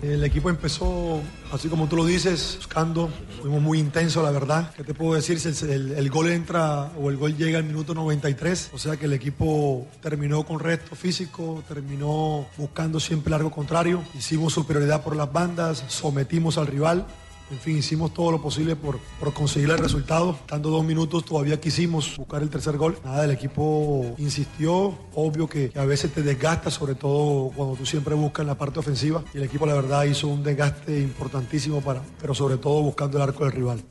[0.00, 1.20] El equipo empezó,
[1.52, 3.10] así como tú lo dices, buscando,
[3.40, 4.72] fuimos muy intensos, la verdad.
[4.76, 5.40] ¿Qué te puedo decir?
[5.68, 9.12] El- el gol entra o el gol llega al minuto 93, o sea que el
[9.12, 15.82] equipo terminó con resto físico, terminó buscando siempre largo contrario, hicimos superioridad por las bandas,
[15.88, 17.04] sometimos al rival.
[17.50, 20.32] En fin, hicimos todo lo posible por, por conseguir el resultado.
[20.32, 22.98] Estando dos minutos todavía quisimos buscar el tercer gol.
[23.04, 24.94] Nada, el equipo insistió.
[25.14, 28.78] Obvio que, a veces te desgasta, sobre todo cuando tú siempre buscas en la parte
[28.80, 29.22] ofensiva.
[29.32, 33.22] Y el equipo, la verdad, hizo un desgaste importantísimo para, pero sobre todo buscando el
[33.22, 33.82] arco del rival.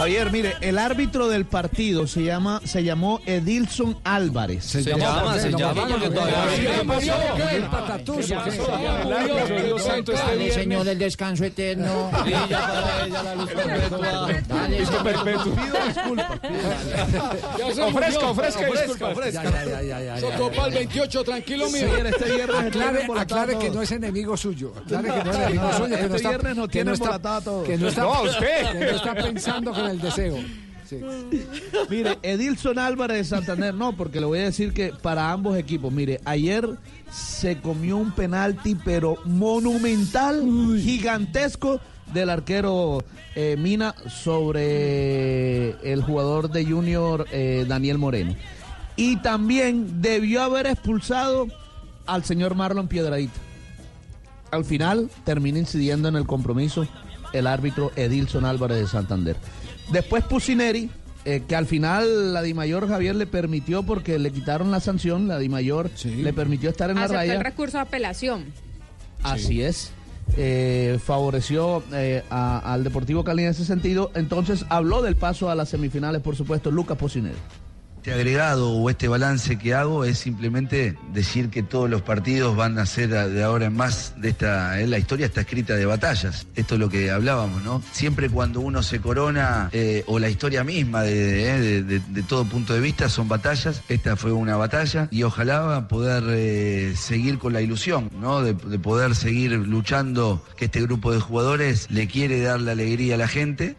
[0.00, 4.64] Javier, mire, el árbitro del partido se llama, se llamó Edilson Álvarez.
[4.64, 6.40] Se llama, se llama, porque todavía
[10.06, 12.10] Dale, señor del descanso eterno.
[17.82, 20.18] Ofrezca, ofrezca, ya, ya.
[20.18, 21.88] Sotopal 28, tranquilo, mío.
[22.06, 22.56] este viernes
[23.18, 23.74] aclare, que todo.
[23.74, 24.72] no es enemigo suyo.
[24.82, 25.96] Aclare que no es enemigo suyo.
[25.96, 27.66] Este viernes tiene no está, embolatado a todos.
[27.66, 28.72] que no está, usted.
[28.72, 30.38] que no está pensando con el deseo.
[30.88, 31.00] Sí.
[31.88, 35.92] Mire, Edilson Álvarez de Santander, no, porque le voy a decir que para ambos equipos,
[35.92, 36.68] mire, ayer
[37.12, 40.42] se comió un penalti, pero monumental,
[40.80, 41.80] gigantesco,
[42.12, 43.04] del arquero
[43.36, 48.34] eh, Mina sobre el jugador de Junior eh, Daniel Moreno.
[48.96, 51.46] Y también debió haber expulsado
[52.06, 53.38] al señor Marlon Piedradita.
[54.50, 56.86] Al final termina incidiendo en el compromiso
[57.32, 59.36] el árbitro Edilson Álvarez de Santander.
[59.90, 60.90] Después Pusineri,
[61.24, 65.38] eh, que al final la Dimayor Javier le permitió porque le quitaron la sanción, la
[65.38, 67.42] Dimayor le permitió estar en la Aceptó el raya.
[67.42, 68.44] recurso de apelación.
[69.22, 69.92] Así es.
[70.36, 74.12] Eh, favoreció eh, a- al Deportivo Cali en ese sentido.
[74.14, 77.36] Entonces habló del paso a las semifinales, por supuesto, Lucas Pusineri.
[78.00, 82.78] Este agregado o este balance que hago es simplemente decir que todos los partidos van
[82.78, 86.46] a ser de ahora en más de esta, la historia está escrita de batallas.
[86.56, 87.82] Esto es lo que hablábamos, ¿no?
[87.92, 92.46] Siempre cuando uno se corona, eh, o la historia misma de, eh, de- de- todo
[92.46, 93.82] punto de vista son batallas.
[93.90, 98.40] Esta fue una batalla y ojalá poder eh, seguir con la ilusión, ¿no?
[98.40, 103.16] De, de poder seguir luchando, que este grupo de jugadores le quiere dar la alegría
[103.16, 103.76] a la gente.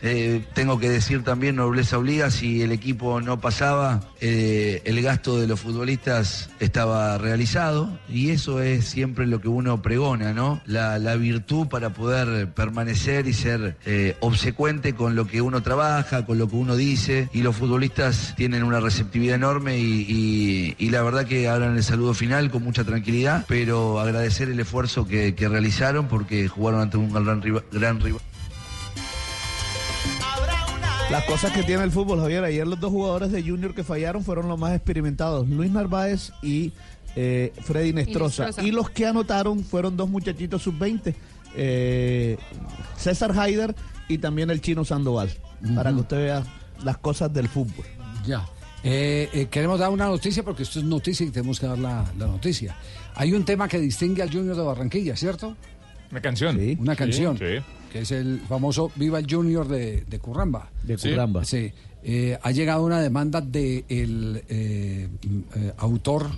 [0.54, 5.48] Tengo que decir también, nobleza obliga, si el equipo no pasaba, eh, el gasto de
[5.48, 10.62] los futbolistas estaba realizado y eso es siempre lo que uno pregona, ¿no?
[10.66, 10.92] La,
[11.22, 16.48] virtud para poder permanecer y ser eh, obsecuente con lo que uno trabaja, con lo
[16.48, 21.78] que uno dice y los futbolistas tienen una receptividad enorme y, la verdad que hagan
[21.78, 26.98] el saludo final con mucha tranquilidad, pero agradecer el esfuerzo que, realizaron porque jugaron ante
[26.98, 27.12] un.
[27.12, 28.22] Gran rival.
[31.12, 32.44] Las cosas que tiene el fútbol, Javier.
[32.46, 36.72] Ayer los dos jugadores de Junior que fallaron fueron los más experimentados, Luis Narváez y
[37.18, 38.50] eh, Freddy Nestroza.
[38.62, 41.14] Y los que anotaron fueron dos muchachitos sub-20,
[41.56, 42.38] eh,
[42.96, 43.76] César Haider
[44.08, 45.30] y también el chino Sandoval,
[45.76, 46.44] para que usted vea
[46.84, 47.86] las cosas del fútbol.
[48.26, 48.46] Ya.
[48.84, 52.06] Eh, eh, queremos dar una noticia porque esto es noticia y tenemos que dar la,
[52.18, 52.76] la noticia.
[53.16, 55.58] Hay un tema que distingue al Junior de Barranquilla, ¿cierto?
[56.10, 56.56] Una canción.
[56.80, 57.38] Una Sí, canción.
[57.38, 57.60] sí.
[57.92, 60.70] Que es el famoso Viva el Junior de, de Curramba.
[60.84, 60.98] De.
[60.98, 61.44] Curramba.
[61.44, 61.72] Sí.
[62.04, 65.10] Eh, ha llegado una demanda del de eh,
[65.56, 66.30] eh, autor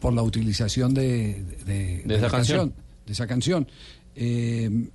[0.00, 2.72] por la utilización de, de- de esa la canción.
[3.06, 3.68] De esa canción.
[4.16, 4.88] Eh,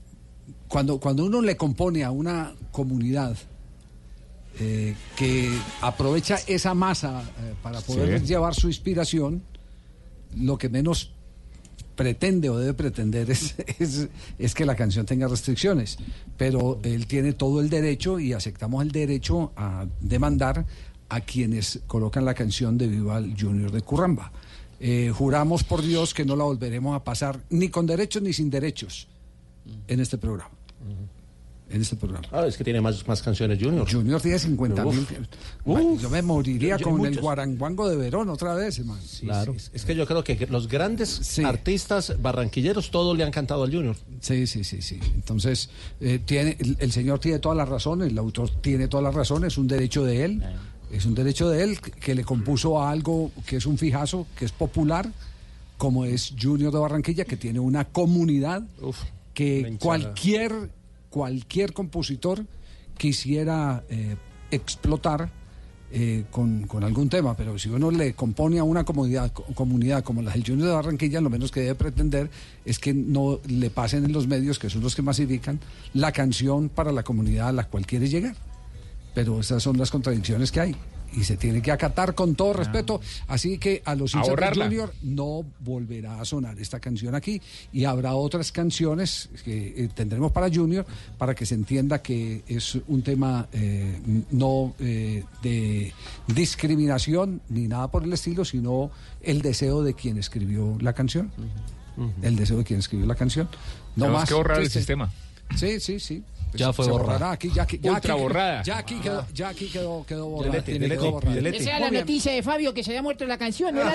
[0.67, 3.37] cuando, cuando uno le compone a una comunidad
[4.59, 5.49] eh, que
[5.81, 8.25] aprovecha esa masa eh, para poder Sí.
[8.27, 9.41] llevar su inspiración,
[10.35, 11.11] lo que menos
[11.99, 14.07] pretende o debe pretender es, es,
[14.39, 15.97] es que la canción tenga restricciones.
[16.37, 20.65] Pero él tiene todo el derecho y aceptamos el derecho a demandar
[21.09, 24.31] a quienes colocan la canción de Viva el Junior de Curramba.
[24.79, 28.49] Eh, juramos por Dios que no la volveremos a pasar ni con derechos ni sin
[28.49, 29.09] derechos
[29.89, 30.51] en este programa.
[31.71, 32.27] En este programa.
[32.31, 33.89] Ah, es que tiene más, más canciones Junior.
[33.91, 35.05] Junior tiene 50 mil.
[35.65, 36.01] Uf.
[36.01, 38.99] Yo me moriría Yo- yo- con el guaranguango de Verón otra vez, hermano.
[39.19, 39.53] claro.
[39.53, 43.71] Es, es que yo creo que los grandes artistas barranquilleros todos le han cantado al
[43.71, 43.95] Junior.
[44.19, 44.99] Sí, sí, sí, sí.
[45.13, 45.69] Entonces,
[46.01, 49.53] eh, tiene, el, el señor tiene todas las razones, el autor tiene todas las razones,
[49.53, 50.43] es un derecho de él,
[50.91, 54.45] es un derecho de él que, le compuso a algo que es un fijazo, que
[54.45, 55.11] es popular,
[55.77, 58.63] como es Junior de Barranquilla, que tiene una comunidad
[59.33, 60.69] que cualquier,
[61.09, 62.45] cualquier compositor
[62.97, 64.15] quisiera eh,
[64.51, 65.29] explotar
[65.91, 70.03] eh, con, con algún tema, pero si uno le compone a una comunidad, co- comunidad
[70.03, 72.29] como la del Junior de Barranquilla, lo menos que debe pretender
[72.63, 75.59] es que no le pasen en los medios, que son los que masifican,
[75.93, 78.35] la canción para la comunidad a la cual quiere llegar.
[79.15, 80.75] Pero esas son las contradicciones que hay.
[81.15, 83.01] Y se tiene que acatar con todo respeto.
[83.27, 84.63] Así que a los hinchas del.
[84.63, 87.41] Junior no volverá a sonar esta canción aquí.
[87.73, 90.85] Y habrá otras canciones que eh, tendremos para Junior
[91.17, 93.99] para que se entienda que es un tema eh,
[94.31, 95.93] no eh, de
[96.27, 98.91] discriminación ni nada por el estilo, sino
[99.21, 101.31] el deseo de quien escribió la canción.
[102.21, 103.49] El deseo de quien escribió la canción.
[103.97, 104.29] No Tenemos más.
[104.29, 105.11] que borrar el sistema.
[105.55, 106.23] Sí, sí, sí.
[106.53, 107.31] Ya fue borrada.
[107.31, 108.63] aquí, ya, aquí- ya Ultra aquí- borrada.
[108.63, 110.51] Ya aquí quedó, ya aquí quedó, quedó borrada.
[110.51, 111.35] Delete, delete, borrada.
[111.35, 111.57] delete.
[111.57, 113.81] Esa Muy la noticia de Fabio, que se había muerto la canción, ¿no?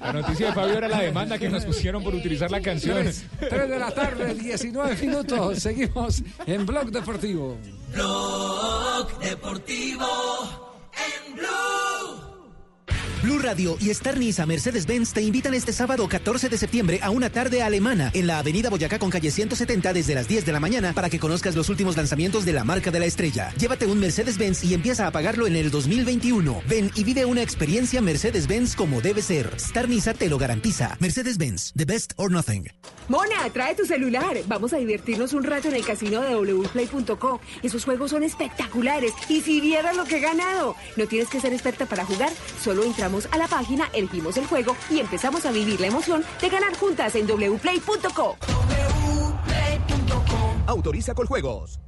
[0.00, 3.04] La noticia de Fabio era la demanda que nos pusieron por utilizar la canción.
[3.40, 5.58] 3 de la tarde, 19 minutos.
[5.58, 7.56] Seguimos en Blog Deportivo.
[7.92, 10.06] Blog Deportivo
[10.94, 12.35] en Blue.
[13.26, 17.28] Blue Radio y Star Niza Mercedes-Benz te invitan este sábado 14 de septiembre a una
[17.28, 20.92] tarde alemana en la Avenida Boyacá con calle 170 desde las 10 de la mañana
[20.92, 23.52] para que conozcas los últimos lanzamientos de la marca de la estrella.
[23.58, 26.62] Llévate un Mercedes-Benz y empieza a pagarlo en el 2021.
[26.68, 29.50] Ven y vive una experiencia Mercedes-Benz como debe ser.
[29.56, 30.96] Star Niza te lo garantiza.
[31.00, 32.68] Mercedes-Benz, the best or nothing.
[33.08, 34.36] Mona, trae tu celular.
[34.46, 37.40] Vamos a divertirnos un rato en el casino de wplay.co.
[37.64, 39.12] Esos juegos son espectaculares.
[39.28, 40.76] Y si vieras lo que he ganado.
[40.96, 42.30] No tienes que ser experta para jugar.
[42.62, 46.48] Solo entramos a la página, elegimos el juego y empezamos a vivir la emoción de
[46.48, 48.36] ganar juntas en wplay.co.
[50.66, 51.80] Autoriza con juegos.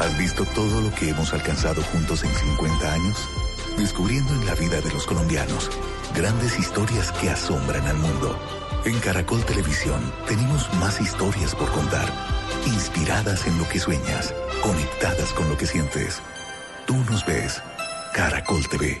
[0.00, 3.28] ¿Has visto todo lo que hemos alcanzado juntos en 50 años?
[3.76, 5.70] Descubriendo en la vida de los colombianos
[6.14, 8.38] grandes historias que asombran al mundo.
[8.84, 12.08] En Caracol Televisión tenemos más historias por contar,
[12.66, 16.20] inspiradas en lo que sueñas, conectadas con lo que sientes.
[16.86, 17.62] Tú nos ves,
[18.14, 19.00] Caracol TV.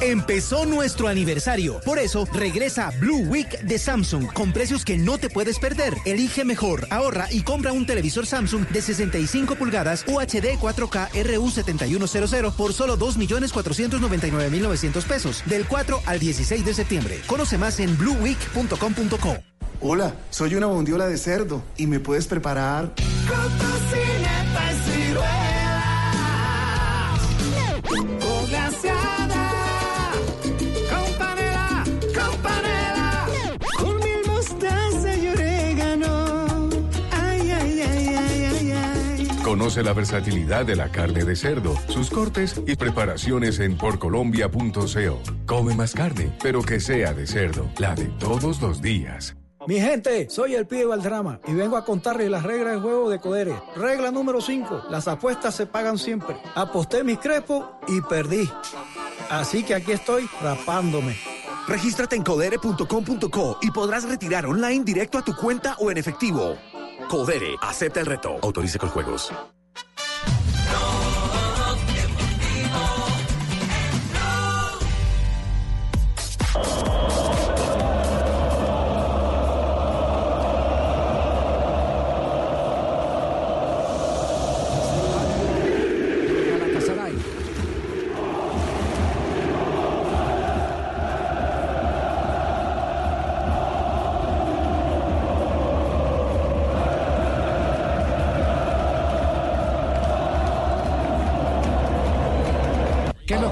[0.00, 1.80] Empezó nuestro aniversario.
[1.84, 5.94] Por eso regresa Blue Week de Samsung con precios que no te puedes perder.
[6.06, 12.72] Elige mejor, ahorra y compra un televisor Samsung de 65 pulgadas UHD 4K RU7100 por
[12.72, 17.20] solo 2.499.900 pesos del 4 al 16 de septiembre.
[17.26, 19.38] Conoce más en blueweek.com.co.
[19.82, 22.92] Hola, soy una bondiola de cerdo y me puedes preparar.
[39.60, 45.20] Conoce la versatilidad de la carne de cerdo, sus cortes y preparaciones en porcolombia.co.
[45.44, 49.36] Come más carne, pero que sea de cerdo, la de todos los días.
[49.66, 53.18] Mi gente, soy el pibe Valdrama y vengo a contarles las reglas del juego de
[53.18, 53.54] Codere.
[53.76, 56.38] Regla número 5, las apuestas se pagan siempre.
[56.54, 58.48] Aposté mis crepos y perdí.
[59.28, 61.18] Así que aquí estoy rapándome.
[61.68, 66.56] Regístrate en codere.com.co y podrás retirar online directo a tu cuenta o en efectivo.
[67.10, 68.38] Codere, acepta el reto.
[68.40, 69.32] Autorice con juegos.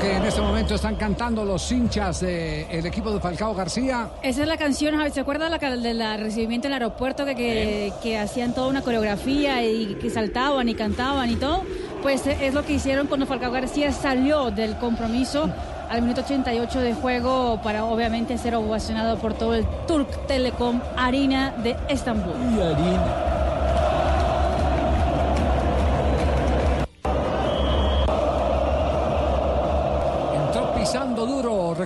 [0.09, 4.09] Que en este momento están cantando los hinchas del equipo de Falcao García?
[4.23, 5.11] Esa es la canción, Javi.
[5.11, 8.83] ¿Se acuerda la del la recibimiento en el aeropuerto que, que, que hacían toda una
[8.83, 11.63] coreografía y que saltaban y cantaban y todo?
[12.03, 15.51] Pues eh, es lo que hicieron cuando Falcao García salió del compromiso
[15.91, 21.55] al minuto 88 de juego para obviamente ser ovacionado por todo el Turk Telecom Arena
[21.63, 22.35] de Estambul.
[22.35, 23.28] Entró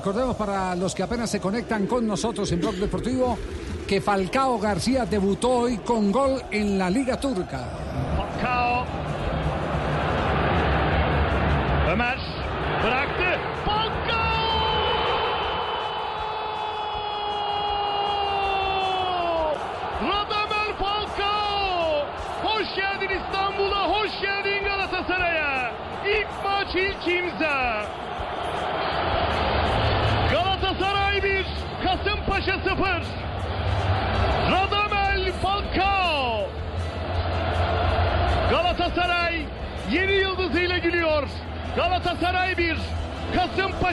[0.02, 3.38] Recordemos para los que apenas se conectan con nosotros en Blog Deportivo
[3.86, 7.68] que Falcao García debutó hoy con gol en la Liga Turca.
[8.16, 9.01] Falcao.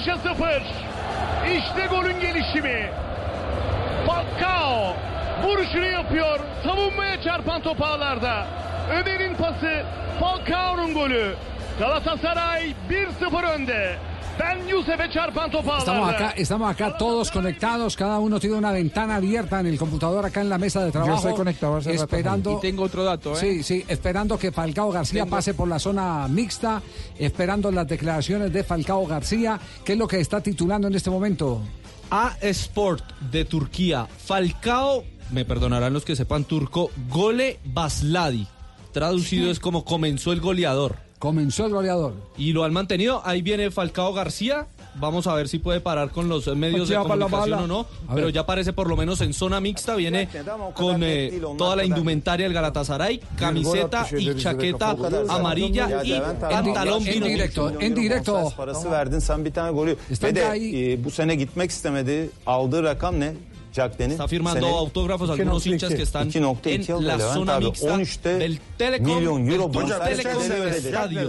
[0.06, 0.62] Kasımpaşa 0.
[1.58, 2.90] İşte golün gelişimi.
[4.08, 4.94] Falcao
[5.44, 6.40] vuruşunu yapıyor.
[6.64, 8.48] Savunmaya çarpan top ağlarda.
[8.92, 9.84] Ömer'in pası
[10.20, 11.36] Falcao'nun golü.
[11.80, 13.96] Galatasaray 1-0 önde.
[15.80, 20.26] Estamos acá, estamos acá todos conectados, cada uno tiene una ventana abierta en el computador
[20.26, 21.16] acá en la mesa de trabajo.
[21.18, 22.04] estoy conectado hace rato.
[22.04, 22.58] esperando.
[22.58, 23.36] Y tengo otro dato, ¿eh?
[23.36, 26.82] Sí, sí, esperando que Falcao García Tengo- pase por la zona mixta,
[27.18, 31.62] esperando las declaraciones de Falcao García, que es lo que está titulando en este momento.
[32.12, 34.08] A Sport de Turquía.
[34.26, 38.48] Falcao, me perdonarán los que sepan turco, Gole Basladi.
[38.94, 40.96] Traducido es como comenzó el goleador.
[41.20, 42.14] Comenzó el goleador.
[42.38, 43.22] Y lo han mantenido.
[43.26, 44.68] Ahí viene Falcao García.
[44.96, 47.86] Vamos a ver si puede parar con los medios de comunicación o no.
[48.16, 49.96] Pero ya aparece por lo menos en zona mixta.
[49.96, 50.30] Viene
[50.74, 54.96] con eh, toda la indumentaria del Galatasaray, camiseta y chaqueta
[55.28, 58.54] amarilla y pantalón En vino directo, en directo.
[58.58, 59.98] parası verdin sen bir tane golü.
[60.24, 62.30] Ve de bu sene gitmek istemedi.
[62.46, 63.34] Aldığı rakam ne?
[63.86, 68.38] Está firmando autógrafos algunos hinchas que están 2.2 en la Levent zona abi, mixta 13'te
[68.38, 70.88] del Telecom, milyon del euro ödedi.
[70.88, 71.28] Estadio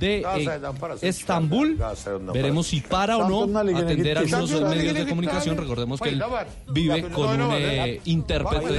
[0.00, 1.76] de Galatasaray'dan parası Estambul.
[1.78, 4.18] Galatasaray'dan Veremos si para o no Şampiyonlar Ligi'ne atender gitti.
[4.18, 5.54] algunos Şampiyonlar medios Ligi'ne de gitti comunicación.
[5.54, 5.62] abi.
[5.62, 6.46] Recordemos que él var.
[6.68, 8.72] vive con un eh, intérprete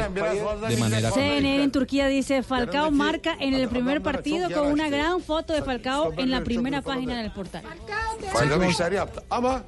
[0.69, 5.21] de manera CNN en Turquía dice Falcao marca en el primer partido con una gran
[5.21, 7.61] foto de Falcao en la primera página del portal.
[8.33, 9.21] Faydalı işler yaptı.
[9.29, 9.61] Ama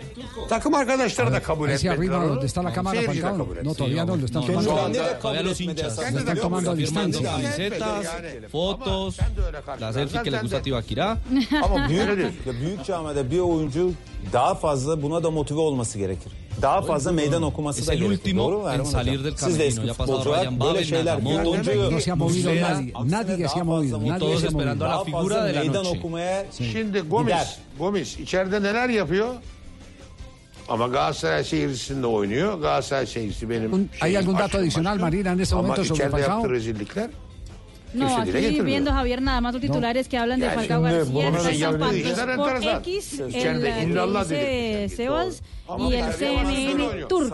[0.49, 2.15] takım arkadaşları da kabul Ahí sí etmediler.
[2.15, 2.29] arriba onu.
[2.35, 3.34] donde está la cámara Seyirci de Falcao.
[3.37, 4.69] No, todavía no, lo están No, tomando.
[4.69, 7.31] todavía- todavía los hinchas Lo están tomando a distancia.
[7.31, 8.05] camisetas,
[8.51, 9.17] fotos,
[9.79, 11.17] la selfie que le gusta a Tibaquirá.
[11.63, 13.91] Ama büyük, ya büyük camiada bir oyuncu
[14.33, 16.31] daha fazla buna da motive olması gerekir.
[16.61, 18.17] Daha fazla meydan okuması Es da el gerekir.
[18.17, 19.37] último Doğru mu Erman Hocam?
[19.37, 19.81] Siz de eski
[20.59, 21.23] böyle şeyler.
[21.23, 24.85] No se ha movido nadie, nadie se ha movido, Y nadie todos se ha esperando
[24.85, 24.95] movido.
[24.95, 25.99] a la figura de la meydan noche.
[25.99, 27.33] okumaya Şimdi Gomis.
[27.79, 29.27] Gomis içeride neler yapıyor?
[30.67, 31.43] Ama Galatasaray
[32.07, 32.59] oynuyor.
[32.61, 33.07] Galatasaray
[33.49, 34.99] benim ¿Hay algún dato adicional.
[34.99, 36.39] Marina, en este Ama momento sobre içeride Falcao?
[36.39, 37.09] yaptığı rezillikler
[37.95, 38.65] No, getirmiyor.
[38.65, 42.79] viendo Javier nada más los titulares que hablan de Falcao García, enteresan.
[42.79, 43.61] X, el
[44.29, 44.89] dice.
[44.95, 45.43] Sebas
[45.79, 47.33] y el CNN Turk.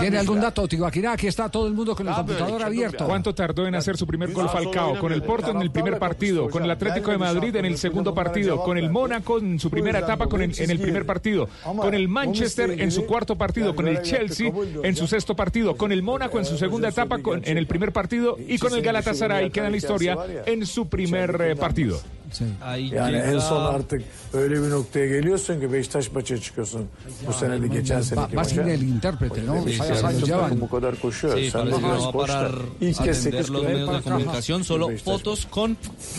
[0.00, 1.12] ¿Tiene algún dato, Tibaquirá?
[1.12, 3.06] Aquí está todo el mundo con el computador abierto.
[3.06, 4.98] ¿Cuánto tardó en hacer su primer gol Falcao?
[4.98, 8.14] Con el Porto en el primer partido, con el Atlético de Madrid en el segundo
[8.14, 11.94] partido, con el Mónaco en su primera etapa con el- en el primer partido, con
[11.94, 16.02] el Manchester en su cuarto partido, con el Chelsea en su sexto partido, con el
[16.02, 19.50] Mónaco en su segunda etapa con- en el primer partido y y con el Galatasaray
[19.50, 20.16] queda en la historia
[20.46, 21.96] en su primer eh, partido.
[22.92, 24.02] Yani en son artık
[24.34, 26.86] öyle bir noktaya geliyorsun ki Beşiktaş maça çıkıyorsun.
[27.26, 28.70] Bu sene de geçen Va, seneki va sin maça.
[28.70, 29.66] el intérprete, ¿no?
[29.66, 30.60] Beşiktaş Varios años takım llevan.
[30.60, 31.38] bu kadar koşuyor.
[31.38, 32.34] Sí, Sen parece que de no va a boşta.
[32.40, 35.70] parar İlk a kez atender 8 los medios de comunicación, solo fotos con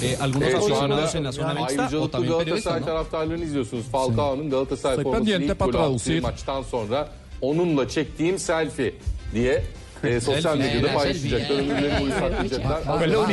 [0.02, 2.86] eh, algunos Evet, aficionados en la zona mixta o ayrıcalıklı también periodistas, Galatasaray ¿no?
[2.86, 3.86] taraftarlarını izliyorsunuz.
[3.92, 6.22] Falcao'nun Galatasaray Soy formasıyla pendiente ilk para golü attığı traducir.
[6.22, 7.10] maçtan sonra
[7.42, 8.94] onunla çektiğim selfie
[9.34, 9.64] diye
[10.04, 12.00] e, sosyal medyada Eh, paylaşacaklar.
[12.00, 12.84] boyu saklayacaklar.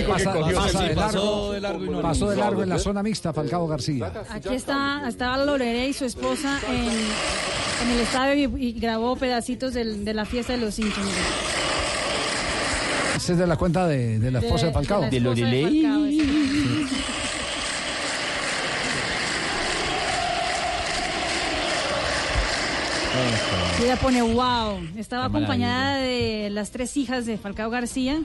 [0.07, 2.79] Pasa- Ama- pasa- pasa de largo, de largo y no pasó de largo en la
[2.79, 4.13] zona mixta Falcao García.
[4.31, 9.75] Aquí está, estaba Lorelé y su esposa en, en el estadio y, y grabó pedacitos
[9.75, 11.05] del- de la fiesta de los hinchas.
[13.17, 15.17] Esa es de la cuenta de, de la esposa de, esposa Falcao, sí.
[16.21, 16.76] Y
[23.83, 24.81] ella pone wow.
[24.97, 28.23] Estaba Qué acompañada de las tres hijas de Falcao García.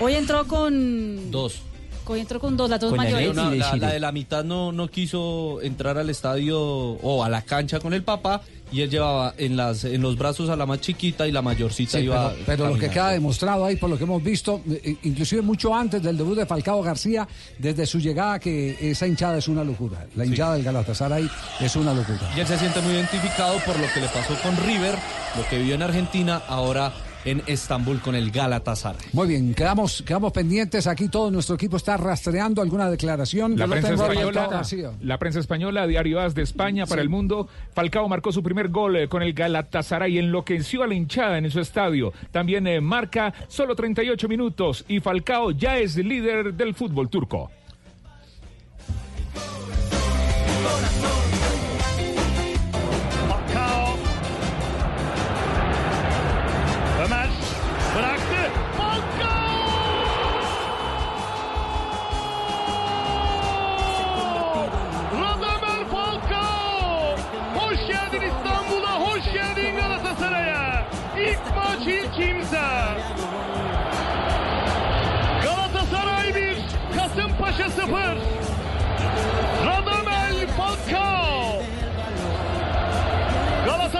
[0.00, 1.30] Hoy entró con.
[1.30, 1.60] Dos.
[2.06, 3.36] Hoy entró con dos, las dos Con mayores.
[3.36, 7.80] la- la de la mitad no, no quiso entrar al estadio o a la cancha
[7.80, 8.40] con el papá
[8.70, 11.98] y él llevaba en las en los brazos a la más chiquita y la mayorcita
[11.98, 14.96] Sí, iba pero, pero lo que queda demostrado ahí, por lo que hemos visto, eh,
[15.02, 17.26] inclusive mucho antes del debut de Falcao García,
[17.58, 20.06] desde su llegada, que esa hinchada es una locura.
[20.16, 21.28] La hinchada del Galatasaray
[21.60, 22.30] es una locura.
[22.36, 24.94] Y él se siente muy identificado por lo que le pasó con River,
[25.36, 26.92] lo que vivió en Argentina, ahora
[27.24, 29.08] en Estambul con el Galatasaray.
[29.12, 30.86] Muy bien, quedamos, quedamos pendientes.
[30.86, 33.56] Aquí todo nuestro equipo está rastreando alguna declaración.
[33.56, 34.62] La prensa, española,
[35.02, 37.48] la prensa española, Diario As de España para el mundo.
[37.74, 41.60] Falcao marcó su primer gol eh, con el Galatasaray, enloqueció a la hinchada en su
[41.60, 42.12] estadio.
[42.30, 47.50] También eh, marca solo 38 minutos y Falcao ya es líder del fútbol turco.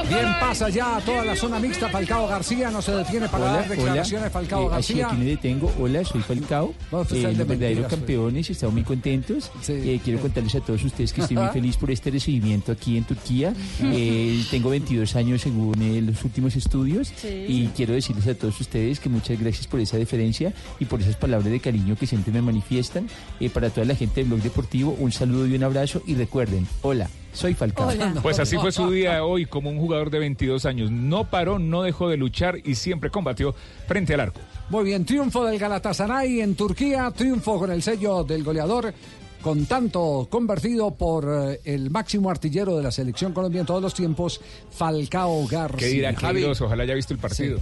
[0.08, 1.88] Bien, pasa ya a toda la zona mixta.
[1.90, 4.32] Falcao García no se detiene para dar declaraciones.
[4.32, 5.06] Falcao Eh, así, García.
[5.08, 5.70] aquí me detengo.
[5.78, 6.72] Hola, soy Falcao.
[6.90, 9.50] No, Eh, los verdaderos campeones, estamos muy contentos.
[9.68, 13.04] Eh, quiero contarles a todos ustedes que estoy muy feliz por este recibimiento aquí en
[13.04, 13.52] Turquía.
[13.82, 17.44] Eh, tengo 22 años según eh, los últimos estudios Sí.
[17.46, 21.16] y quiero decirles a todos ustedes que muchas gracias por esa deferencia y por esas
[21.16, 23.08] palabras de cariño que siempre me manifiestan.
[23.40, 26.66] Eh, para toda la gente del Blog Deportivo, un saludo y un abrazo y recuerden,
[26.80, 27.90] hola, soy Falcao.
[28.22, 30.90] Pues así fue su día hoy como un jugador de 22 años.
[30.90, 33.54] No paró, no dejó de luchar y siempre combatió
[33.86, 34.40] frente al arco.
[34.70, 38.92] Muy bien, triunfo del Galatasaray en Turquía, triunfo con el sello del goleador,
[39.40, 43.94] con tanto convertido por eh, el máximo artillero de la selección colombiana en todos los
[43.94, 44.40] tiempos,
[44.70, 45.78] Falcao García.
[45.78, 46.60] ¿Qué dirá Queiroz?
[46.60, 47.60] Ojalá haya visto el partido.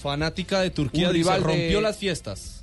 [0.00, 2.55] Fanática de Turquía de- rompió las fiestas.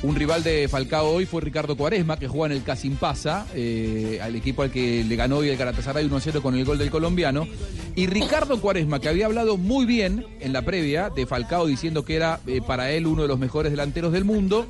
[0.00, 4.36] Un rival de Falcao hoy fue Ricardo Cuaresma, que juega en el Casimpasa, eh, al
[4.36, 7.48] equipo al que le ganó hoy el Galatasaray 1-0 con el gol del colombiano.
[7.96, 12.14] Y Ricardo Cuaresma, que había hablado muy bien en la previa de Falcao, diciendo que
[12.14, 14.66] era eh, para él uno de los mejores delanteros del mundo,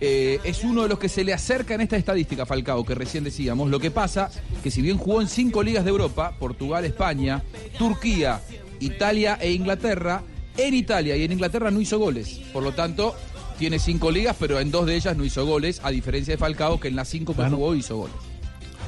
[0.00, 3.22] eh, es uno de los que se le acerca en esta estadística, Falcao, que recién
[3.22, 3.70] decíamos.
[3.70, 4.28] Lo que pasa
[4.64, 7.44] que si bien jugó en cinco ligas de Europa, Portugal, España,
[7.78, 8.40] Turquía,
[8.80, 10.24] Italia e Inglaterra,
[10.56, 12.40] en Italia y en Inglaterra no hizo goles.
[12.52, 13.14] Por lo tanto,
[13.58, 16.78] tiene cinco ligas, pero en dos de ellas no hizo goles, a diferencia de Falcao,
[16.80, 17.56] que en las cinco que Bueno.
[17.56, 18.16] jugó hizo goles.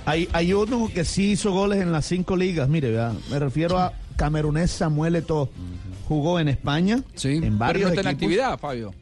[0.04, 2.68] Hay, hay uno que sí hizo goles en las cinco ligas.
[2.68, 2.96] Mire,
[3.30, 5.48] me refiero a camerunés Samuel Eto'o.
[6.08, 8.32] Jugó en España, en Pero varios no está en equipos.
[8.32, 8.94] actividad, Fabio.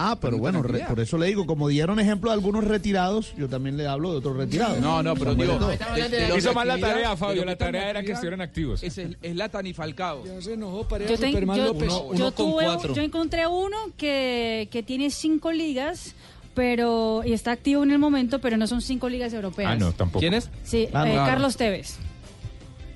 [0.00, 2.62] Ah, pero Pero no bueno, re- por eso le digo, como dieron ejemplo de algunos
[2.64, 4.78] retirados, yo también le hablo de otros retirados.
[4.78, 7.44] No, no, pero digo, los Hizo mal la tarea, Fabio.
[7.44, 8.82] La tarea era que estuvieran activos.
[8.82, 10.22] Es el Latan y Falcao.
[10.40, 11.92] se enojó para Yo, ten- Superman yo- López.
[12.14, 16.14] yo tuve- yo encontré uno que, que tiene cinco ligas,
[16.54, 19.72] pero y está activo en el momento, pero no son cinco ligas europeas.
[19.72, 20.20] Ah, no, tampoco.
[20.20, 20.48] ¿Quién es?
[20.64, 21.24] Sí, Ah, eh, no.
[21.26, 21.98] Carlos Tevez.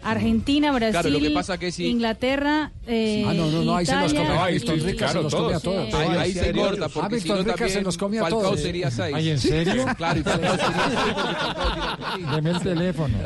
[0.04, 3.86] Argentina, Brasil, Claro, lo que pasa que si- Inglaterra, eh, Ah, no, no, no, ahí
[3.86, 4.34] se Italia, comió.
[4.34, 5.94] No, ahí Hamilton Rica se los comía a todos.
[5.94, 8.60] Ahí, ahí se corta, porque si Hamilton no Rica se los comía a Falcao todos.
[8.60, 9.14] sería seis.
[9.14, 9.84] Ay, ¿en serio?
[9.96, 12.34] Claro, y Falcao sería Falcao.
[12.34, 13.18] Deme el teléfono.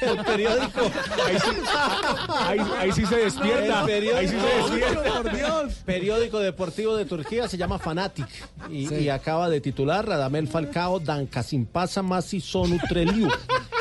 [0.00, 0.80] El periódico.
[1.26, 1.50] Ahí sí,
[2.30, 3.84] ahí, ahí sí se despierta.
[3.84, 5.22] Ahí sí se despierta.
[5.22, 5.74] por Dios.
[5.84, 8.26] Periódico deportivo de Turquía se llama Fanatic
[8.70, 12.78] y, y acaba de titular Radamel Falcao Dan Kasimpasa Masi Sonu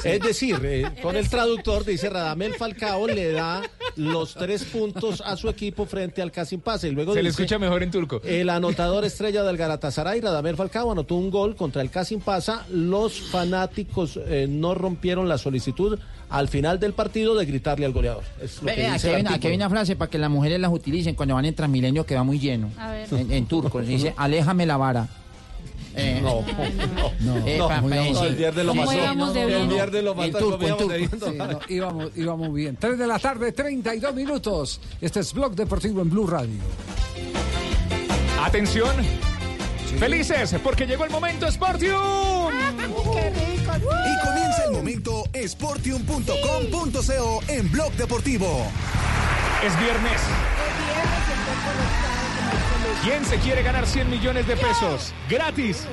[0.04, 3.62] Es decir, eh, con el traductor dice Radamel Falcao le da
[3.96, 6.90] los tres puntos a su equipo frente al Casim Pase.
[6.90, 8.22] Y luego Se le escucha mejor en turco.
[8.24, 12.66] El anotador estrella del Galatasaray, Radamel Falcao, anotó un gol contra el Casim Pasa.
[12.72, 15.98] Los fanáticos eh, no rompieron la solicitud
[16.30, 18.24] al final del partido de gritarle al goleador.
[18.42, 19.52] Es lo Ve, que ve, dice aquí, hay una, aquí artículo.
[19.52, 22.24] hay una frase para que las mujeres las utilicen cuando van en Transmilenio que va
[22.24, 22.70] muy lleno.
[22.78, 23.08] A ver.
[23.14, 23.82] En, en turco.
[23.88, 25.08] Dice, aléjame la vara.
[25.98, 26.44] Eh, No,
[27.20, 28.20] no, eh, no, pa- vamos.
[28.20, 28.26] sí.
[28.26, 28.98] El viernes lo ¿Cómo pasó.
[29.36, 32.78] El viernes lo pasó, no, íbamos, íbamos bien.
[32.80, 34.80] 3 de la tarde, 32 minutos.
[35.02, 36.60] Este es Blog Deportivo en Blue Radio.
[38.44, 38.96] Atención.
[40.00, 42.52] Felices porque llegó el momento Sportium.
[42.54, 48.68] Y comienza el momento sportium.com.co en Blog Deportivo.
[49.66, 50.22] Es viernes.
[53.04, 55.14] ¿Quién se quiere ganar 100 millones de pesos?
[55.30, 55.88] Gratis.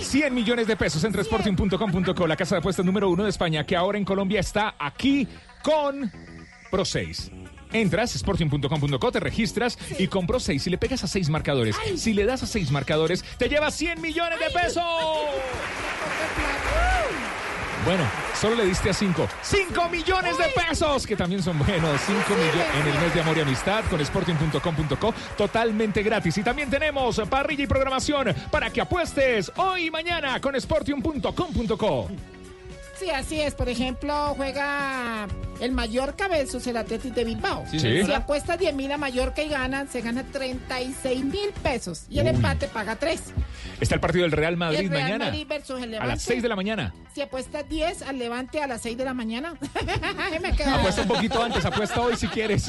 [0.00, 3.76] 100 millones de pesos entre sporting.com.co, la casa de apuestas número uno de España, que
[3.76, 5.28] ahora en Colombia está aquí
[5.62, 6.10] con
[6.70, 7.30] Pro 6.
[7.72, 12.14] Entras, sporting.com.co, te registras y con Pro 6, si le pegas a 6 marcadores, si
[12.14, 14.82] le das a 6 marcadores, te llevas 100 millones de pesos.
[17.84, 19.28] Bueno, solo le diste a 5.
[19.42, 22.00] 5 millones de pesos, que también son buenos.
[22.00, 26.36] 5 millones en el mes de amor y amistad con sporting.com.co, totalmente gratis.
[26.38, 32.08] Y también tenemos parrilla y programación para que apuestes hoy y mañana con sporting.com.co.
[32.98, 33.54] Sí, así es.
[33.54, 35.28] Por ejemplo, juega
[35.60, 37.64] el Mallorca versus el Atlético de Bilbao.
[37.70, 38.06] Sí, señora.
[38.06, 42.04] Si apuesta 10 mil a Mallorca y ganan, se gana 36 mil pesos.
[42.08, 43.20] Y el empate paga 3.
[43.80, 46.12] Está el partido del Real Madrid el Real mañana Madrid versus el a Levante.
[46.14, 46.94] las 6 de la mañana.
[47.14, 49.54] Si apuesta 10 al Levante a las 6 de la mañana.
[50.42, 52.68] Me quedo- Apuesta un poquito antes, apuesta hoy si quieres.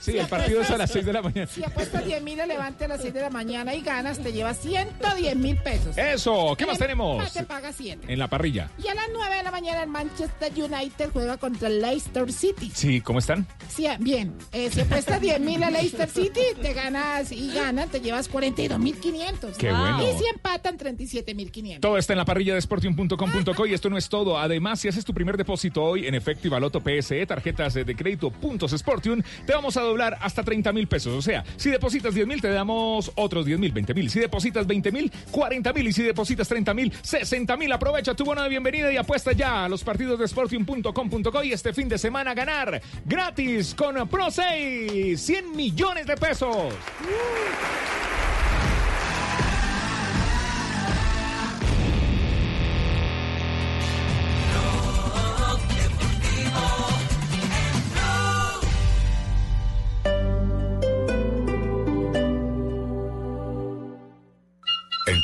[0.00, 1.46] Sí, el partido es a las 6 de la mañana.
[1.46, 4.32] Si apuestas 10 mil al Levante a las 6 de la mañana y ganas, te
[4.32, 5.96] llevas 110 mil pesos.
[5.98, 7.18] Eso, ¿qué El más tenemos?
[7.22, 8.12] empate paga 7.
[8.12, 8.70] En la parrilla.
[8.82, 11.99] Y a las 9 de la mañana el Manchester United juega contra el Leicester
[12.32, 12.70] City.
[12.74, 13.46] Sí, ¿cómo están?
[13.68, 14.34] Sí, bien.
[14.52, 18.78] Eh, si apuestas 10 mil a Leicester City, te ganas y ganan, te llevas 42
[18.78, 19.56] mil 500.
[19.56, 20.02] Qué bueno.
[20.02, 21.80] Y si empatan, 37 mil 500.
[21.80, 24.38] Todo está en la parrilla de sporting.com.co y esto no es todo.
[24.38, 28.30] Además, si haces tu primer depósito hoy en efecto y baloto PSE, tarjetas de crédito
[28.30, 31.14] puntos Sportium, te vamos a doblar hasta 30 mil pesos.
[31.14, 34.10] O sea, si depositas 10 mil, te damos otros 10 mil, 20 mil.
[34.10, 35.88] Si depositas 20 mil, 40 mil.
[35.88, 37.72] Y si depositas 30 mil, 60 mil.
[37.72, 41.72] Aprovecha tu bono de bienvenida y apuesta ya a los partidos de sportium.com.co y este
[41.72, 46.72] fin de semana ganar gratis con Pro 6 100 millones de pesos.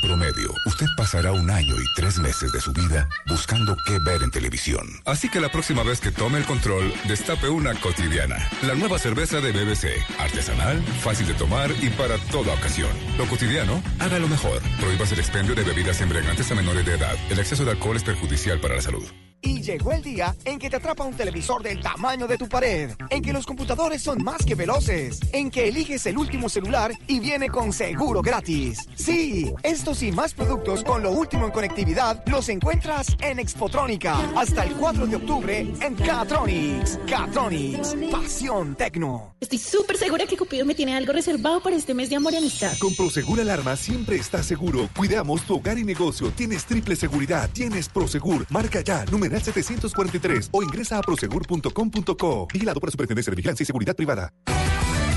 [0.07, 4.31] Promedio, usted pasará un año y tres meses de su vida buscando qué ver en
[4.31, 4.87] televisión.
[5.05, 8.37] Así que la próxima vez que tome el control, destape una cotidiana.
[8.65, 9.87] La nueva cerveza de BBC.
[10.17, 12.91] Artesanal, fácil de tomar y para toda ocasión.
[13.17, 14.61] Lo cotidiano, hágalo mejor.
[14.79, 17.15] Prohíbas el expendio de bebidas embriagantes a menores de edad.
[17.29, 19.03] El exceso de alcohol es perjudicial para la salud.
[19.41, 22.91] Y llegó el día en que te atrapa un televisor del tamaño de tu pared,
[23.09, 27.19] en que los computadores son más que veloces, en que eliges el último celular y
[27.19, 28.87] viene con seguro gratis.
[28.95, 34.63] Sí, estos y más productos con lo último en conectividad los encuentras en Expotrónica hasta
[34.63, 36.99] el 4 de octubre en Catronics.
[37.07, 39.35] Catronics, pasión tecno.
[39.39, 42.37] Estoy súper segura que Cupido me tiene algo reservado para este mes de amor y
[42.37, 42.77] amistad.
[42.79, 44.89] Con Prosegur Alarma siempre estás seguro.
[44.95, 46.31] Cuidamos tu hogar y negocio.
[46.31, 47.49] Tienes triple seguridad.
[47.53, 48.45] Tienes Prosegur.
[48.49, 52.47] Marca ya, numeral 743 o ingresa a prosegur.com.co.
[52.51, 54.33] Vigilado por la Superintendencia de Vigilancia y Seguridad Privada.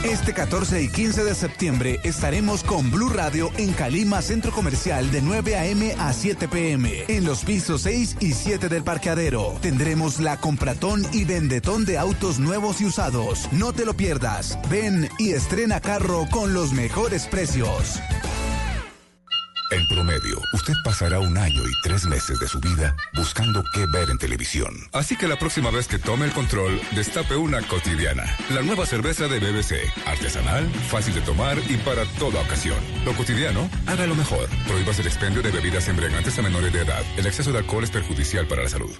[0.02, 5.20] Este 14 y 15 de septiembre estaremos con Blue Radio en Calima Centro Comercial de
[5.20, 5.94] 9 a.m.
[5.98, 7.04] a 7 p.m.
[7.06, 9.58] en los pisos 6 y 7 del parqueadero.
[9.60, 13.46] Tendremos la compratón y vendetón de autos nuevos y usados.
[13.52, 14.58] No te lo pierdas.
[14.70, 18.00] Ven y estrena carro con los mejores precios.
[19.72, 24.10] En promedio, usted pasará un año y tres meses de su vida buscando qué ver
[24.10, 24.74] en televisión.
[24.92, 28.24] Así que la próxima vez que tome el control, destape una cotidiana.
[28.50, 29.74] La nueva cerveza de BBC.
[30.06, 32.78] Artesanal, fácil de tomar y para toda ocasión.
[33.04, 34.48] Lo cotidiano, hágalo mejor.
[34.66, 37.02] Prohíbas el expendio de bebidas embriagantes a menores de edad.
[37.16, 38.90] El exceso de alcohol es perjudicial para la salud.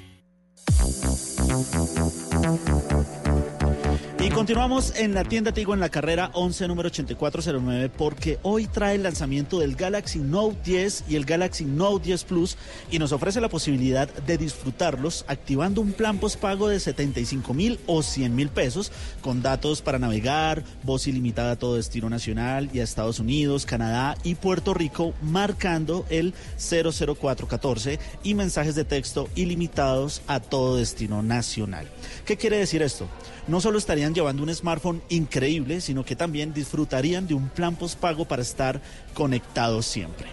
[4.35, 9.03] Continuamos en la tienda Tigo en la carrera 11 número 8409 porque hoy trae el
[9.03, 12.57] lanzamiento del Galaxy Note 10 y el Galaxy Note 10 Plus
[12.93, 18.03] y nos ofrece la posibilidad de disfrutarlos activando un plan postpago de 75 mil o
[18.03, 22.85] 100 mil pesos con datos para navegar, voz ilimitada a todo destino nacional y a
[22.85, 30.39] Estados Unidos, Canadá y Puerto Rico marcando el 00414 y mensajes de texto ilimitados a
[30.39, 31.89] todo destino nacional.
[32.25, 33.09] ¿Qué quiere decir esto?
[33.51, 38.25] No solo estarían llevando un smartphone increíble, sino que también disfrutarían de un plan postpago
[38.25, 38.81] para estar
[39.13, 40.29] conectados siempre.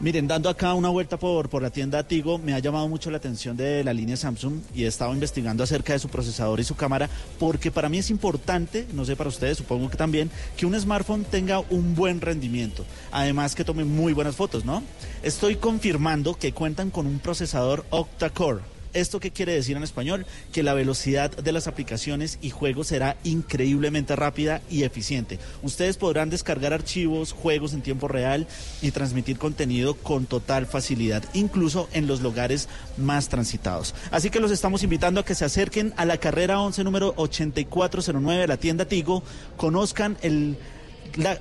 [0.00, 3.16] Miren, dando acá una vuelta por, por la tienda Tigo, me ha llamado mucho la
[3.16, 6.74] atención de la línea Samsung y he estado investigando acerca de su procesador y su
[6.74, 7.08] cámara,
[7.38, 11.24] porque para mí es importante, no sé para ustedes, supongo que también, que un smartphone
[11.24, 12.84] tenga un buen rendimiento.
[13.12, 14.82] Además que tome muy buenas fotos, ¿no?
[15.22, 18.60] Estoy confirmando que cuentan con un procesador octa-core.
[18.94, 20.26] ¿Esto qué quiere decir en español?
[20.52, 25.38] Que la velocidad de las aplicaciones y juegos será increíblemente rápida y eficiente.
[25.62, 28.46] Ustedes podrán descargar archivos, juegos en tiempo real
[28.82, 33.94] y transmitir contenido con total facilidad, incluso en los lugares más transitados.
[34.10, 38.40] Así que los estamos invitando a que se acerquen a la carrera 11 número 8409
[38.42, 39.22] de la tienda Tigo,
[39.56, 40.58] conozcan el,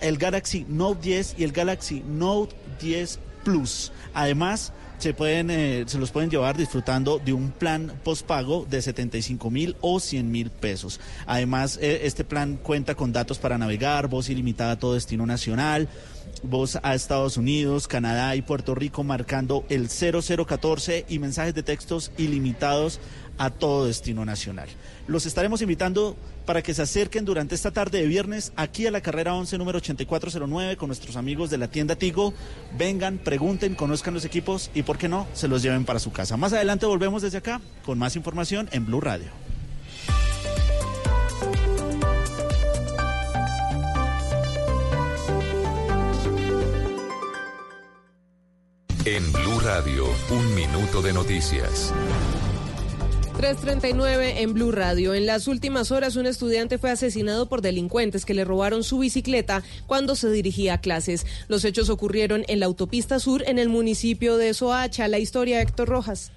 [0.02, 3.92] el Galaxy Note 10 y el Galaxy Note 10 Plus.
[4.14, 9.50] Además, se pueden eh, se los pueden llevar disfrutando de un plan postpago de 75
[9.50, 11.00] mil o 100 mil pesos.
[11.26, 15.90] Además, eh, este plan cuenta con datos para navegar, voz ilimitada a todo destino nacional,
[16.44, 22.12] voz a Estados Unidos, Canadá y Puerto Rico marcando el 0014 y mensajes de textos
[22.18, 23.00] ilimitados
[23.40, 24.70] a todo destino nacional.
[25.08, 26.16] Los estaremos invitando
[26.46, 29.78] para que se acerquen durante esta tarde de viernes aquí a la carrera 11 número
[29.78, 32.34] 8409 con nuestros amigos de la tienda Tigo.
[32.78, 36.38] Vengan, pregunten, conozcan los equipos y por qué no, se los lleven para su casa.
[36.38, 39.30] Más adelante volvemos desde acá con más información en Blue Radio.
[49.04, 51.92] En Blue Radio, un minuto de noticias.
[53.42, 55.16] 339 en Blue Radio.
[55.16, 59.64] En las últimas horas, un estudiante fue asesinado por delincuentes que le robaron su bicicleta
[59.88, 61.26] cuando se dirigía a clases.
[61.48, 65.08] Los hechos ocurrieron en la autopista sur en el municipio de Soacha.
[65.08, 66.32] La historia Héctor Rojas.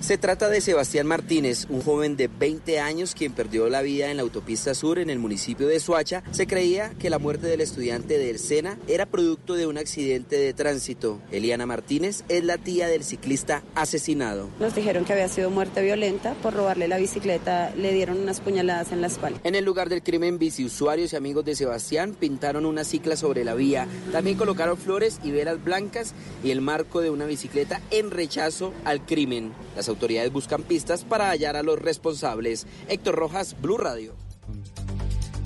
[0.00, 4.16] Se trata de Sebastián Martínez, un joven de 20 años quien perdió la vida en
[4.16, 6.22] la autopista sur en el municipio de Suacha.
[6.30, 10.54] Se creía que la muerte del estudiante del SENA era producto de un accidente de
[10.54, 11.20] tránsito.
[11.30, 14.48] Eliana Martínez es la tía del ciclista asesinado.
[14.58, 18.92] Nos dijeron que había sido muerte violenta por robarle la bicicleta, le dieron unas puñaladas
[18.92, 19.38] en la espalda.
[19.44, 23.54] En el lugar del crimen, biciusuarios y amigos de Sebastián pintaron una cicla sobre la
[23.54, 23.86] vía.
[24.12, 29.04] También colocaron flores y velas blancas y el marco de una bicicleta en rechazo al
[29.04, 29.52] crimen.
[29.80, 32.66] Las autoridades buscan pistas para hallar a los responsables.
[32.88, 34.12] Héctor Rojas, Blue Radio.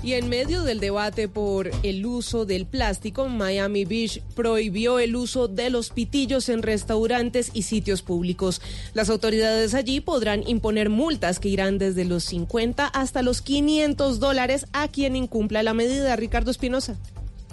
[0.03, 5.47] Y en medio del debate por el uso del plástico, Miami Beach prohibió el uso
[5.47, 8.61] de los pitillos en restaurantes y sitios públicos.
[8.93, 14.67] Las autoridades allí podrán imponer multas que irán desde los 50 hasta los 500 dólares
[14.73, 16.17] a quien incumpla la medida.
[16.17, 16.97] Ricardo Espinosa.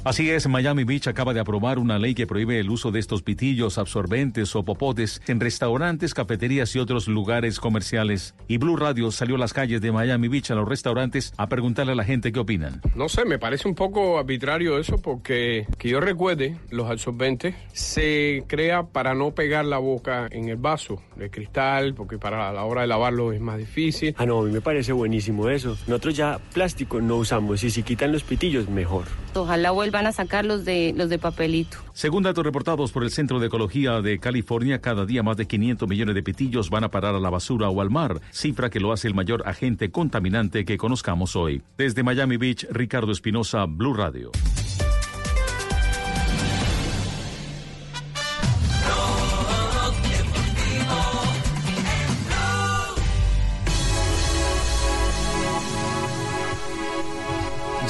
[0.03, 3.21] Así es, Miami Beach acaba de aprobar una ley que prohíbe el uso de estos
[3.21, 8.33] pitillos, absorbentes o popotes en restaurantes, cafeterías y otros lugares comerciales.
[8.47, 11.91] Y Blue Radio salió a las calles de Miami Beach a los restaurantes a preguntarle
[11.91, 12.81] a la gente qué opinan.
[12.95, 18.43] No sé, me parece un poco arbitrario eso porque que yo recuerde, los absorbentes se
[18.47, 22.81] crea para no pegar la boca en el vaso de cristal, porque para la hora
[22.81, 24.15] de lavarlo es más difícil.
[24.17, 25.77] Ah, no, a mí me parece buenísimo eso.
[25.85, 29.05] Nosotros ya plástico no usamos y si quitan los pitillos, mejor.
[29.35, 31.77] Ojalá vuelvan a sacar los de, los de papelito.
[31.93, 35.87] Según datos reportados por el Centro de Ecología de California, cada día más de 500
[35.87, 38.93] millones de pitillos van a parar a la basura o al mar, cifra que lo
[38.93, 41.61] hace el mayor agente contaminante que conozcamos hoy.
[41.77, 44.31] Desde Miami Beach, Ricardo Espinosa, Blue Radio.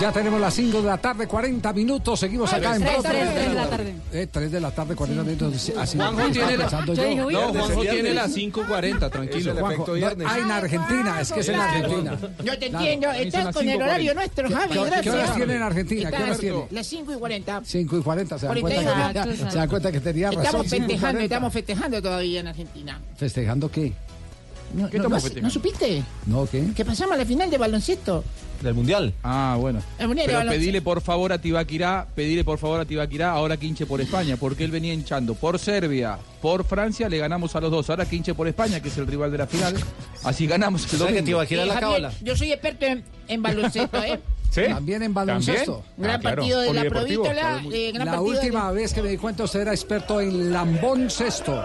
[0.02, 2.20] Ya tenemos las 5 de la tarde, 40 minutos.
[2.20, 3.36] Seguimos acá en Tres, Blog tres, Deportivo.
[3.36, 3.96] tres de la tarde.
[4.12, 5.72] Eh, 3 de la tarde, 40 minutos.
[5.78, 9.54] Así Juanjo tiene la- Yo No, Juanjo tiene las 5:40, tranquilo.
[9.56, 11.56] Juanjo, no, ah, en Argentina, es que es en.
[11.60, 12.18] Argentina.
[12.44, 13.84] Yo te entiendo, estás con el 5:40.
[13.84, 15.02] horario nuestro, ¿Qué- Javi, qué- gracias.
[15.04, 16.10] ¿Qué horas tiene en Argentina?
[16.12, 16.66] ¿Qué horas tiene?
[16.72, 17.62] Las 5 y 40.
[17.64, 20.44] 5 y 40, se dan cuenta, que, se dan cuenta que tenía razón.
[20.46, 21.24] Estamos 5 y festejando, 40.
[21.36, 23.00] estamos festejando todavía en Argentina.
[23.18, 23.94] ¿Festejando qué?
[24.74, 26.04] No, ¿Qué no, no- supiste?
[26.26, 26.72] No, ¿qué?
[26.76, 28.24] Que pasamos a la final de baloncesto.
[28.62, 29.14] ¿Del Mundial?
[29.24, 29.82] Ah, bueno.
[29.98, 33.66] El Mundial Pero pedile por favor a Tibaquirá, pedile por favor a Tibaquirá, ahora que
[33.66, 37.72] hinche por España, porque él venía hinchando por Serbia, por Francia, le ganamos a los
[37.72, 37.90] dos.
[37.90, 39.76] Ahora que hinche por España, que es el rival de la final,
[40.24, 41.42] así ganamos el domingo.
[41.42, 44.20] Eh, Javier, Yo soy experto en, en baloncesto, ¿eh?
[44.52, 44.62] ¿Sí?
[44.68, 45.82] También en baloncesto.
[45.98, 47.64] Gran partido de la Provítola.
[47.72, 51.10] eh, gran La de- última vez que me di cuenta usted era experto en lambón
[51.10, 51.64] cesto.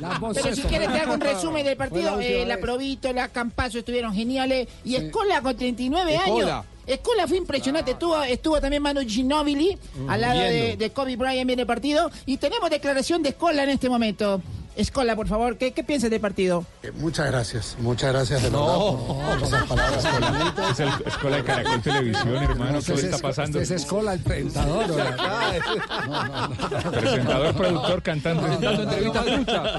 [0.00, 2.14] Lambón Pero si quieres te hago un resumen del la partido.
[2.14, 2.58] última Eh, la.
[2.58, 4.68] Provítola, Campazo estuvieron geniales.
[4.84, 6.58] Y Escola con 39 Escola.
[6.58, 6.66] años.
[6.86, 7.92] Escola fue impresionante.
[7.92, 9.78] Estuvo, estuvo también Manu Ginobili
[10.08, 12.10] al lado de Kobe Bryant en el partido.
[12.26, 14.42] Y tenemos declaración de Escola en este momento.
[14.76, 16.66] Escola, por favor, ¿qué, qué piensas del partido?
[16.82, 19.06] Eh, Muchas gracias, muchas gracias de verdad por,
[19.38, 20.70] por esas palabras tan bonitas.
[20.72, 22.72] Es el Escuela de Caracol Televisión, hermano.
[22.72, 23.60] ¿Qué Usted está es- pasando?
[23.60, 24.90] es escola, el presentador.
[24.90, 24.96] ¿o?
[26.90, 28.58] Presentador, productor, cantante.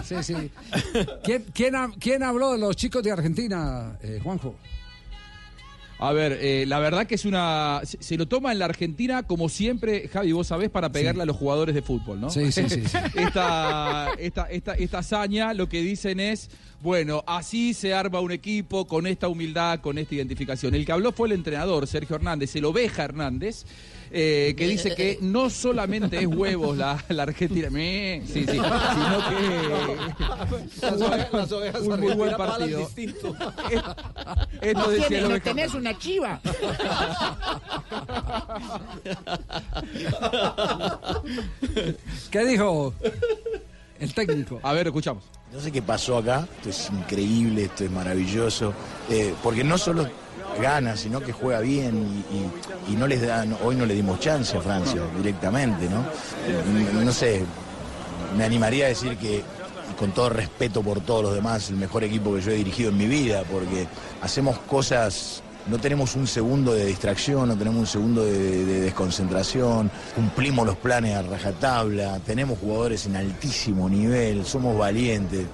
[0.05, 0.51] Sí, sí.
[1.23, 4.55] ¿Quién, quién, ha- quién habló de los chicos de Argentina, eh, Juanjo?
[5.97, 7.81] A ver, eh, la verdad que es una.
[7.85, 11.25] Se, se lo toma en la Argentina, como siempre, Javi, vos sabés, para pegarle a
[11.25, 12.29] los jugadores de fútbol, ¿no?
[12.29, 12.97] Sí, sí, sí, sí.
[13.15, 16.49] esta, esta, esta, esta hazaña lo que dicen es.
[16.81, 20.75] Bueno, así se arma un equipo con esta humildad, con esta identificación.
[20.75, 23.65] El que habló fue el entrenador, Sergio Hernández, el oveja Hernández,
[24.17, 28.61] eh, que dice que no solamente es huevos la, la Argentina, me, sí, sí, sino
[29.29, 29.97] que
[30.81, 32.79] Las ovejas- las ovejas un muy buen partido.
[32.79, 33.35] distinto.
[34.61, 36.39] Esto No, decía no tenés una chiva.
[42.31, 42.93] ¿Qué dijo
[43.99, 44.59] el técnico?
[44.63, 45.23] A ver, escuchamos.
[45.53, 48.73] No sé qué pasó acá, esto es increíble, esto es maravilloso,
[49.09, 50.09] eh, porque no solo
[50.61, 52.23] gana, sino que juega bien
[52.87, 56.05] y, no les dan, hoy no le dimos chance a Francia directamente, ¿no?
[57.03, 57.43] No sé,
[58.37, 59.43] me animaría a decir que,
[59.99, 62.97] con todo respeto por todos los demás, el mejor equipo que yo he dirigido en
[62.97, 63.87] mi vida, porque
[64.21, 70.65] hacemos cosas no tenemos un segundo de distracción, no tenemos un segundo de desconcentración, cumplimos
[70.65, 75.45] los planes a rajatabla, tenemos jugadores en altísimo nivel, somos valientes,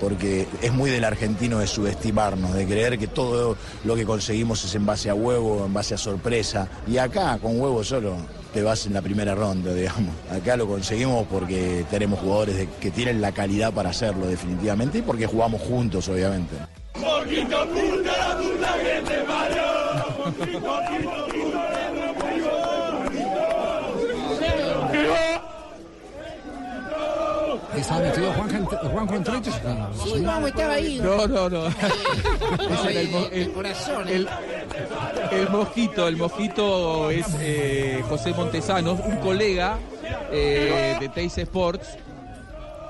[0.00, 4.74] porque es muy del argentino de subestimarnos, de creer que todo lo que conseguimos es
[4.74, 8.16] en base a huevo, en base a sorpresa, y acá con huevo solo
[8.52, 10.14] te vas en la primera ronda, digamos.
[10.30, 15.26] Acá lo conseguimos porque tenemos jugadores que tienen la calidad para hacerlo definitivamente y porque
[15.26, 16.56] jugamos juntos, obviamente.
[27.78, 28.32] ¿Está metido
[29.14, 29.54] en Trenches?
[30.04, 31.00] Sí, vamos, estaba ahí.
[31.02, 31.64] No, no, no.
[32.88, 34.08] El, mo- el el- corazón.
[34.08, 34.28] el-
[35.30, 39.78] el mosquito, el mosquito es eh, José Montesano, un colega
[40.32, 41.96] eh, de Teis Sports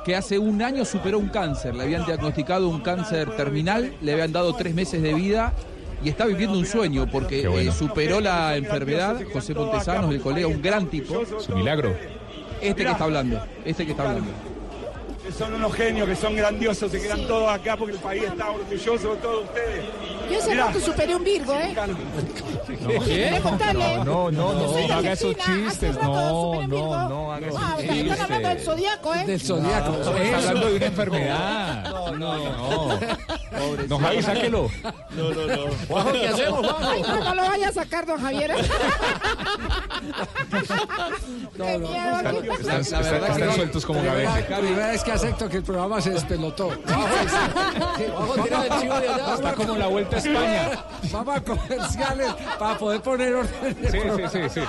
[0.04, 1.74] que hace un año superó un cáncer.
[1.74, 5.52] Le habían diagnosticado un cáncer terminal, le habían dado tres meses de vida
[6.02, 7.70] y está viviendo un sueño porque bueno.
[7.70, 9.16] eh, superó la enfermedad.
[9.32, 11.22] José Montesano, el colega, un gran tipo.
[11.40, 11.94] Su milagro.
[12.60, 14.30] Este que está hablando, este que está hablando.
[15.28, 18.50] Que son unos genios, que son grandiosos, se quedan todos acá porque el país está
[18.50, 19.84] orgulloso de todos ustedes.
[20.30, 20.66] Yo Mirá.
[20.66, 21.74] rato superé un Virgo, ¿eh?
[24.04, 25.96] No, no, no, soy no haga esos chistes.
[26.02, 29.24] No, no, no haga esos están hablando del zodiaco, ¿eh?
[29.26, 29.90] Del zodiaco.
[29.92, 31.84] No, hablando de una enfermedad.
[31.90, 32.98] No, no, no.
[33.88, 34.70] No, Javi, sáquelo.
[35.10, 35.62] No, no, no.
[35.88, 36.90] Juanjo, ¿qué hacemos, Juanjo?
[36.90, 38.52] Ay, no, no lo vaya a sacar, don Javier.
[41.56, 41.88] Qué miedo.
[42.42, 43.00] ¿qué Están, pasa?
[43.00, 46.70] están- están sueltos como Primera, vez que acepto que el programa se despelotó.
[46.86, 49.34] Juanjo, tira el chivo de allá.
[49.34, 50.84] Está como la vuelta España.
[51.12, 53.54] Vamos a comerciales para poder poner orden.
[53.62, 54.28] en el Sí, sí, programa.
[54.30, 54.60] sí, sí.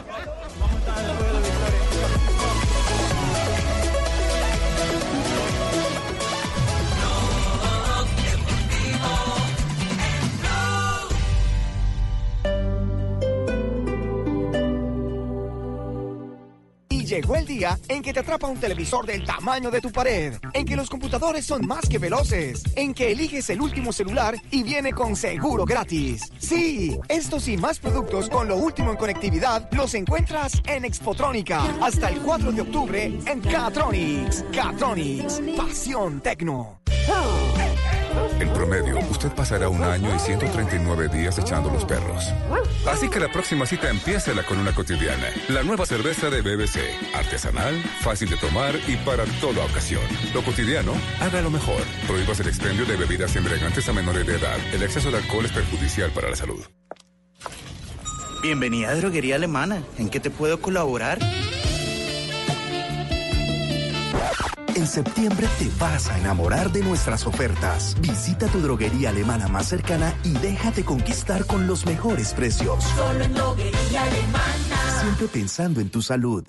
[17.19, 20.65] Llegó el día en que te atrapa un televisor del tamaño de tu pared, en
[20.65, 24.93] que los computadores son más que veloces, en que eliges el último celular y viene
[24.93, 26.31] con seguro gratis.
[26.37, 32.07] Sí, estos y más productos con lo último en conectividad los encuentras en Expotrónica hasta
[32.07, 34.45] el 4 de octubre en Catronics.
[34.53, 36.79] Catronics, pasión tecno.
[38.39, 42.33] En promedio, usted pasará un año y 139 días echando los perros.
[42.87, 45.27] Así que la próxima cita empiécela con una cotidiana.
[45.49, 46.79] La nueva cerveza de BBC.
[47.15, 50.03] Artesanal, fácil de tomar y para toda ocasión.
[50.33, 51.81] Lo cotidiano, hágalo mejor.
[52.07, 54.57] Prohíbas el expendio de bebidas embriagantes a menores de edad.
[54.73, 56.63] El exceso de alcohol es perjudicial para la salud.
[58.41, 59.83] Bienvenida a Droguería Alemana.
[59.97, 61.19] ¿En qué te puedo colaborar?
[64.79, 67.97] En septiembre te vas a enamorar de nuestras ofertas.
[67.99, 72.81] Visita tu droguería alemana más cercana y déjate conquistar con los mejores precios.
[72.95, 75.01] Solo en droguería alemana.
[75.01, 76.45] Siempre pensando en tu salud.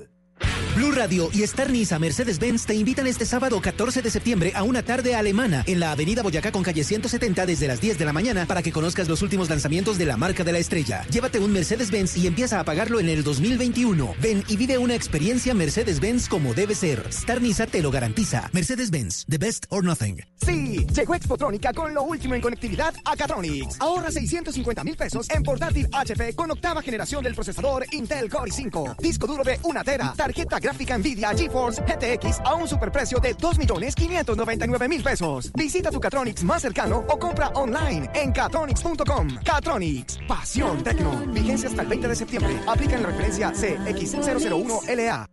[0.81, 4.83] Blue Radio y Star Niza Mercedes-Benz te invitan este sábado 14 de septiembre a una
[4.83, 8.47] tarde alemana en la Avenida Boyacá con calle 170 desde las 10 de la mañana
[8.47, 11.05] para que conozcas los últimos lanzamientos de la marca de la estrella.
[11.11, 14.15] Llévate un Mercedes-Benz y empieza a pagarlo en el 2021.
[14.23, 17.05] Ven y vive una experiencia Mercedes-Benz como debe ser.
[17.11, 18.49] Star Niza te lo garantiza.
[18.55, 20.23] Mercedes-Benz, the best or nothing.
[20.47, 23.79] Sí, llegó Expotrónica con lo último en conectividad a Catronics.
[23.81, 28.97] Ahorra 650 mil pesos en portátil HP con octava generación del procesador Intel Core i5,
[28.97, 35.03] disco duro de 1 tera, tarjeta gráfica Nvidia GeForce GTX a un superprecio de 2.599.000
[35.03, 35.53] pesos.
[35.53, 39.29] Visita tu Catronics más cercano o compra online en catronics.com.
[39.45, 41.27] Catronics, pasión tecno.
[41.29, 42.61] Vigencia hasta el 20 de septiembre.
[42.67, 45.27] Aplica en la referencia CX001LA.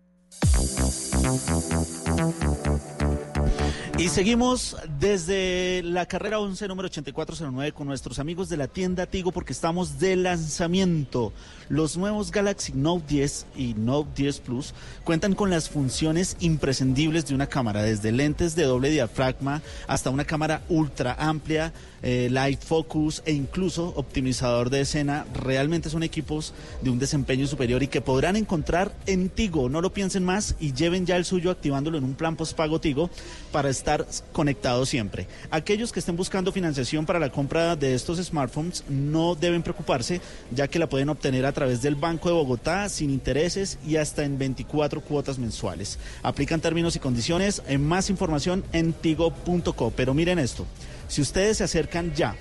[3.99, 9.32] Y seguimos desde la carrera 11, número 8409, con nuestros amigos de la tienda Tigo,
[9.32, 11.34] porque estamos de lanzamiento.
[11.68, 17.34] Los nuevos Galaxy Note 10 y Note 10 Plus cuentan con las funciones imprescindibles de
[17.34, 23.22] una cámara, desde lentes de doble diafragma hasta una cámara ultra amplia, eh, light focus
[23.26, 25.26] e incluso optimizador de escena.
[25.34, 29.69] Realmente son equipos de un desempeño superior y que podrán encontrar en Tigo.
[29.69, 33.10] No lo piensen más y lleven ya el suyo activándolo en un plan postpago Tigo
[33.52, 35.28] para estar conectados siempre.
[35.52, 40.22] Aquellos que estén buscando financiación para la compra de estos smartphones no deben preocuparse,
[40.52, 44.24] ya que la pueden obtener a través del Banco de Bogotá sin intereses y hasta
[44.24, 45.99] en 24 cuotas mensuales.
[46.24, 47.61] Aplican términos y condiciones.
[47.68, 49.91] En más información en tigo.co.
[49.95, 50.65] Pero miren esto,
[51.07, 52.35] si ustedes se acercan ya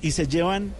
[0.00, 0.72] y se llevan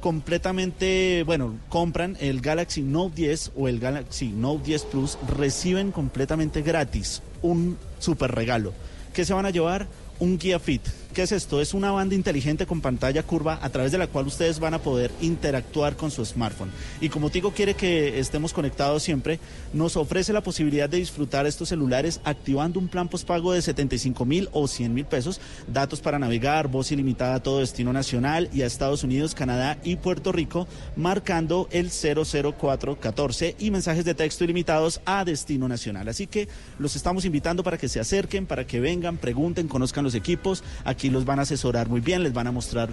[0.00, 6.62] completamente, bueno, compran el Galaxy Note 10 o el Galaxy Note 10 Plus, reciben completamente
[6.62, 8.72] gratis un super regalo.
[9.14, 9.86] ¿Qué se van a llevar?
[10.18, 10.82] Un guía fit.
[11.14, 11.60] ¿Qué es esto?
[11.60, 14.80] Es una banda inteligente con pantalla curva a través de la cual ustedes van a
[14.80, 16.72] poder interactuar con su smartphone.
[17.00, 19.38] Y como Tigo quiere que estemos conectados siempre,
[19.72, 24.48] nos ofrece la posibilidad de disfrutar estos celulares activando un plan postpago de 75 mil
[24.50, 28.66] o 100 mil pesos, datos para navegar, voz ilimitada a todo destino nacional y a
[28.66, 30.66] Estados Unidos, Canadá y Puerto Rico,
[30.96, 36.08] marcando el 00414 y mensajes de texto ilimitados a destino nacional.
[36.08, 36.48] Así que
[36.80, 40.64] los estamos invitando para que se acerquen, para que vengan, pregunten, conozcan los equipos.
[40.84, 42.88] Aquí los van a asesorar muy bien, les van a mostrar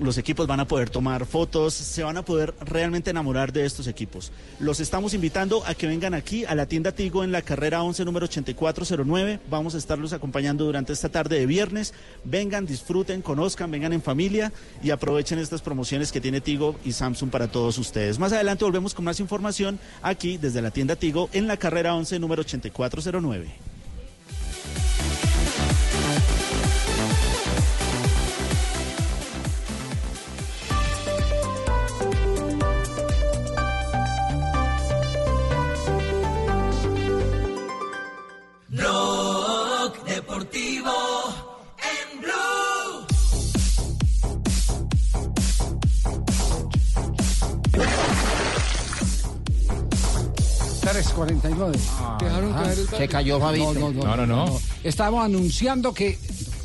[0.00, 3.86] los equipos van a poder tomar fotos, se van a poder realmente enamorar de estos
[3.86, 4.32] equipos.
[4.58, 8.04] Los estamos invitando a que vengan aquí a la tienda Tigo en la carrera 11
[8.04, 9.40] número 8409.
[9.48, 11.94] Vamos a estarlos acompañando durante esta tarde de viernes.
[12.24, 14.52] Vengan, disfruten, conozcan, vengan en familia
[14.82, 18.18] y aprovechen estas promociones que tiene Tigo y Samsung para todos ustedes.
[18.18, 22.18] Más adelante volvemos con más información aquí desde la tienda Tigo en la carrera 11
[22.18, 23.73] número 8409.
[40.34, 40.90] Deportivo
[41.78, 43.06] en Blue.
[50.80, 51.78] Tres 49.
[52.20, 53.74] Dejaron caer el Se cayó Fabito.
[53.74, 54.04] No, no, no.
[54.04, 54.60] No, no, no.
[54.82, 56.18] Estamos anunciando que.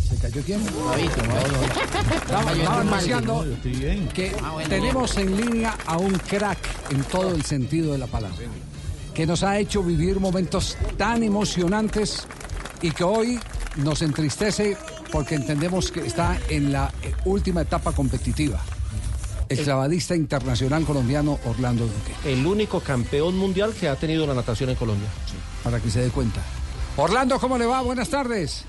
[0.09, 0.61] ¿Se cayó quién?
[0.65, 2.15] Fabito, no, no.
[2.15, 3.45] Estamos, anunciando
[4.13, 4.69] que Ah, bueno.
[4.69, 6.57] tenemos en línea a un crack
[6.91, 8.37] en todo el sentido de la palabra.
[9.13, 12.25] Que nos ha hecho vivir momentos tan emocionantes
[12.81, 13.39] y que hoy
[13.77, 14.77] nos entristece
[15.11, 18.59] porque entendemos que está en la eh, última etapa competitiva.
[19.47, 22.13] El clavadista internacional colombiano Orlando Duque.
[22.25, 25.09] El único campeón mundial que ha tenido la natación en Colombia.
[25.63, 26.41] Para que se dé cuenta.
[26.97, 27.81] Orlando, ¿cómo le va?
[27.81, 28.65] Buenas tardes.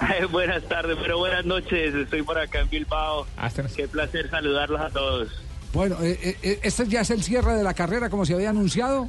[0.32, 1.94] buenas tardes, pero buenas noches.
[1.94, 3.26] Estoy por acá en Bilbao.
[3.36, 5.28] Ah, Qué placer saludarlos a todos.
[5.72, 9.08] Bueno, eh, eh, ¿este ya es el cierre de la carrera como se había anunciado?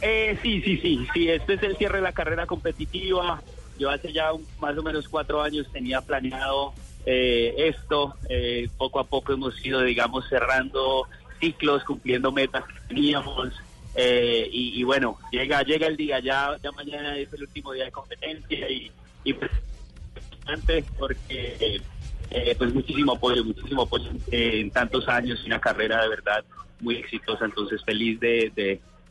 [0.00, 1.28] Eh, sí, sí, sí, sí.
[1.28, 3.42] Este es el cierre de la carrera competitiva.
[3.78, 6.72] Yo hace ya un- más o menos cuatro años tenía planeado
[7.04, 8.14] eh, esto.
[8.28, 11.06] Eh, poco a poco hemos ido, digamos, cerrando
[11.40, 13.52] ciclos, cumpliendo metas que teníamos.
[13.94, 17.92] Eh, y, bueno, llega llega el día, ya, ya mañana es el último día de
[17.92, 18.90] competencia y,
[19.24, 19.50] y pues,
[20.44, 21.80] antes porque
[22.30, 26.44] eh, pues muchísimo apoyo, muchísimo apoyo en tantos años y una carrera de verdad
[26.80, 28.52] muy exitosa, entonces feliz de,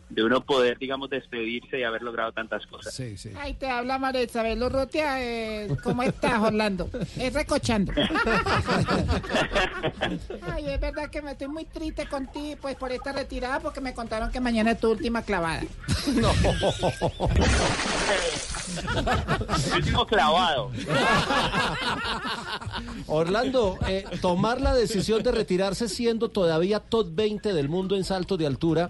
[0.10, 2.94] de uno poder, digamos, despedirse y haber logrado tantas cosas.
[2.94, 3.32] Sí, sí.
[3.38, 5.22] Ay, te habla María Isabel Urrutia.
[5.23, 6.90] Eh, ¿Cómo estás, Orlando?
[7.18, 7.91] Es recochando.
[10.53, 13.95] Ay, es verdad que me estoy muy triste contigo, pues, por esta retirada, porque me
[13.95, 15.64] contaron que mañana es tu última clavada.
[19.76, 20.72] Último clavado.
[23.07, 28.38] Orlando, eh, tomar la decisión de retirarse siendo todavía top 20 del mundo en saltos
[28.38, 28.90] de altura,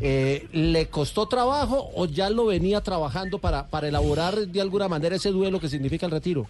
[0.00, 5.16] eh, ¿le costó trabajo o ya lo venía trabajando para, para elaborar de alguna manera
[5.16, 6.46] ese duelo que significa el retiro?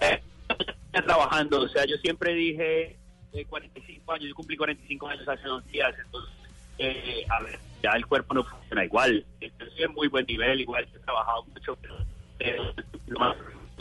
[0.00, 2.96] Estoy trabajando, o sea, yo siempre dije
[3.32, 6.34] eh, 45 años, yo cumplí 45 años hace dos días, entonces,
[6.78, 9.24] eh, a ver, ya el cuerpo no funciona igual.
[9.40, 11.94] Estoy en muy buen nivel, igual he trabajado mucho, pero,
[12.38, 12.74] pero
[13.06, 13.36] lo más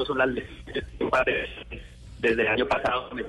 [0.05, 0.83] son las lesiones
[2.19, 3.09] desde el año pasado.
[3.13, 3.23] me-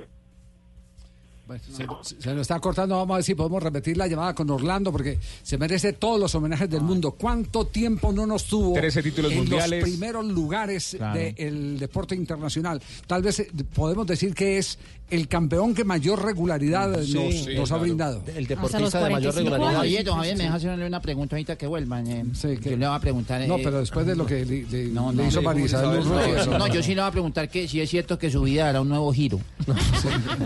[1.50, 1.64] Bueno,
[2.04, 4.92] se, se nos está cortando, vamos a ver si podemos repetir la llamada con Orlando,
[4.92, 7.10] porque se merece todos los homenajes del mundo.
[7.10, 9.80] ¿Cuánto tiempo no nos tuvo 13 títulos en mundiales.
[9.80, 11.18] los primeros lugares Claro.
[11.18, 12.80] del deporte internacional?
[13.08, 14.78] Tal vez eh, podemos decir que es
[15.10, 18.22] el campeón que mayor regularidad Sí, nos, sí, nos ha brindado.
[18.34, 19.80] El deportista de mayor regularidad.
[19.80, 22.06] Oye, don Javier, me deja hacerle una pregunta ahorita que vuelvan.
[22.06, 22.24] eh.
[22.32, 23.46] yo le voy a preguntar.
[23.46, 26.04] No, eh, pero después de lo que le, le- no, le no, hizo no, Isabel
[26.58, 28.80] no, yo sí le voy a preguntar que si es cierto que su vida era
[28.80, 29.40] un nuevo giro.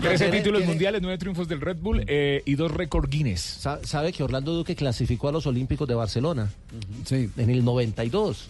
[0.01, 3.41] 13 títulos mundiales, 9 triunfos del Red Bull eh, y dos récord Guinness.
[3.41, 6.49] Sa- ¿Sabe que Orlando Duque clasificó a los Olímpicos de Barcelona?
[7.05, 7.29] Sí.
[7.37, 8.47] En el 92.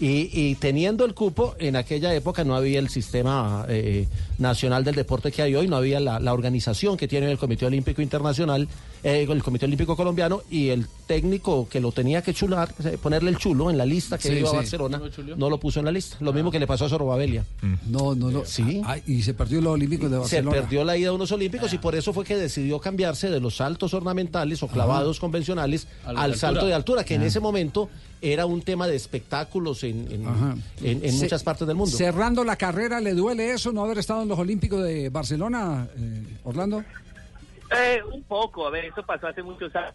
[0.00, 4.08] Y, y teniendo el cupo, en aquella época no había el sistema eh,
[4.38, 7.66] nacional del deporte que hay hoy, no había la, la organización que tiene el Comité
[7.66, 8.68] Olímpico Internacional,
[9.04, 13.30] eh, el Comité Olímpico Colombiano, y el técnico que lo tenía que chular, eh, ponerle
[13.30, 14.54] el chulo en la lista que Sí, iba sí.
[14.56, 15.36] a Barcelona, ¿No lo chuleó?
[15.36, 16.16] no lo puso en la lista.
[16.20, 17.44] Lo mismo que le pasó a Zorobabella.
[17.88, 18.44] No, no, no.
[18.44, 18.80] Sí.
[18.84, 20.56] Ah, y se perdió los Olímpicos de Se Barcelona.
[20.60, 23.56] perdió la ida a unos olímpicos y por eso fue que decidió cambiarse de los
[23.56, 27.26] saltos ornamentales o clavados convencionales Al salto de altura, que en Ah.
[27.26, 30.54] ese momento era un tema de espectáculos en, en- Ajá.
[30.80, 31.96] en- en Se- muchas partes del mundo.
[31.96, 36.22] Cerrando la carrera, ¿le duele eso no haber estado en los Olímpicos de Barcelona, eh,
[36.44, 36.84] Orlando?
[37.74, 39.94] Eh, un poco, a ver, eso pasó hace muchos años.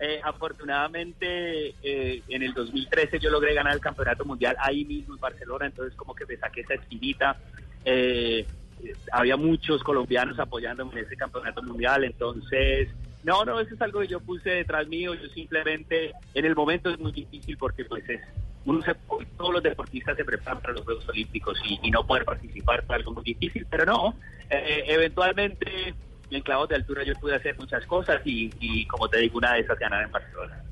[0.00, 5.20] Eh, afortunadamente, eh, en el 2013 yo logré ganar el campeonato mundial ahí mismo en
[5.20, 7.36] Barcelona, entonces como que me saqué esa espinita.
[7.84, 8.44] Eh,
[8.82, 12.88] eh, había muchos colombianos apoyándome en ese campeonato mundial, entonces,
[13.22, 16.90] no, no, eso es algo que yo puse detrás mío, yo simplemente, en el momento
[16.90, 18.20] es muy difícil porque pues es,
[18.64, 18.94] uno se,
[19.36, 22.96] todos los deportistas se preparan para los Juegos Olímpicos y, y no poder participar fue
[22.96, 24.16] algo muy difícil, pero no,
[24.50, 25.94] eh, eventualmente
[26.36, 29.54] en clavos de altura yo pude hacer muchas cosas y, y como te digo, una
[29.54, 30.62] de esas ganar en Barcelona.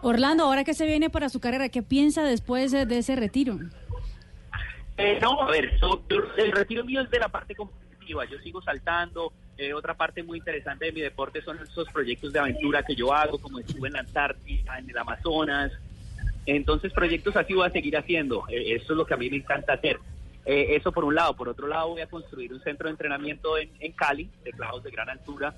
[0.00, 3.58] Orlando, ahora que se viene para su carrera, ¿qué piensa después de, ese retiro?
[4.96, 5.78] Eh, no, a ver,
[6.36, 10.38] el retiro mío es de la parte competitiva, yo sigo saltando, eh, otra parte muy
[10.38, 13.94] interesante de mi deporte son esos proyectos de aventura que yo hago, como estuve en
[13.94, 15.72] la Antártida, en el Amazonas,
[16.46, 19.36] entonces proyectos así voy a seguir haciendo, Eh, eso es lo que a mí me
[19.36, 19.98] encanta hacer.
[20.50, 23.58] Eh, eso por un lado, por otro lado voy a construir un centro de entrenamiento
[23.58, 25.54] en, Cali, de clavos de gran altura,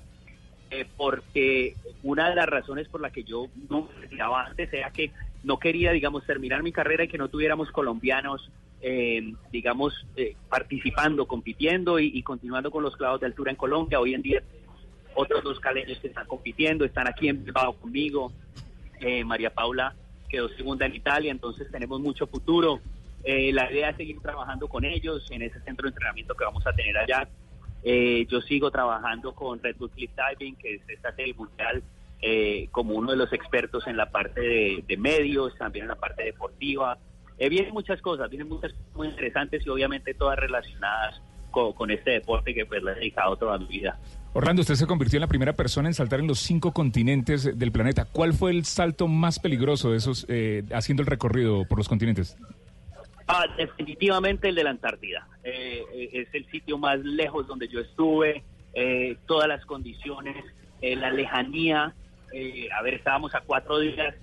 [0.69, 5.11] eh, porque una de las razones por la que yo no retiraba antes era que
[5.43, 8.51] no quería, digamos, terminar mi carrera y que no tuviéramos colombianos,
[8.81, 14.01] eh, digamos, eh, participando, compitiendo y, y continuando con los clavos de altura en Colombia.
[14.01, 14.43] Hoy en día
[15.13, 18.31] otros dos caleños que están compitiendo, están aquí en Bilbao conmigo.
[18.99, 19.95] Eh, María Paula
[20.29, 22.79] quedó segunda en Italia, entonces tenemos mucho futuro.
[23.23, 26.65] Eh, la idea es seguir trabajando con ellos en ese centro de entrenamiento que vamos
[26.65, 27.27] a tener allá.
[27.83, 31.83] Eh, yo sigo trabajando con Red Bull Cliff Diving, que es esta serie mundial,
[32.21, 35.95] eh, como uno de los expertos en la parte de, de medios, también en la
[35.95, 36.97] parte deportiva.
[37.37, 41.19] Eh, vienen muchas cosas, vienen muchas cosas muy interesantes y obviamente todas relacionadas
[41.49, 43.99] con, con este deporte que pues le he dedicado toda mi vida.
[44.33, 47.71] Orlando, usted se convirtió en la primera persona en saltar en los cinco continentes del
[47.71, 48.05] planeta.
[48.05, 52.37] ¿Cuál fue el salto más peligroso de esos eh, haciendo el recorrido por los continentes?
[53.33, 55.25] Ah, definitivamente el de la Antártida.
[55.41, 58.43] Eh, eh, es el sitio más lejos donde yo estuve,
[58.73, 60.35] eh, todas las condiciones,
[60.81, 61.93] eh, la lejanía.
[62.33, 64.15] eh, a ver, estábamos a cuatro días,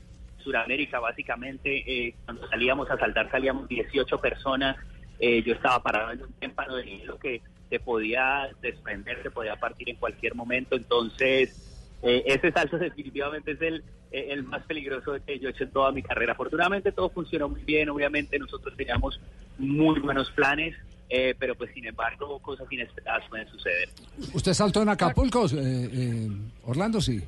[0.45, 4.77] Sudamérica básicamente, eh, cuando salíamos a saltar salíamos 18 personas,
[5.21, 9.91] yo estaba parado en un témpano de hielo que se podía desprender, se podía partir
[9.91, 11.68] en cualquier momento, entonces
[12.03, 15.71] eh, ese salto definitivamente es el, eh, el más peligroso que yo he hecho en
[15.71, 16.33] toda mi carrera.
[16.33, 19.21] Afortunadamente todo funcionó muy bien, obviamente nosotros teníamos
[19.59, 20.77] muy buenos planes,
[21.11, 23.89] eh, pero pues sin embargo cosas inesperadas pueden suceder.
[24.35, 26.29] ¿Usted saltó en Acapulco, eh, eh,
[26.65, 27.01] Orlando?
[27.01, 27.23] Sí.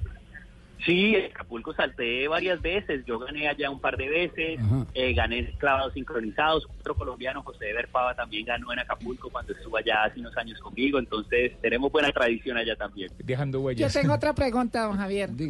[0.84, 4.60] Sí, en Acapulco salté varias veces, yo gané allá un par de veces,
[4.94, 10.04] eh, gané clavados sincronizados, otro colombiano, José Verpava, también ganó en Acapulco cuando estuvo allá
[10.04, 13.10] hace unos años conmigo, entonces tenemos buena tradición allá también.
[13.18, 13.92] Dejando Yo huellas.
[13.92, 15.30] tengo otra pregunta, don Javier.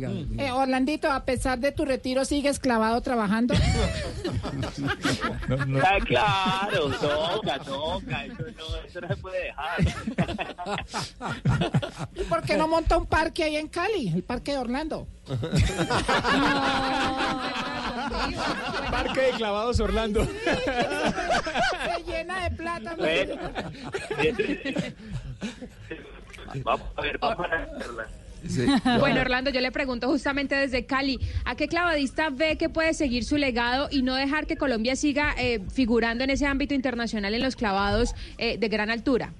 [0.41, 3.55] Eh, Orlandito, a pesar de tu retiro, ¿sigues clavado trabajando?
[5.83, 9.81] Ah, claro, toca, toca, eso no, eso no se puede dejar.
[12.15, 15.07] ¿Y por qué no monta un parque ahí en Cali, el parque de Orlando?
[18.91, 20.25] Parque de clavados Orlando.
[20.25, 22.95] Se llena de plata.
[22.97, 23.35] Bueno.
[26.65, 28.09] Vamos a ver, vamos a hacerla.
[28.99, 33.25] Bueno, Orlando, yo le pregunto justamente desde Cali, ¿a qué clavadista ve que puede seguir
[33.25, 37.43] su legado y no dejar que Colombia siga eh, figurando en ese ámbito internacional en
[37.43, 39.33] los clavados eh, de gran altura?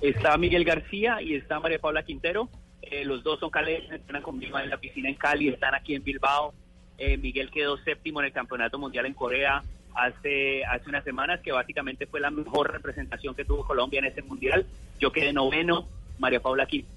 [0.00, 2.48] Está Miguel García y está María Paula Quintero.
[2.90, 6.04] Eh, los dos son caleños, entrenan conmigo en la piscina en Cali, están aquí en
[6.04, 6.54] Bilbao.
[6.98, 9.62] Eh, Miguel quedó séptimo en el Campeonato Mundial en Corea
[9.94, 14.22] hace, hace unas semanas, que básicamente fue la mejor representación que tuvo Colombia en ese
[14.22, 14.66] Mundial.
[15.00, 15.88] Yo quedé noveno,
[16.18, 16.96] María Paula Quintero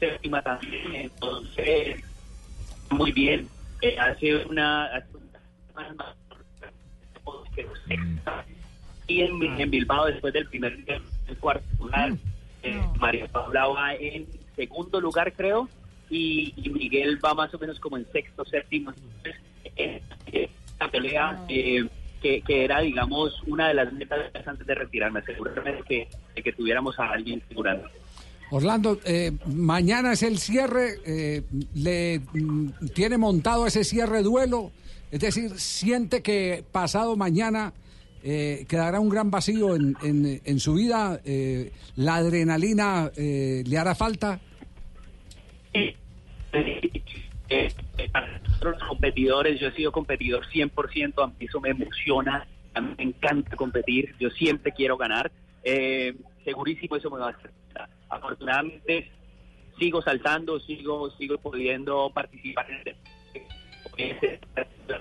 [0.00, 2.02] séptima también, entonces
[2.90, 3.48] muy bien.
[3.82, 4.86] Eh, hace una...
[4.86, 5.16] Hace
[5.74, 6.16] una
[9.06, 10.78] y en, en Bilbao después del primer
[11.26, 12.12] el cuarto lugar
[12.62, 15.68] eh, María Paula va en segundo lugar creo
[16.08, 18.90] y, y Miguel va más o menos como en sexto séptimo.
[18.90, 19.36] Entonces
[19.76, 20.02] eh,
[20.32, 21.86] eh, la pelea eh,
[22.20, 26.52] que, que era digamos una de las metas antes de retirarme seguramente que, de que
[26.52, 27.88] tuviéramos a alguien figurando.
[28.50, 31.42] Orlando, eh, mañana es el cierre, eh,
[31.74, 34.72] le mm, tiene montado ese cierre duelo,
[35.12, 37.72] es decir, siente que pasado mañana
[38.22, 43.78] eh, quedará un gran vacío en, en- en su vida, eh, la adrenalina eh, le
[43.78, 44.40] hará falta.
[45.72, 45.96] Eh,
[47.48, 47.72] eh,
[48.12, 52.80] para nosotros los competidores, yo he sido competidor 100%, a mí eso me emociona, a
[52.80, 55.30] mí me encanta competir, yo siempre quiero ganar,
[55.64, 56.14] eh,
[56.44, 57.50] segurísimo eso me va a hacer.
[58.08, 59.10] Afortunadamente
[59.78, 62.96] sigo saltando, sigo sigo pudiendo participar en el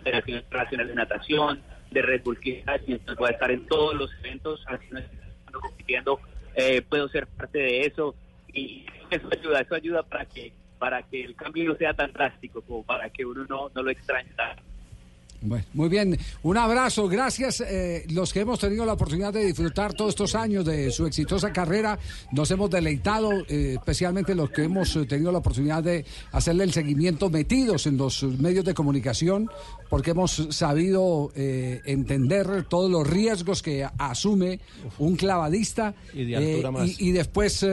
[0.04, 4.64] Federación Internacional de Natación, de Red y entonces voy a estar en todos los eventos,
[4.68, 6.20] así no estoy compitiendo,
[6.56, 8.16] eh, puedo ser parte de eso
[8.54, 12.62] y eso ayuda, eso ayuda para que para que el cambio no sea tan drástico
[12.62, 14.64] como para que uno no, no lo extrañe tanto.
[15.42, 17.62] Bueno, muy bien, un abrazo, gracias.
[17.62, 21.54] eh, los que hemos tenido la oportunidad de disfrutar todos estos años de su exitosa
[21.54, 21.98] carrera,
[22.34, 26.04] nos hemos deleitado, eh, especialmente los que hemos eh, tenido la oportunidad de
[26.34, 29.50] hacerle el seguimiento metidos en los medios de comunicación,
[29.90, 34.60] porque hemos sabido eh, entender todos los riesgos que asume
[34.98, 37.00] un clavadista Y de altura más.
[37.00, 37.66] y- y después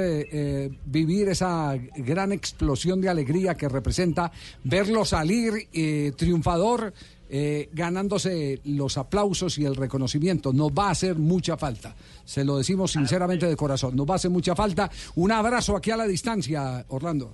[0.87, 4.31] vivir esa gran explosión de alegría que representa
[4.63, 5.69] verlo salir
[6.17, 6.95] triunfador,
[7.29, 10.53] eh, ganándose los aplausos y el reconocimiento.
[10.53, 11.95] Nos va a hacer mucha falta.
[12.25, 13.97] Se lo decimos sinceramente de corazón.
[13.97, 14.91] Nos va a hacer mucha falta.
[15.15, 17.33] Un abrazo aquí a la distancia, Orlando.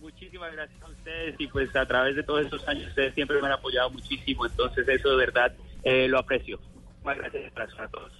[0.00, 3.46] Muchísimas gracias a ustedes y pues a través de todos estos años ustedes siempre me
[3.46, 6.58] han apoyado muchísimo, entonces eso de verdad eh, lo aprecio.
[7.02, 8.19] Muchas gracias abrazo a todos.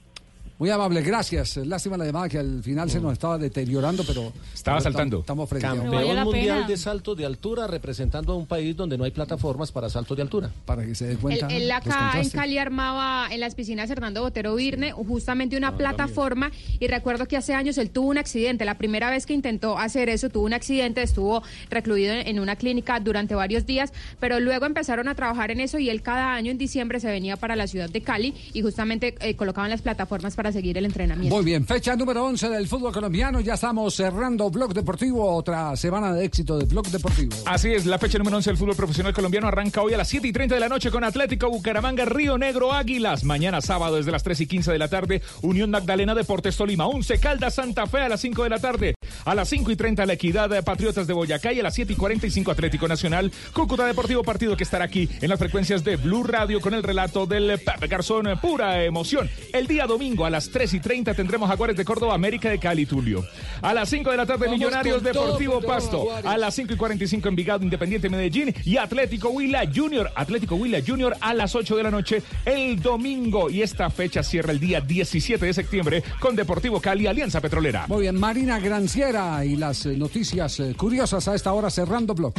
[0.61, 1.57] Muy amable, gracias.
[1.57, 5.17] Lástima la llamada que al final se nos estaba deteriorando, pero Estaba pero saltando.
[5.17, 8.99] tam- Estamos frente a Campeón mundial de salto de altura representando a un país donde
[8.99, 10.51] no hay plataformas para salto de altura.
[10.67, 14.55] Para que se dé Él, él acá en Cali armaba en las piscinas Hernando Botero
[14.55, 18.67] Virne justamente una plataforma y recuerdo que hace años él tuvo un accidente.
[18.67, 22.55] La primera vez que intentó hacer eso tuvo un accidente, estuvo recluido en en una
[22.55, 26.53] clínica durante varios días, pero luego empezaron a trabajar en eso y él cada año
[26.53, 30.37] en diciembre se venía para la ciudad de Cali y justamente eh, colocaban las plataformas
[30.37, 31.35] para seguir el entrenamiento.
[31.35, 33.41] Muy bien, fecha número 11 del fútbol colombiano.
[33.41, 37.37] Ya estamos cerrando Blog Deportivo, otra semana de éxito de Blog Deportivo.
[37.47, 40.29] Así es, la fecha número 11 del fútbol profesional colombiano arranca hoy a las 7
[40.29, 43.25] y 30 de la noche con Atlético Bucaramanga, Río Negro Águilas.
[43.25, 46.87] Mañana sábado desde las 3 y 15 de la tarde, Unión Magdalena Deportes Tolima.
[46.87, 48.95] 11 Caldas Santa Fe a las 5 de la tarde.
[49.25, 51.93] A las 5 y 30 La Equidad eh, Patriotas de Boyacá y a las 7
[51.93, 53.31] y 45 Atlético Nacional.
[53.53, 57.27] Cúcuta Deportivo Partido que estará aquí en las frecuencias de Blue Radio con el relato
[57.27, 58.29] del Pepe Garzón.
[58.29, 59.29] eh, Pura emoción.
[59.53, 62.87] El día domingo a las 3 y 30 tendremos Jaguares de Córdoba, América de Cali,
[62.87, 63.25] Tulio.
[63.63, 66.09] A las 5 de la tarde, Vamos Millonarios Deportivo todo, Pasto.
[66.25, 70.11] A las 5 y 45 Envigado, Independiente Medellín y Atlético Huila Junior.
[70.15, 73.51] Atlético Huila Junior a las 8 de la noche el domingo.
[73.51, 77.87] Y esta fecha cierra el día 17 de septiembre con Deportivo Cali, Alianza Petrolera.
[77.89, 78.59] Muy bien, Marina
[79.01, 82.35] Y las eh, noticias eh, curiosas a esta hora cerrando Blog.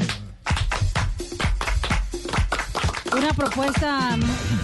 [3.18, 4.22] Una propuesta mm,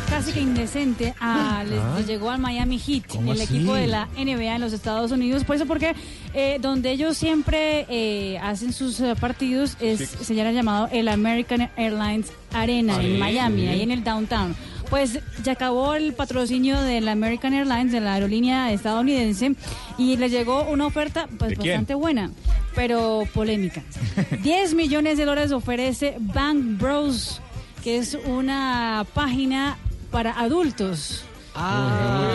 [0.09, 1.95] casi que indecente a- les, Ah.
[1.97, 3.55] les llegó al Miami Heat, ¿Cómo el así?
[3.57, 5.43] equipo de la NBA en los Estados Unidos.
[5.43, 5.95] Por eso, porque
[6.35, 10.23] eh, donde ellos siempre eh, hacen sus partidos es, Sí.
[10.23, 13.67] se llama llamado el American Airlines Arena en Miami, sí.
[13.67, 14.55] ahí en el downtown.
[14.89, 19.53] Pues ya acabó el patrocinio de la American Airlines, de la aerolínea estadounidense,
[19.97, 22.31] y les llegó una oferta pues, bastante buena,
[22.75, 23.83] pero polémica.
[24.43, 27.41] 10 millones de dólares ofrece Bank Bros,
[27.83, 29.77] que es una página
[30.09, 31.25] para adultos.
[31.59, 32.29] Ah,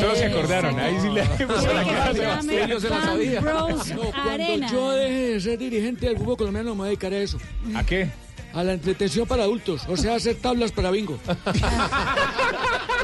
[0.00, 0.78] todos se acordaron.
[0.78, 2.70] Ahí sí le puso la cara a Sebastián.
[2.70, 3.40] Yo se la sabía.
[3.40, 4.70] Bros No, cuando Arena.
[4.70, 7.38] yo deje de ser dirigente del fútbol colombiano, me voy a dedicar a eso.
[7.74, 8.08] ¿A qué?
[8.52, 11.18] A la entretención para adultos, o sea, hacer tablas para bingo.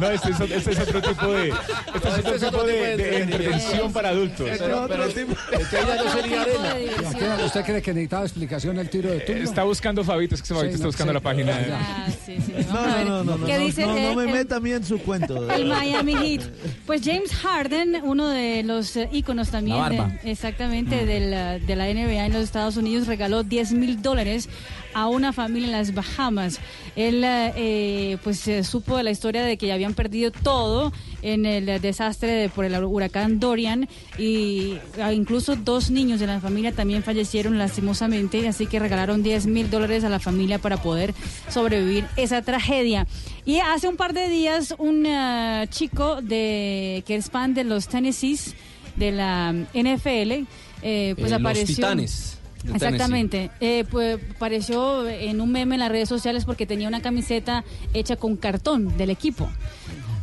[0.00, 1.48] No, este es, este es otro tipo de,
[1.94, 4.48] este es otro tipo de, de entretención para adultos.
[4.58, 5.26] Pero- pero- Entonces
[5.70, 6.42] ya no sería
[6.72, 7.44] arena.
[7.44, 9.42] ¿Usted, cree que necesitaba explicación el tiro de turno?
[9.42, 11.14] Está buscando Fabito, es que Fabito Sí, está buscando sí.
[11.14, 11.58] la página.
[11.72, 12.52] Ah, sí, sí.
[12.72, 14.72] Vamos No, no, no, no, ¿Qué no, dice no, no eh, me meta a mí
[14.72, 15.50] en su cuento.
[15.50, 16.42] El Miami Heat.
[16.86, 20.12] Pues James Harden, uno de los eh, íconos también, La barba.
[20.22, 24.48] de- exactamente, de, la, de la NBA en los Estados Unidos, regaló 10 mil dólares
[24.94, 26.58] a una familia en las Bahamas.
[26.96, 30.92] Él, eh, pues, eh, supo de la historia de que ya habían perdido todo
[31.22, 33.88] en el desastre de- por el huracán Dorian
[34.18, 39.46] y ah, incluso dos niños de la familia también fallecieron lastimosamente, así que regalaron 10
[39.46, 41.14] mil dólares a la familia para poder
[41.48, 43.06] sobrevivir esa tragedia.
[43.44, 47.88] Y hace un par de días un ah, chico de que es fan de los
[47.88, 48.54] Tennessees
[48.96, 50.46] de la NFL,
[50.82, 51.74] eh, pues Eh, los apareció.
[51.76, 52.38] Titanes
[52.72, 53.50] Exactamente.
[53.60, 57.64] Eh, pues apareció en un meme en las redes sociales porque tenía una camiseta
[57.94, 59.48] hecha con cartón del equipo.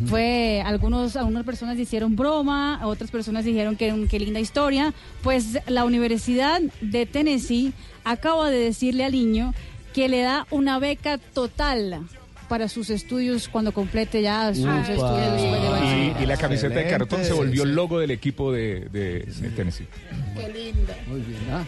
[0.06, 4.94] Fue algunos algunas personas hicieron broma, otras personas dijeron que qué linda historia.
[5.22, 7.74] Pues la Universidad de Tennessee
[8.06, 9.54] acaba de decirle al niño
[9.94, 12.08] que le da una beca total
[12.50, 14.82] para sus estudios cuando complete ya sus Upa.
[14.82, 16.20] estudios después de bachillerato.
[16.20, 17.46] Y, y la camiseta de cartón se Excelente.
[17.48, 19.88] volvió el logo del equipo de, de- de Tennessee.
[20.36, 20.94] Qué lindo.
[21.08, 21.64] Muy bien, ¿ah?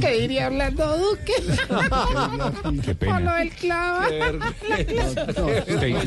[0.00, 1.32] ¿Qué diría Orlando Duque?
[2.84, 3.36] Qué pena.
[3.36, 4.06] del clava.
[4.06, 4.38] Usted-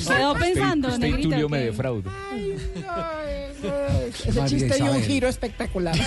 [0.08, 1.66] Quedó pensando, usted y negrita, Tulio ¿o me qué?
[1.66, 2.12] defrauda.
[3.64, 5.96] Ese María chiste dio un giro espectacular.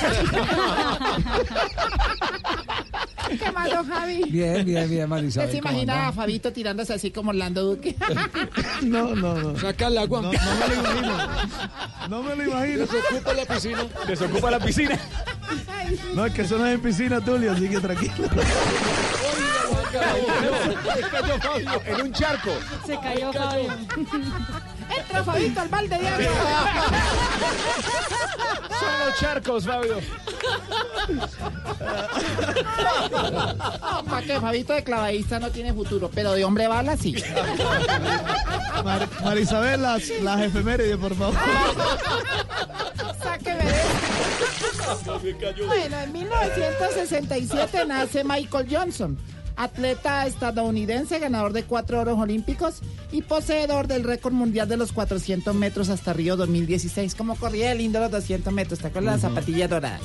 [3.39, 4.25] ¿Qué más, don Javi?
[4.31, 5.51] Bien, bien, bien, ¿Usted Marisabel.
[5.53, 6.13] se ¿cómo imaginaba a?
[6.13, 7.97] Fabito tirándose así como Orlando Duque?
[8.83, 9.59] No, no, no.
[9.59, 10.23] Saca el agua.
[10.23, 11.19] No, no me lo imagino.
[12.09, 12.87] No me lo imagino.
[12.87, 13.85] Desocupa la piscina.
[14.07, 14.99] Desocupa la piscina.
[16.15, 18.29] No, es que eso no es en piscina, Tulio, así que tranquilo.
[21.11, 22.51] cayó Fabio en un charco.
[22.87, 23.69] Se cayó Fabio.
[24.99, 26.27] Entra Fabito al balde de agua.
[28.81, 29.97] Son los charcos, Fabio.
[34.09, 34.41] ¿Para qué?
[34.41, 37.15] Fabito de clavadista no tiene futuro, pero de hombre bala sí.
[38.85, 41.35] Mar- Marisabel, las, las efemérides, por favor.
[43.23, 45.67] Sáqueme de esto.
[45.67, 49.19] Bueno, en 1967 nace Michael Johnson,
[49.57, 52.81] atleta estadounidense, ganador de cuatro oros olímpicos
[53.13, 57.15] y poseedor del récord mundial de los 400 metros hasta Río 2016.
[57.15, 59.15] Como corría el lindo los 200 metros, ¿te acuerdas?
[59.15, 60.03] Las zapatillas doradas.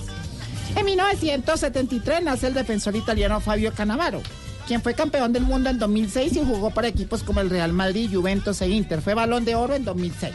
[0.76, 4.22] En 1973 nace el defensor italiano Fabio Cannavaro,
[4.68, 8.10] quien fue campeón del mundo en 2006 y jugó para equipos como el Real Madrid,
[8.12, 9.02] Juventus e Inter.
[9.02, 10.34] Fue balón de oro en 2006.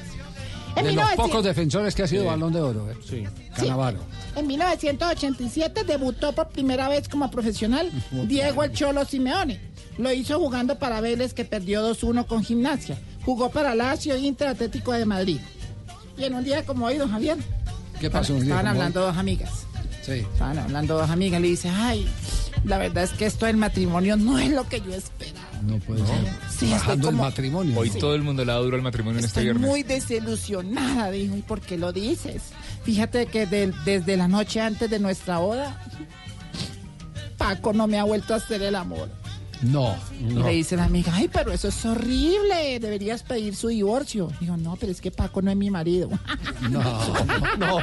[0.76, 2.90] En De los 1900 pocos defensores que ha sido balón de oro.
[2.90, 2.96] ¿eh?
[3.08, 3.24] Sí.
[3.54, 3.98] Canavaro.
[4.36, 7.90] En 1987 debutó por primera vez como profesional
[8.26, 9.60] Diego El Cholo Simeone.
[9.98, 12.98] Lo hizo jugando para Vélez que perdió 2-1 con Gimnasia.
[13.24, 15.38] Jugó para Lazio e Inter Atlético de Madrid.
[16.18, 17.38] Y en un día como hoy, don Javier,
[18.00, 18.34] ¿Qué pasó?
[18.34, 19.06] un día estaban hablando hoy?
[19.08, 19.50] dos amigas.
[20.04, 20.12] Sí.
[20.12, 21.40] Estaban hablando dos amigas.
[21.40, 22.06] Le dice, ay,
[22.64, 25.46] la verdad es que esto del matrimonio no es lo que yo esperaba.
[25.62, 26.16] No puede ser.
[26.50, 27.78] Sí, estoy Bajando como- el matrimonio.
[27.78, 29.66] Hoy todo el mundo le da duro al matrimonio en este Estoy viernes.
[29.68, 31.36] muy desilusionada, dijo.
[31.36, 32.42] ¿Y por qué lo dices?
[32.86, 35.76] Fíjate que de- desde la noche antes de nuestra boda,
[37.36, 39.10] Paco no me ha vuelto a hacer el amor.
[39.62, 40.44] No, Y no.
[40.46, 44.30] le dice la amiga, ay, pero eso es horrible, deberías pedir su divorcio.
[44.40, 46.10] Digo, no, pero es que Paco no es mi marido.
[46.70, 46.80] No,
[47.58, 47.76] no.
[47.76, 47.82] Uy,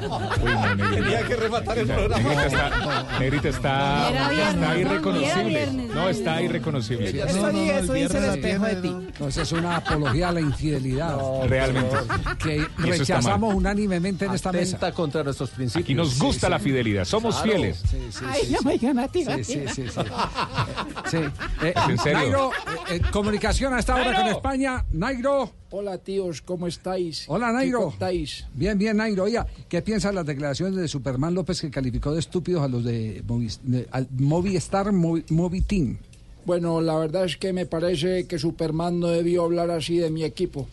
[0.00, 0.90] no, Negrita.
[1.02, 2.44] Tenía que rematar el Negrita programa.
[2.46, 4.78] está, Negrita está, está ¿no?
[4.78, 5.66] irreconocible.
[5.94, 7.08] No, está irreconocible.
[7.22, 8.96] Eso, no, eso dice el espejo de ti.
[9.18, 11.16] No, esa es una apología a la infidelidad.
[11.48, 11.96] Realmente.
[12.38, 14.76] Que rechazamos unánimemente en esta mesa.
[14.76, 15.84] Atenta contra nuestros principios.
[15.84, 17.50] Aquí nos gusta la fidelidad, somos Claro.
[17.52, 17.82] fieles.
[17.90, 19.82] Sí, sí, Ay, sí, no me digan a ti, Sí, sí, sí,
[21.10, 21.16] sí.
[21.62, 22.18] Eh, ¿Es en serio?
[22.20, 24.22] Nairo, eh, eh, comunicación hasta ahora Nairo.
[24.22, 24.84] con España.
[24.92, 25.52] Nairo.
[25.70, 27.24] Hola tíos, ¿cómo estáis?
[27.28, 27.82] Hola, ¿Qué Nairo.
[27.90, 28.46] contáis?
[28.54, 29.24] Bien, bien, Nairo.
[29.24, 32.84] Oiga, ¿qué piensa de las declaraciones de Superman López que calificó de estúpidos a los
[32.84, 35.98] de, Movis- de- al Movistar Movi, Movi Team?
[36.44, 40.22] Bueno, la verdad es que me parece que Superman no debió hablar así de mi
[40.22, 40.66] equipo.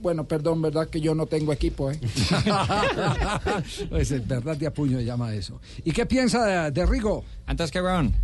[0.00, 1.98] Bueno, perdón, verdad que yo no tengo equipo, ¿eh?
[3.90, 5.60] pues es verdad de apuño llama eso.
[5.84, 7.24] ¿Y qué piensa de, de Rigo?
[7.46, 8.14] Antes que weón.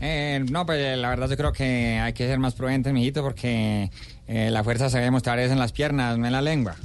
[0.00, 3.90] Eh, no, pues la verdad yo creo que hay que ser más prudentes, mijito, porque
[4.28, 6.76] eh, la fuerza se debe mostrar es en las piernas, no en la lengua.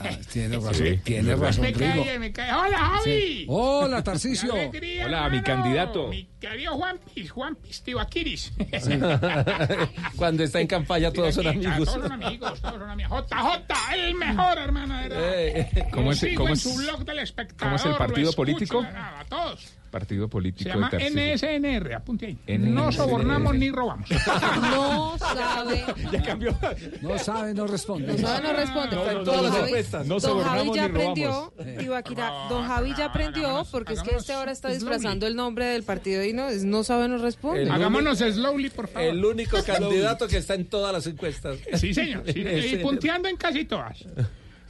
[0.00, 2.52] Ah, tiene razón, Sí, tiene razón, Me cae me cae.
[2.52, 3.46] Hola, Javi.
[3.48, 4.52] Hola, Qué Tarcicio.
[4.52, 5.44] alegría, Hola, mi hermano.
[5.62, 6.08] candidato.
[6.08, 8.52] Mi querido Juan Pis, Juan Pis, Tibaquiris.
[10.16, 11.76] Cuando está en campaña todos son amigos.
[11.84, 13.24] Todos son amigos, todos son amigos.
[13.30, 14.94] JJ, el mejor, hermano.
[15.00, 17.60] Eh, ¿Cómo es- cómo es- su blog del espectador.
[17.64, 18.80] cómo es el partido escucho, político?
[18.82, 19.74] A todos.
[19.94, 21.60] Partido Se político llama de Tarcisio.
[21.60, 22.38] NSNR, apunte ahí.
[22.48, 22.68] NSNR.
[22.74, 24.08] No sobornamos ni robamos.
[24.60, 25.84] No sabe.
[26.10, 26.56] Ya cambió.
[27.00, 28.08] No sabe, no responde.
[28.12, 28.96] No sabe, no responde.
[28.96, 30.06] No, no, no, Don no, encuestas.
[30.20, 31.82] Sobornamos ya ni aprendió, robamos.
[31.84, 35.84] Ibaquira, Don Javi ya aprendió, porque es que este ahora está disfrazando el nombre del
[35.84, 37.62] partido y no, es- no sabe, no responde.
[37.62, 39.08] El Hagámonos slowly, por favor.
[39.08, 41.56] El único candidato que está en todas las encuestas.
[41.74, 42.24] Sí, señor.
[42.26, 42.40] sí,
[42.72, 44.04] y punteando en casi todas.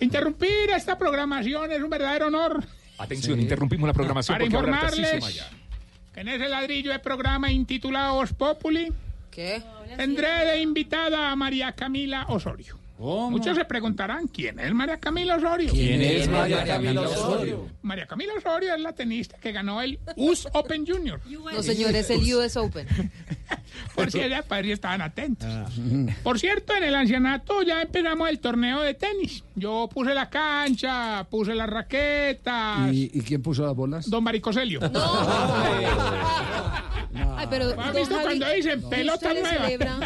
[0.00, 2.62] Interrumpir esta programación es un verdadero honor.
[2.98, 5.44] Atención, interrumpimos la programación Para informarles
[6.12, 8.92] que en ese ladrillo de programa intitulado Os Populi
[9.30, 9.62] ¿Qué?
[9.96, 12.83] tendré de invitada a María Camila Osorio.
[12.98, 15.72] Muchos se preguntarán, ¿quién es María Camila Osorio?
[15.72, 17.68] ¿Quién es María Camila Osorio?
[17.82, 21.20] María Camila Osorio es la tenista que ganó el US Open Junior.
[21.54, 22.86] No, señor, es el US Open.
[23.94, 25.48] Por si, para ver si estaban atentos.
[26.22, 29.42] Por cierto, en el ancianato ya empezamos el torneo de tenis.
[29.56, 32.92] Yo puse la cancha, puse las raquetas.
[32.92, 34.08] ¿Y, y quién puso las bolas?
[34.08, 34.80] Don Maricoselio.
[37.36, 39.64] Ay, pero ¿Has don visto Javi, cuando dicen ¿y pelota usted le nueva?
[39.64, 39.98] celebra?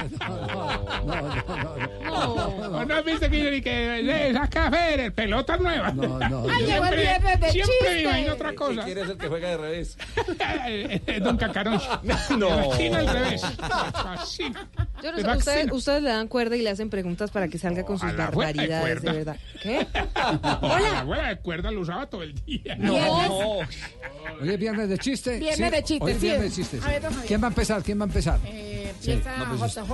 [2.73, 5.91] ¿O no has visto que dicen y que eh, saca Federer, pelota nueva?
[5.93, 6.47] No, no.
[6.51, 8.03] Ay, llegó el viernes de siempre me chiste.
[8.03, 8.85] imagino otra ¿Qué cosa.
[8.85, 9.99] quiere es el que juega de revés?
[10.71, 11.81] Eh, Don Cacarón.
[12.03, 12.51] No.
[12.51, 13.43] Me imagino al revés.
[13.63, 14.53] Así.
[15.03, 17.59] Yo no Me sé, ustedes, ustedes le dan cuerda y le hacen preguntas para que
[17.59, 19.37] salga con sus de barbaridades, de verdad.
[19.63, 19.87] ¿Qué?
[20.15, 22.77] La abuela de cuerda lo usaba todo el día.
[24.41, 25.39] Hoy es viernes de chiste.
[25.39, 26.27] Viernes de chistes, Hoy es sí.
[26.27, 26.85] viernes de chistes.
[26.85, 27.03] A ver.
[27.27, 27.83] ¿Quién va a empezar?
[27.83, 28.39] ¿Quién va a empezar?
[28.45, 29.13] Eh, Sí.
[29.13, 29.91] ¿Empieza No, pues, JJ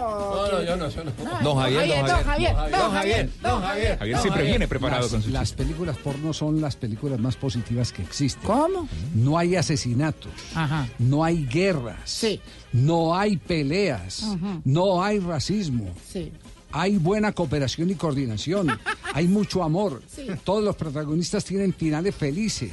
[0.00, 0.34] o.?
[0.34, 1.10] No, no, yo no, yo no.
[1.42, 3.98] Don Javier, Javier, don Javier, don Javier, don Javier.
[3.98, 7.92] Javier siempre viene preparado las, con su Las películas porno son las películas más positivas
[7.92, 8.42] que existen.
[8.44, 8.88] ¿Cómo?
[9.14, 10.32] No hay asesinatos.
[10.54, 10.88] Ajá.
[10.98, 11.98] No hay guerras.
[12.04, 12.40] Sí.
[12.72, 14.22] No hay peleas.
[14.22, 14.60] Ujú.
[14.64, 15.92] No hay racismo.
[16.08, 16.32] Sí.
[16.76, 18.68] Hay buena cooperación y coordinación.
[19.14, 20.02] hay mucho amor.
[20.08, 20.26] Sí.
[20.42, 22.72] Todos los protagonistas tienen finales felices.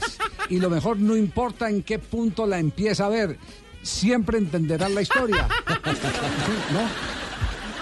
[0.49, 3.37] y lo mejor, no importa en qué punto la empieza a ver,
[3.83, 5.47] siempre entenderán la historia.
[6.73, 6.79] ¿No?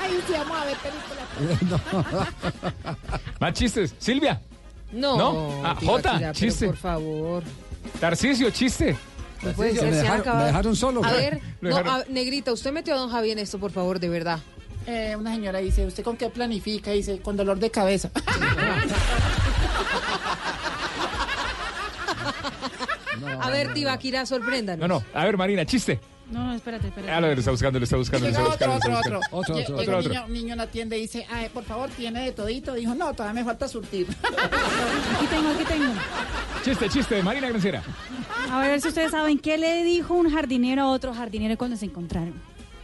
[0.01, 2.29] Ay, sí, vamos a ver películas.
[3.39, 3.93] Más chistes.
[3.99, 4.41] Silvia.
[4.91, 5.17] No.
[5.17, 5.61] ¿No?
[5.65, 6.65] Ah, Jota, chiste.
[6.67, 7.43] Por favor.
[7.99, 8.97] Tarcisio, chiste.
[9.43, 10.41] No puede Me ser, se a dejaron- acabar.
[10.41, 13.57] me dejaron solo, A ver, no, a- Negrita, usted metió a don Javi en esto,
[13.59, 14.39] por favor, de verdad.
[14.85, 16.91] Eh, una señora dice, ¿usted con qué planifica?
[16.91, 18.09] Dice, con dolor de cabeza.
[23.41, 24.87] A ver, Tibaquira, sorpréndanos.
[24.87, 25.03] No, no.
[25.13, 25.99] A ver, Marina, chiste.
[26.31, 27.11] No, no, espérate, espérate.
[27.11, 28.89] Ah, lo está buscando, lo está buscando, lo está otro, buscando.
[28.89, 29.37] lo otro, está otro.
[29.37, 29.57] buscando.
[29.61, 30.09] Otro, un otro.
[30.09, 32.75] niño, un niño en la tienda y dice, Ay, por favor, ¿tiene de todito?
[32.75, 34.05] Dijo, no, todavía me falta surtir.
[35.15, 35.91] Aquí tengo, aquí tengo.
[36.63, 37.81] Chiste, chiste, Marina Granciera.
[38.51, 41.85] A ver si ustedes saben qué le dijo un jardinero a otro jardinero cuando se
[41.85, 42.33] encontraron.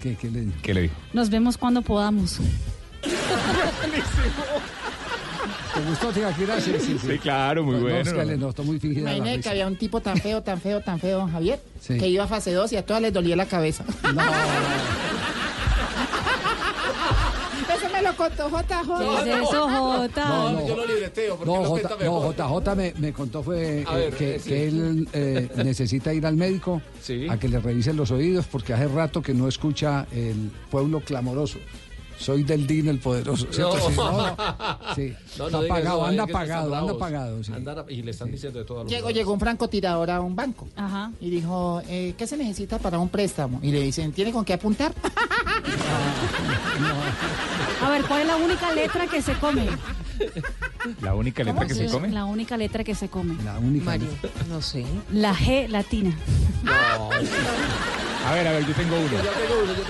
[0.01, 0.57] ¿Qué, qué le dijo?
[0.63, 0.95] ¿Qué le dijo?
[1.13, 2.39] Nos vemos cuando podamos.
[5.75, 6.59] ¿Te gustó, Tibaquira?
[6.61, 7.07] Sí, sí, sí.
[7.11, 7.97] Sí, claro, muy No, bueno.
[7.99, 9.49] es que le notó muy fingida la Imagínate que risa.
[9.51, 11.97] había un tipo tan feo, tan feo, tan feo, don Javier, Sí.
[11.97, 13.83] que iba a fase 2 y a todas les dolía la cabeza.
[17.75, 19.23] Eso me lo contó JJ.
[19.23, 20.25] ¿Qué es eso, Jota?
[20.29, 20.67] No, no.
[20.67, 22.35] Yo lo libreteo porque No, lo J, cuenta no, mejor.
[22.35, 24.49] JJ me, me contó fue A eh, ver, que, eh, sí.
[24.49, 27.27] que él eh, necesita ir al médico Sí.
[27.29, 31.57] a que le revisen los oídos porque hace rato que no escucha el pueblo clamoroso.
[32.17, 33.45] Soy del Dino el poderoso.
[33.51, 33.75] ¿cierto?
[33.77, 33.89] No.
[33.89, 34.35] Sí, no, no.
[34.95, 35.13] Sí.
[35.37, 37.43] No, no Está apagado, anda apagado, anda apagado.
[37.43, 37.51] sí.
[37.89, 39.13] Y le están diciendo de todo Llegó, lados.
[39.13, 41.11] llegó un francotirador a un banco Ajá.
[41.19, 43.59] y dijo, eh, ¿qué se necesita para un préstamo?
[43.61, 44.93] Y le dicen, ¿tiene con qué apuntar?
[47.81, 49.67] A ver, ¿cuál es la única letra que se come?
[51.01, 52.09] La única letra que se come.
[52.09, 53.35] La única letra que se come.
[53.43, 53.85] La única.
[53.85, 54.07] María,
[54.49, 54.85] no sé.
[55.11, 56.15] La G latina.
[58.25, 59.17] A ver, a ver, yo tengo uno.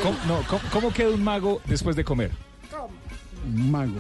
[0.04, 2.32] ¿Cómo, no, ¿cómo, cómo queda un mago después de comer?
[3.54, 3.94] Mago.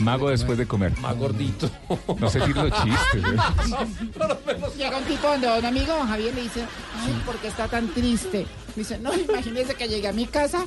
[0.00, 0.96] Mago después de comer.
[0.98, 1.70] Más gordito.
[2.18, 3.24] No sé decir los chistes.
[3.24, 3.36] ¿eh?
[4.76, 6.64] Llega un tipo donde un amigo, Javier, le dice,
[6.98, 8.46] ay, ¿por qué está tan triste?
[8.76, 10.64] Dice, no, imagínese que llegué a mi casa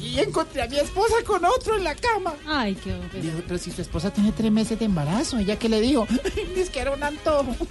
[0.00, 2.34] y encontré a mi esposa con otro en la cama.
[2.46, 5.68] Ay, qué Y dijo, pero si su esposa tiene tres meses de embarazo, ¿ella qué
[5.68, 6.06] le dijo?
[6.54, 7.54] Dice que era un antojo.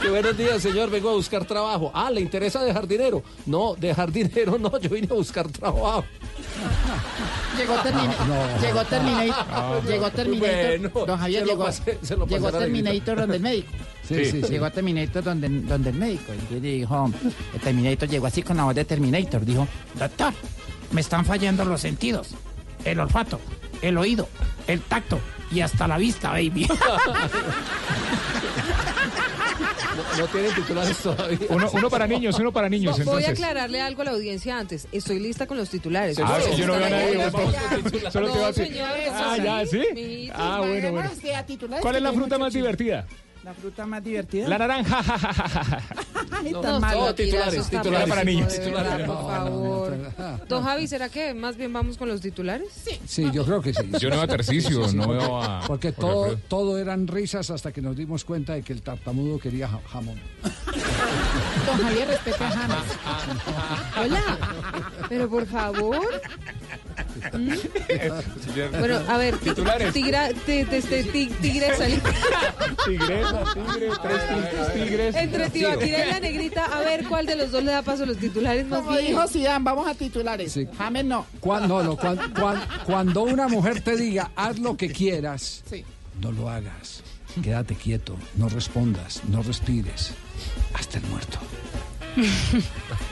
[0.00, 0.90] Qué buenos días, señor.
[0.90, 1.90] Vengo a buscar trabajo.
[1.94, 3.22] Ah, ¿le interesa de jardinero?
[3.46, 4.78] No, de jardinero no.
[4.78, 6.04] Yo vine a buscar trabajo.
[7.56, 8.26] Llegó Terminator.
[8.26, 8.60] no.
[8.60, 9.46] Llegó Terminator.
[9.50, 10.78] No, llegó Terminator.
[10.90, 11.06] bueno.
[11.06, 13.72] Don Javier Se lo llegó, pasé- se lo llegó Terminator donde el médico.
[14.16, 14.48] Sí, sí, sí.
[14.50, 16.32] Llegó Terminator donde, donde el médico.
[16.50, 17.10] Y dijo,
[17.54, 19.44] el Terminator llegó así con la voz de Terminator.
[19.44, 19.66] Dijo,
[19.98, 20.34] doctor,
[20.90, 22.30] me están fallando los sentidos.
[22.84, 23.40] El olfato,
[23.82, 24.28] el oído,
[24.66, 25.20] el tacto
[25.52, 26.66] y hasta la vista, baby.
[29.90, 31.38] No, no tienen titulares todavía.
[31.48, 32.92] Uno, uno para niños, uno para niños.
[32.92, 33.30] Voy a Entonces.
[33.30, 34.86] aclararle algo a la audiencia antes.
[34.92, 36.18] Estoy lista con los titulares.
[36.20, 37.30] Ah, sí, yo no veo a nadie.
[38.10, 38.80] Solo te va a decir.
[39.12, 40.30] Ah, ya, ¿sí?
[40.32, 41.10] Ah, bueno, bueno.
[41.10, 43.06] A ¿Cuál es la fruta más divertida?
[43.44, 44.48] La fruta más divertida.
[44.48, 45.00] La naranja.
[46.30, 47.14] Ay, No, tan no, malo.
[47.14, 48.52] titulares, titulares para niños.
[48.52, 49.06] Titulares.
[49.06, 49.96] por favor.
[50.48, 52.68] Don Javi, ¿será que más bien vamos con los titulares?
[52.72, 53.00] Sí.
[53.06, 53.82] Sí, yo creo que sí.
[53.98, 57.50] Yo no veo a Sí, sí, no porque- veo a- Porque todo, todo eran risas
[57.50, 60.20] hasta que nos dimos cuenta de que el tartamudo quería ja- jamón.
[61.66, 62.84] Don Javier, respete a James.
[64.00, 64.38] Hola.
[65.08, 66.20] Pero por favor.
[68.78, 69.92] Bueno, a ver, ti- Titulares.
[69.92, 71.84] tigra, ti- ti- ti- ti- tigresa.
[72.86, 75.14] Tigresa, tigre, tres tigres, tigres.
[75.16, 78.06] Entre Tibaquira y la negrita, a ver cuál de los dos le da paso a
[78.06, 79.06] los titulares más Como bien.
[79.08, 80.52] dijo Zidane, vamos a titulares.
[80.52, 80.66] Sí.
[80.78, 81.26] James no.
[81.40, 85.84] Cuan- no, no, cuan- cuan- cuando una mujer te diga, haz lo que quieras, Sí.
[86.20, 87.02] no lo hagas.
[87.42, 90.12] Quédate quieto, no respondas, no respires.
[90.74, 91.38] Hasta el muerto.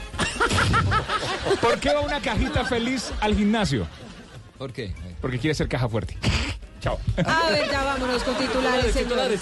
[1.61, 3.87] ¿Por qué va una cajita feliz al gimnasio?
[4.57, 4.93] ¿Por qué?
[5.21, 6.17] Porque quiere ser caja fuerte.
[6.81, 6.99] Chao.
[7.25, 9.41] A ver, ya vámonos con titulares, señores.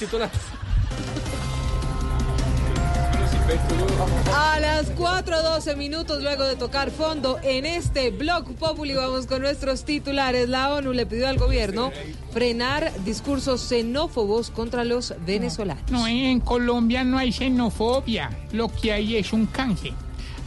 [4.35, 9.85] A las 4.12 minutos luego de tocar fondo en este Blog Populi vamos con nuestros
[9.85, 10.49] titulares.
[10.49, 11.91] La ONU le pidió al gobierno
[12.31, 15.89] frenar discursos xenófobos contra los venezolanos.
[15.89, 19.93] No, en Colombia no hay xenofobia, lo que hay es un canje.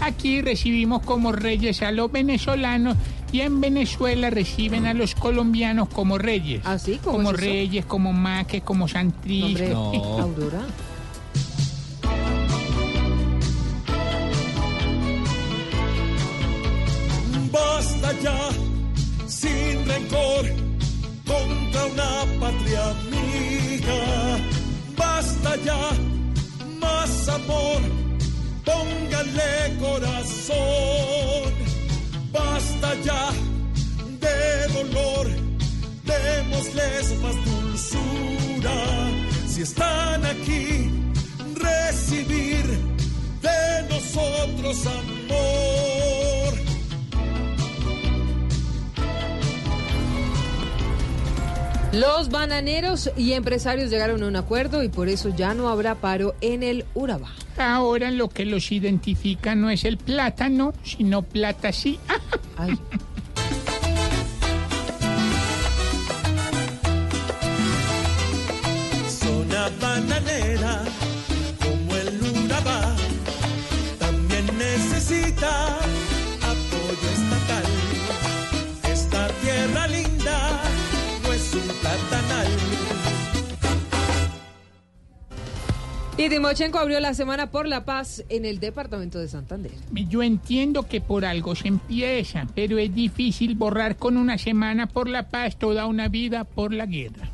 [0.01, 2.97] Aquí recibimos como reyes a los venezolanos
[3.33, 6.63] y en Venezuela reciben a los colombianos como reyes.
[6.65, 6.99] ¿Así?
[7.05, 7.45] ¿Cómo como es eso?
[7.47, 9.45] reyes, como maques, como santris.
[9.45, 10.19] Hombre, No.
[10.21, 10.63] Aurora.
[17.53, 18.39] Basta ya,
[19.27, 20.45] sin rencor,
[21.27, 24.39] contra una patria amiga.
[24.97, 25.91] Basta ya,
[26.81, 27.81] más amor,
[28.65, 31.53] póngale corazón.
[32.33, 33.31] Basta ya
[34.21, 35.27] de dolor,
[36.05, 38.79] démosles más dulzura.
[39.49, 40.91] Si están aquí,
[41.55, 42.65] recibir
[43.43, 46.40] de nosotros amor.
[51.93, 56.37] Los bananeros y empresarios llegaron a un acuerdo y por eso ya no habrá paro
[56.41, 57.31] en el Urabá.
[57.59, 61.99] Ahora lo que los identifica no es el plátano, sino plata sí.
[62.57, 62.79] Ay.
[69.09, 70.85] Zona bananera,
[71.61, 72.95] como el Urabá,
[73.99, 75.81] también necesita
[86.21, 89.73] Y Timochenko abrió la Semana por la Paz en el departamento de Santander.
[89.91, 95.09] Yo entiendo que por algo se empieza, pero es difícil borrar con una semana por
[95.09, 97.31] la paz toda una vida por la guerra.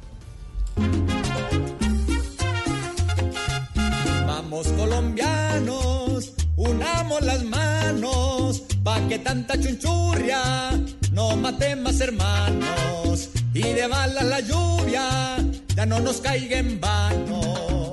[4.24, 10.70] Vamos colombianos, unamos las manos, pa' que tanta chunchurria
[11.10, 13.30] no mate más hermanos.
[13.52, 15.38] Y de balas la lluvia
[15.74, 17.85] ya no nos caiga en vano.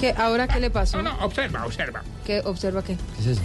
[0.00, 1.02] ¿Qué, ¿Ahora qué le pasó?
[1.02, 2.02] No, no, observa, observa.
[2.24, 2.96] ¿Qué, ¿Observa qué?
[3.16, 3.42] ¿Qué es eso?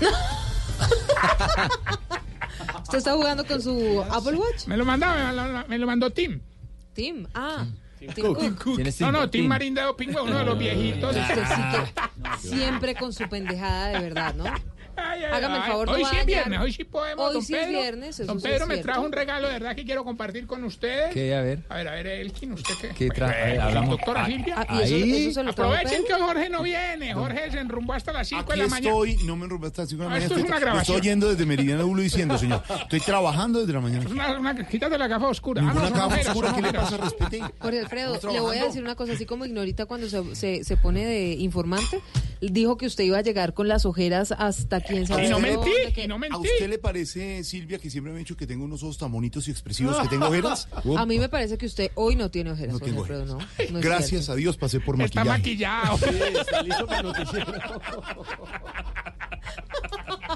[2.82, 4.66] ¿Usted está jugando con su Apple Watch?
[4.66, 6.40] Me lo mandó, me lo, me lo mandó Tim.
[6.94, 7.26] Tim.
[7.34, 7.64] Ah.
[7.98, 8.74] Tim Cook.
[8.76, 9.12] ¿Quién es No, Tim?
[9.12, 9.48] no, Tim Tim.
[9.48, 11.16] Marín de Pingüe, uno de los viejitos.
[11.16, 11.62] Usted sí
[12.42, 14.44] que siempre con su pendejada de verdad, ¿no?
[14.96, 15.70] Ay, ay, Hágame el ay.
[15.70, 17.26] favor, no Hoy sí es viernes, hoy sí podemos.
[17.28, 17.80] Hoy don sí es Pedro.
[17.80, 18.92] viernes, eso Don sí es Pedro me cierto.
[18.92, 21.12] trajo un regalo de verdad que quiero compartir con ustedes.
[21.12, 21.34] ¿Qué?
[21.34, 21.60] A ver.
[21.68, 22.88] A ver, a ver, Elkin, ¿usted qué?
[22.90, 23.32] ¿Qué trajo?
[23.36, 24.54] Eh, Hablamos- Doctora Ah, Silvia.
[24.58, 25.22] Ah, ¿y eso, Ahí.
[25.26, 26.16] eso se lo trajo Aprovechen Pedro?
[26.18, 27.14] que Jorge no viene.
[27.14, 28.88] Jorge se enrumbó hasta las 5 de Aquí la mañana.
[28.90, 30.24] estoy, no me enrumbe hasta las 5 de la Ah, mañana.
[30.26, 30.96] esto es Estoy, una grabación.
[30.96, 32.62] estoy oyendo desde Meridiano Bulo diciendo, señor.
[32.82, 34.04] Estoy trabajando desde la mañana.
[34.04, 35.62] Es una, una, quítate la gafa oscura.
[35.62, 36.90] Ah, no, Ninguna son capa ojeras, oscura, son ¿qué le ojeras.
[36.90, 37.04] pasa?
[37.04, 37.40] Respete.
[37.60, 38.66] Jorge Alfredo, Estamos le voy a trabajando.
[38.66, 42.00] decir una cosa, así como Ignorita cuando se, se, se pone de informante,
[42.40, 45.26] dijo que usted iba a llegar con las ojeras hasta quién sabe.
[45.26, 45.70] Y no mentí,
[46.30, 49.10] ¿A usted le parece, Silvia, que siempre me han dicho que tengo unos ojos tan
[49.10, 50.68] bonitos y expresivos que tengo ojeras?
[50.96, 52.80] A mí me parece que usted hoy no tiene ojeras.
[52.80, 53.00] No.
[53.00, 55.20] Alfredo, no, no Gracias a Dios pasé por maquillaje.
[55.20, 55.98] Está maquillado.
[56.12, 57.52] Sí, está listo para noticiero.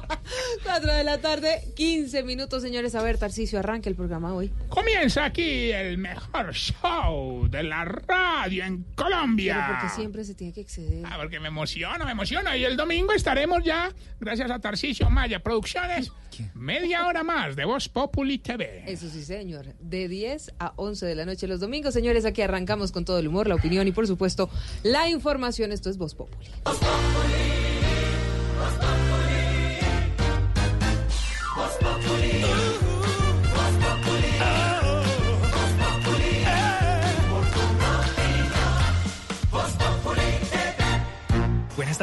[0.64, 2.94] 4 de la tarde, 15 minutos, señores.
[2.94, 4.50] A ver, Tarcicio, arranque el programa hoy.
[4.68, 9.64] Comienza aquí el mejor show de la radio en Colombia.
[9.66, 11.04] Pero porque siempre se tiene que exceder.
[11.06, 12.54] Ah, porque me emociono, me emociono.
[12.56, 16.12] Y el domingo estaremos ya, gracias a Tarcicio Maya Producciones,
[16.54, 18.84] media hora más de Voz Populi TV.
[18.86, 19.66] Eso sí, señor.
[19.80, 23.28] De 10 a 11 de la noche los domingos, señores, aquí arrancamos con todo el
[23.28, 24.50] humor, la opinión y, por supuesto,
[24.82, 25.72] la información.
[25.72, 26.48] Esto es Voz Populi.
[26.64, 27.55] Voz Populi.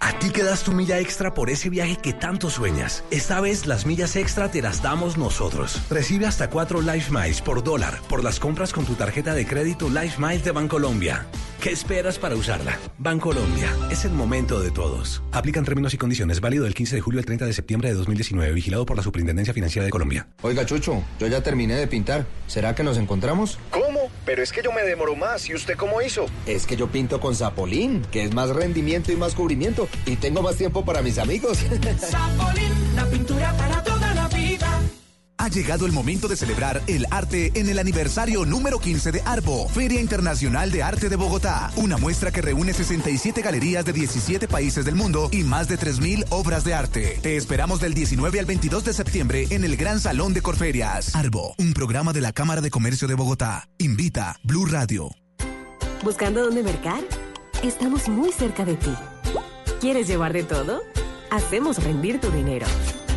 [0.00, 3.02] A ti que das tu milla extra por ese viaje que tanto sueñas.
[3.10, 5.80] Esta vez las millas extra te las damos nosotros.
[5.90, 9.88] Recibe hasta 4 Life Miles por dólar por las compras con tu tarjeta de crédito
[9.88, 11.26] Life Miles de Bancolombia.
[11.60, 12.78] ¿Qué esperas para usarla?
[12.98, 15.20] Bancolombia, es el momento de todos.
[15.32, 18.52] Aplican términos y condiciones válido del 15 de julio al 30 de septiembre de 2019,
[18.52, 20.28] vigilado por la Superintendencia Financiera de Colombia.
[20.42, 22.24] Oiga, Chucho, yo ya terminé de pintar.
[22.46, 23.58] ¿Será que nos encontramos?
[23.70, 23.97] ¿Cómo?
[24.28, 25.48] Pero es que yo me demoro más.
[25.48, 26.26] ¿Y usted cómo hizo?
[26.44, 29.88] Es que yo pinto con Zapolín, que es más rendimiento y más cubrimiento.
[30.04, 31.56] Y tengo más tiempo para mis amigos.
[31.98, 33.97] Zapolín, la pintura para vida.
[35.40, 39.68] Ha llegado el momento de celebrar el arte en el aniversario número 15 de Arbo,
[39.68, 41.70] Feria Internacional de Arte de Bogotá.
[41.76, 46.24] Una muestra que reúne 67 galerías de 17 países del mundo y más de 3.000
[46.30, 47.20] obras de arte.
[47.22, 51.14] Te esperamos del 19 al 22 de septiembre en el Gran Salón de Corferias.
[51.14, 53.68] Arbo, un programa de la Cámara de Comercio de Bogotá.
[53.78, 55.08] Invita Blue Radio.
[56.02, 57.04] ¿Buscando dónde mercar?
[57.62, 58.92] Estamos muy cerca de ti.
[59.80, 60.82] ¿Quieres llevar de todo?
[61.30, 62.66] Hacemos rendir tu dinero.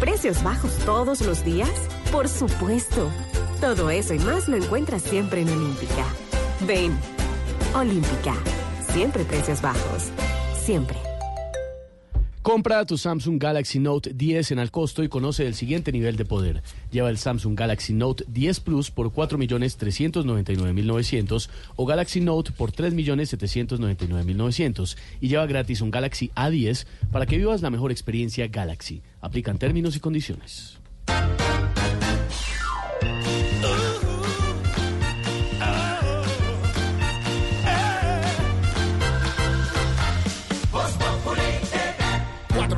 [0.01, 1.69] ¿Precios bajos todos los días?
[2.11, 3.11] Por supuesto.
[3.61, 6.05] Todo eso y más lo encuentras siempre en Olímpica.
[6.61, 6.97] Ven.
[7.75, 8.33] Olímpica.
[8.91, 10.09] Siempre precios bajos.
[10.59, 11.10] Siempre.
[12.41, 16.25] Compra tu Samsung Galaxy Note 10 en al costo y conoce el siguiente nivel de
[16.25, 16.63] poder.
[16.89, 25.27] Lleva el Samsung Galaxy Note 10 Plus por 4.399.900 o Galaxy Note por 3.799.900 y
[25.27, 29.03] lleva gratis un Galaxy A10 para que vivas la mejor experiencia Galaxy.
[29.21, 30.79] Aplican términos y condiciones.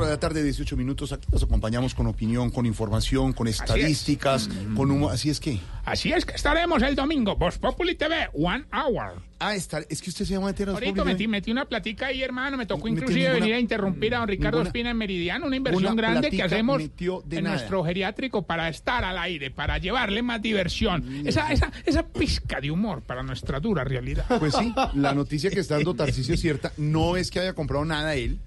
[0.06, 1.12] De la tarde, 18 minutos.
[1.12, 5.10] Aquí nos acompañamos con opinión, con información, con estadísticas, con humo.
[5.10, 5.58] Así es que.
[5.84, 7.36] Así es que estaremos el domingo.
[7.36, 9.20] Voz Populi TV, one hour.
[9.38, 10.72] Ah, está, es que usted se llama entero.
[10.72, 12.56] Ahorita metí, metí una platica ahí, hermano.
[12.56, 15.56] Me tocó inclusive ninguna- venir a interrumpir a don Ricardo ninguna- Espina en Meridiano, una
[15.56, 17.56] inversión grande que hacemos de en nada.
[17.56, 21.26] nuestro geriátrico para estar al aire, para llevarle más diversión.
[21.26, 24.24] Esa, esa, esa pizca de humor para nuestra dura realidad.
[24.38, 26.72] Pues sí, la noticia que está dando Tarcisio es cierta.
[26.78, 28.38] No es que haya comprado nada él.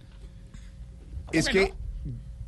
[1.31, 1.73] Es que,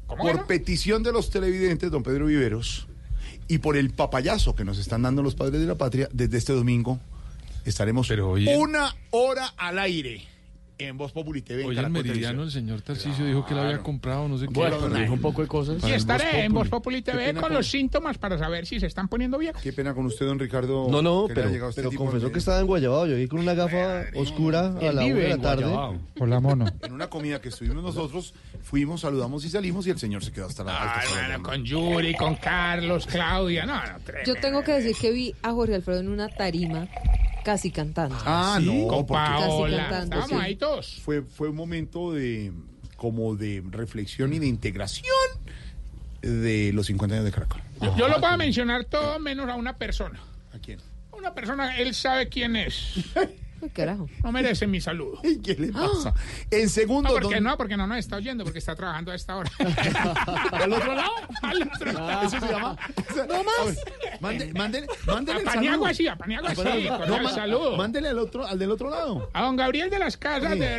[0.08, 0.48] ¿Cómo por no?
[0.48, 2.88] petición de los televidentes, don Pedro Viveros,
[3.48, 6.54] y por el papayazo que nos están dando los padres de la patria, desde este
[6.54, 7.00] domingo
[7.66, 10.26] estaremos una hora al aire
[10.80, 11.66] en Voz Populi TV.
[11.66, 14.54] Hoy en Meridiano el señor Tarcisio dijo que la había comprado, no sé qué.
[14.54, 15.84] Bueno, Para- dijo un poco de cosas.
[15.88, 19.10] Y estaré en Voz Populi TV con con- los síntomas para saber si se están
[19.10, 19.62] poniendo viejos.
[19.62, 20.88] Qué pena con usted, don Ricardo.
[20.90, 23.08] No, no, pero, este pero confesó de- que estaba en Guayabao.
[23.08, 25.64] Yo vi con una gafa oscura a la una de la en tarde.
[25.64, 25.98] Guayabao.
[26.16, 26.66] Por la mono.
[26.82, 28.34] En una comida que estuvimos nosotros,
[28.64, 31.02] fuimos, saludamos y salimos y el señor se quedó hasta la alta.
[31.02, 34.34] Ay, bueno, con Yuri, con Carlos, Claudia, no, no, tremendo.
[34.34, 36.88] Yo tengo que decir que vi a Jorge Alfredo en una tarima
[37.44, 38.16] casi cantando.
[38.26, 41.00] Ah, no, Con Paola, Casi ahí todos.
[41.04, 42.52] Fue, fue un momento de
[42.96, 45.06] como de reflexión y de integración
[46.22, 47.62] de los 50 años de Caracol.
[47.82, 50.20] Yo, yo lo voy a mencionar todo menos a una persona.
[50.54, 50.80] ¿A quién?
[51.12, 52.96] Una persona, él sabe quién es.
[53.62, 54.08] Uy, carajo.
[54.24, 55.22] No merece mi saludo.
[55.44, 56.14] ¿Qué le pasa?
[56.50, 59.16] En segundo, No, porque don- no, porque no nos está oyendo, porque está trabajando a
[59.16, 59.52] esta hora.
[60.52, 61.12] ¿Al otro lado?
[61.42, 62.28] Al otro lado.
[62.28, 62.78] Eso se llama.
[63.30, 63.78] No más.
[64.22, 65.94] Mande- Mándele, mándele A el Paniagua saludo.
[65.96, 67.78] sí, a Paniagua sí, Mándele- con no, el saludo.
[67.78, 69.30] Mándele al otro, al del otro lado.
[69.34, 70.78] A don Gabriel de las Casas de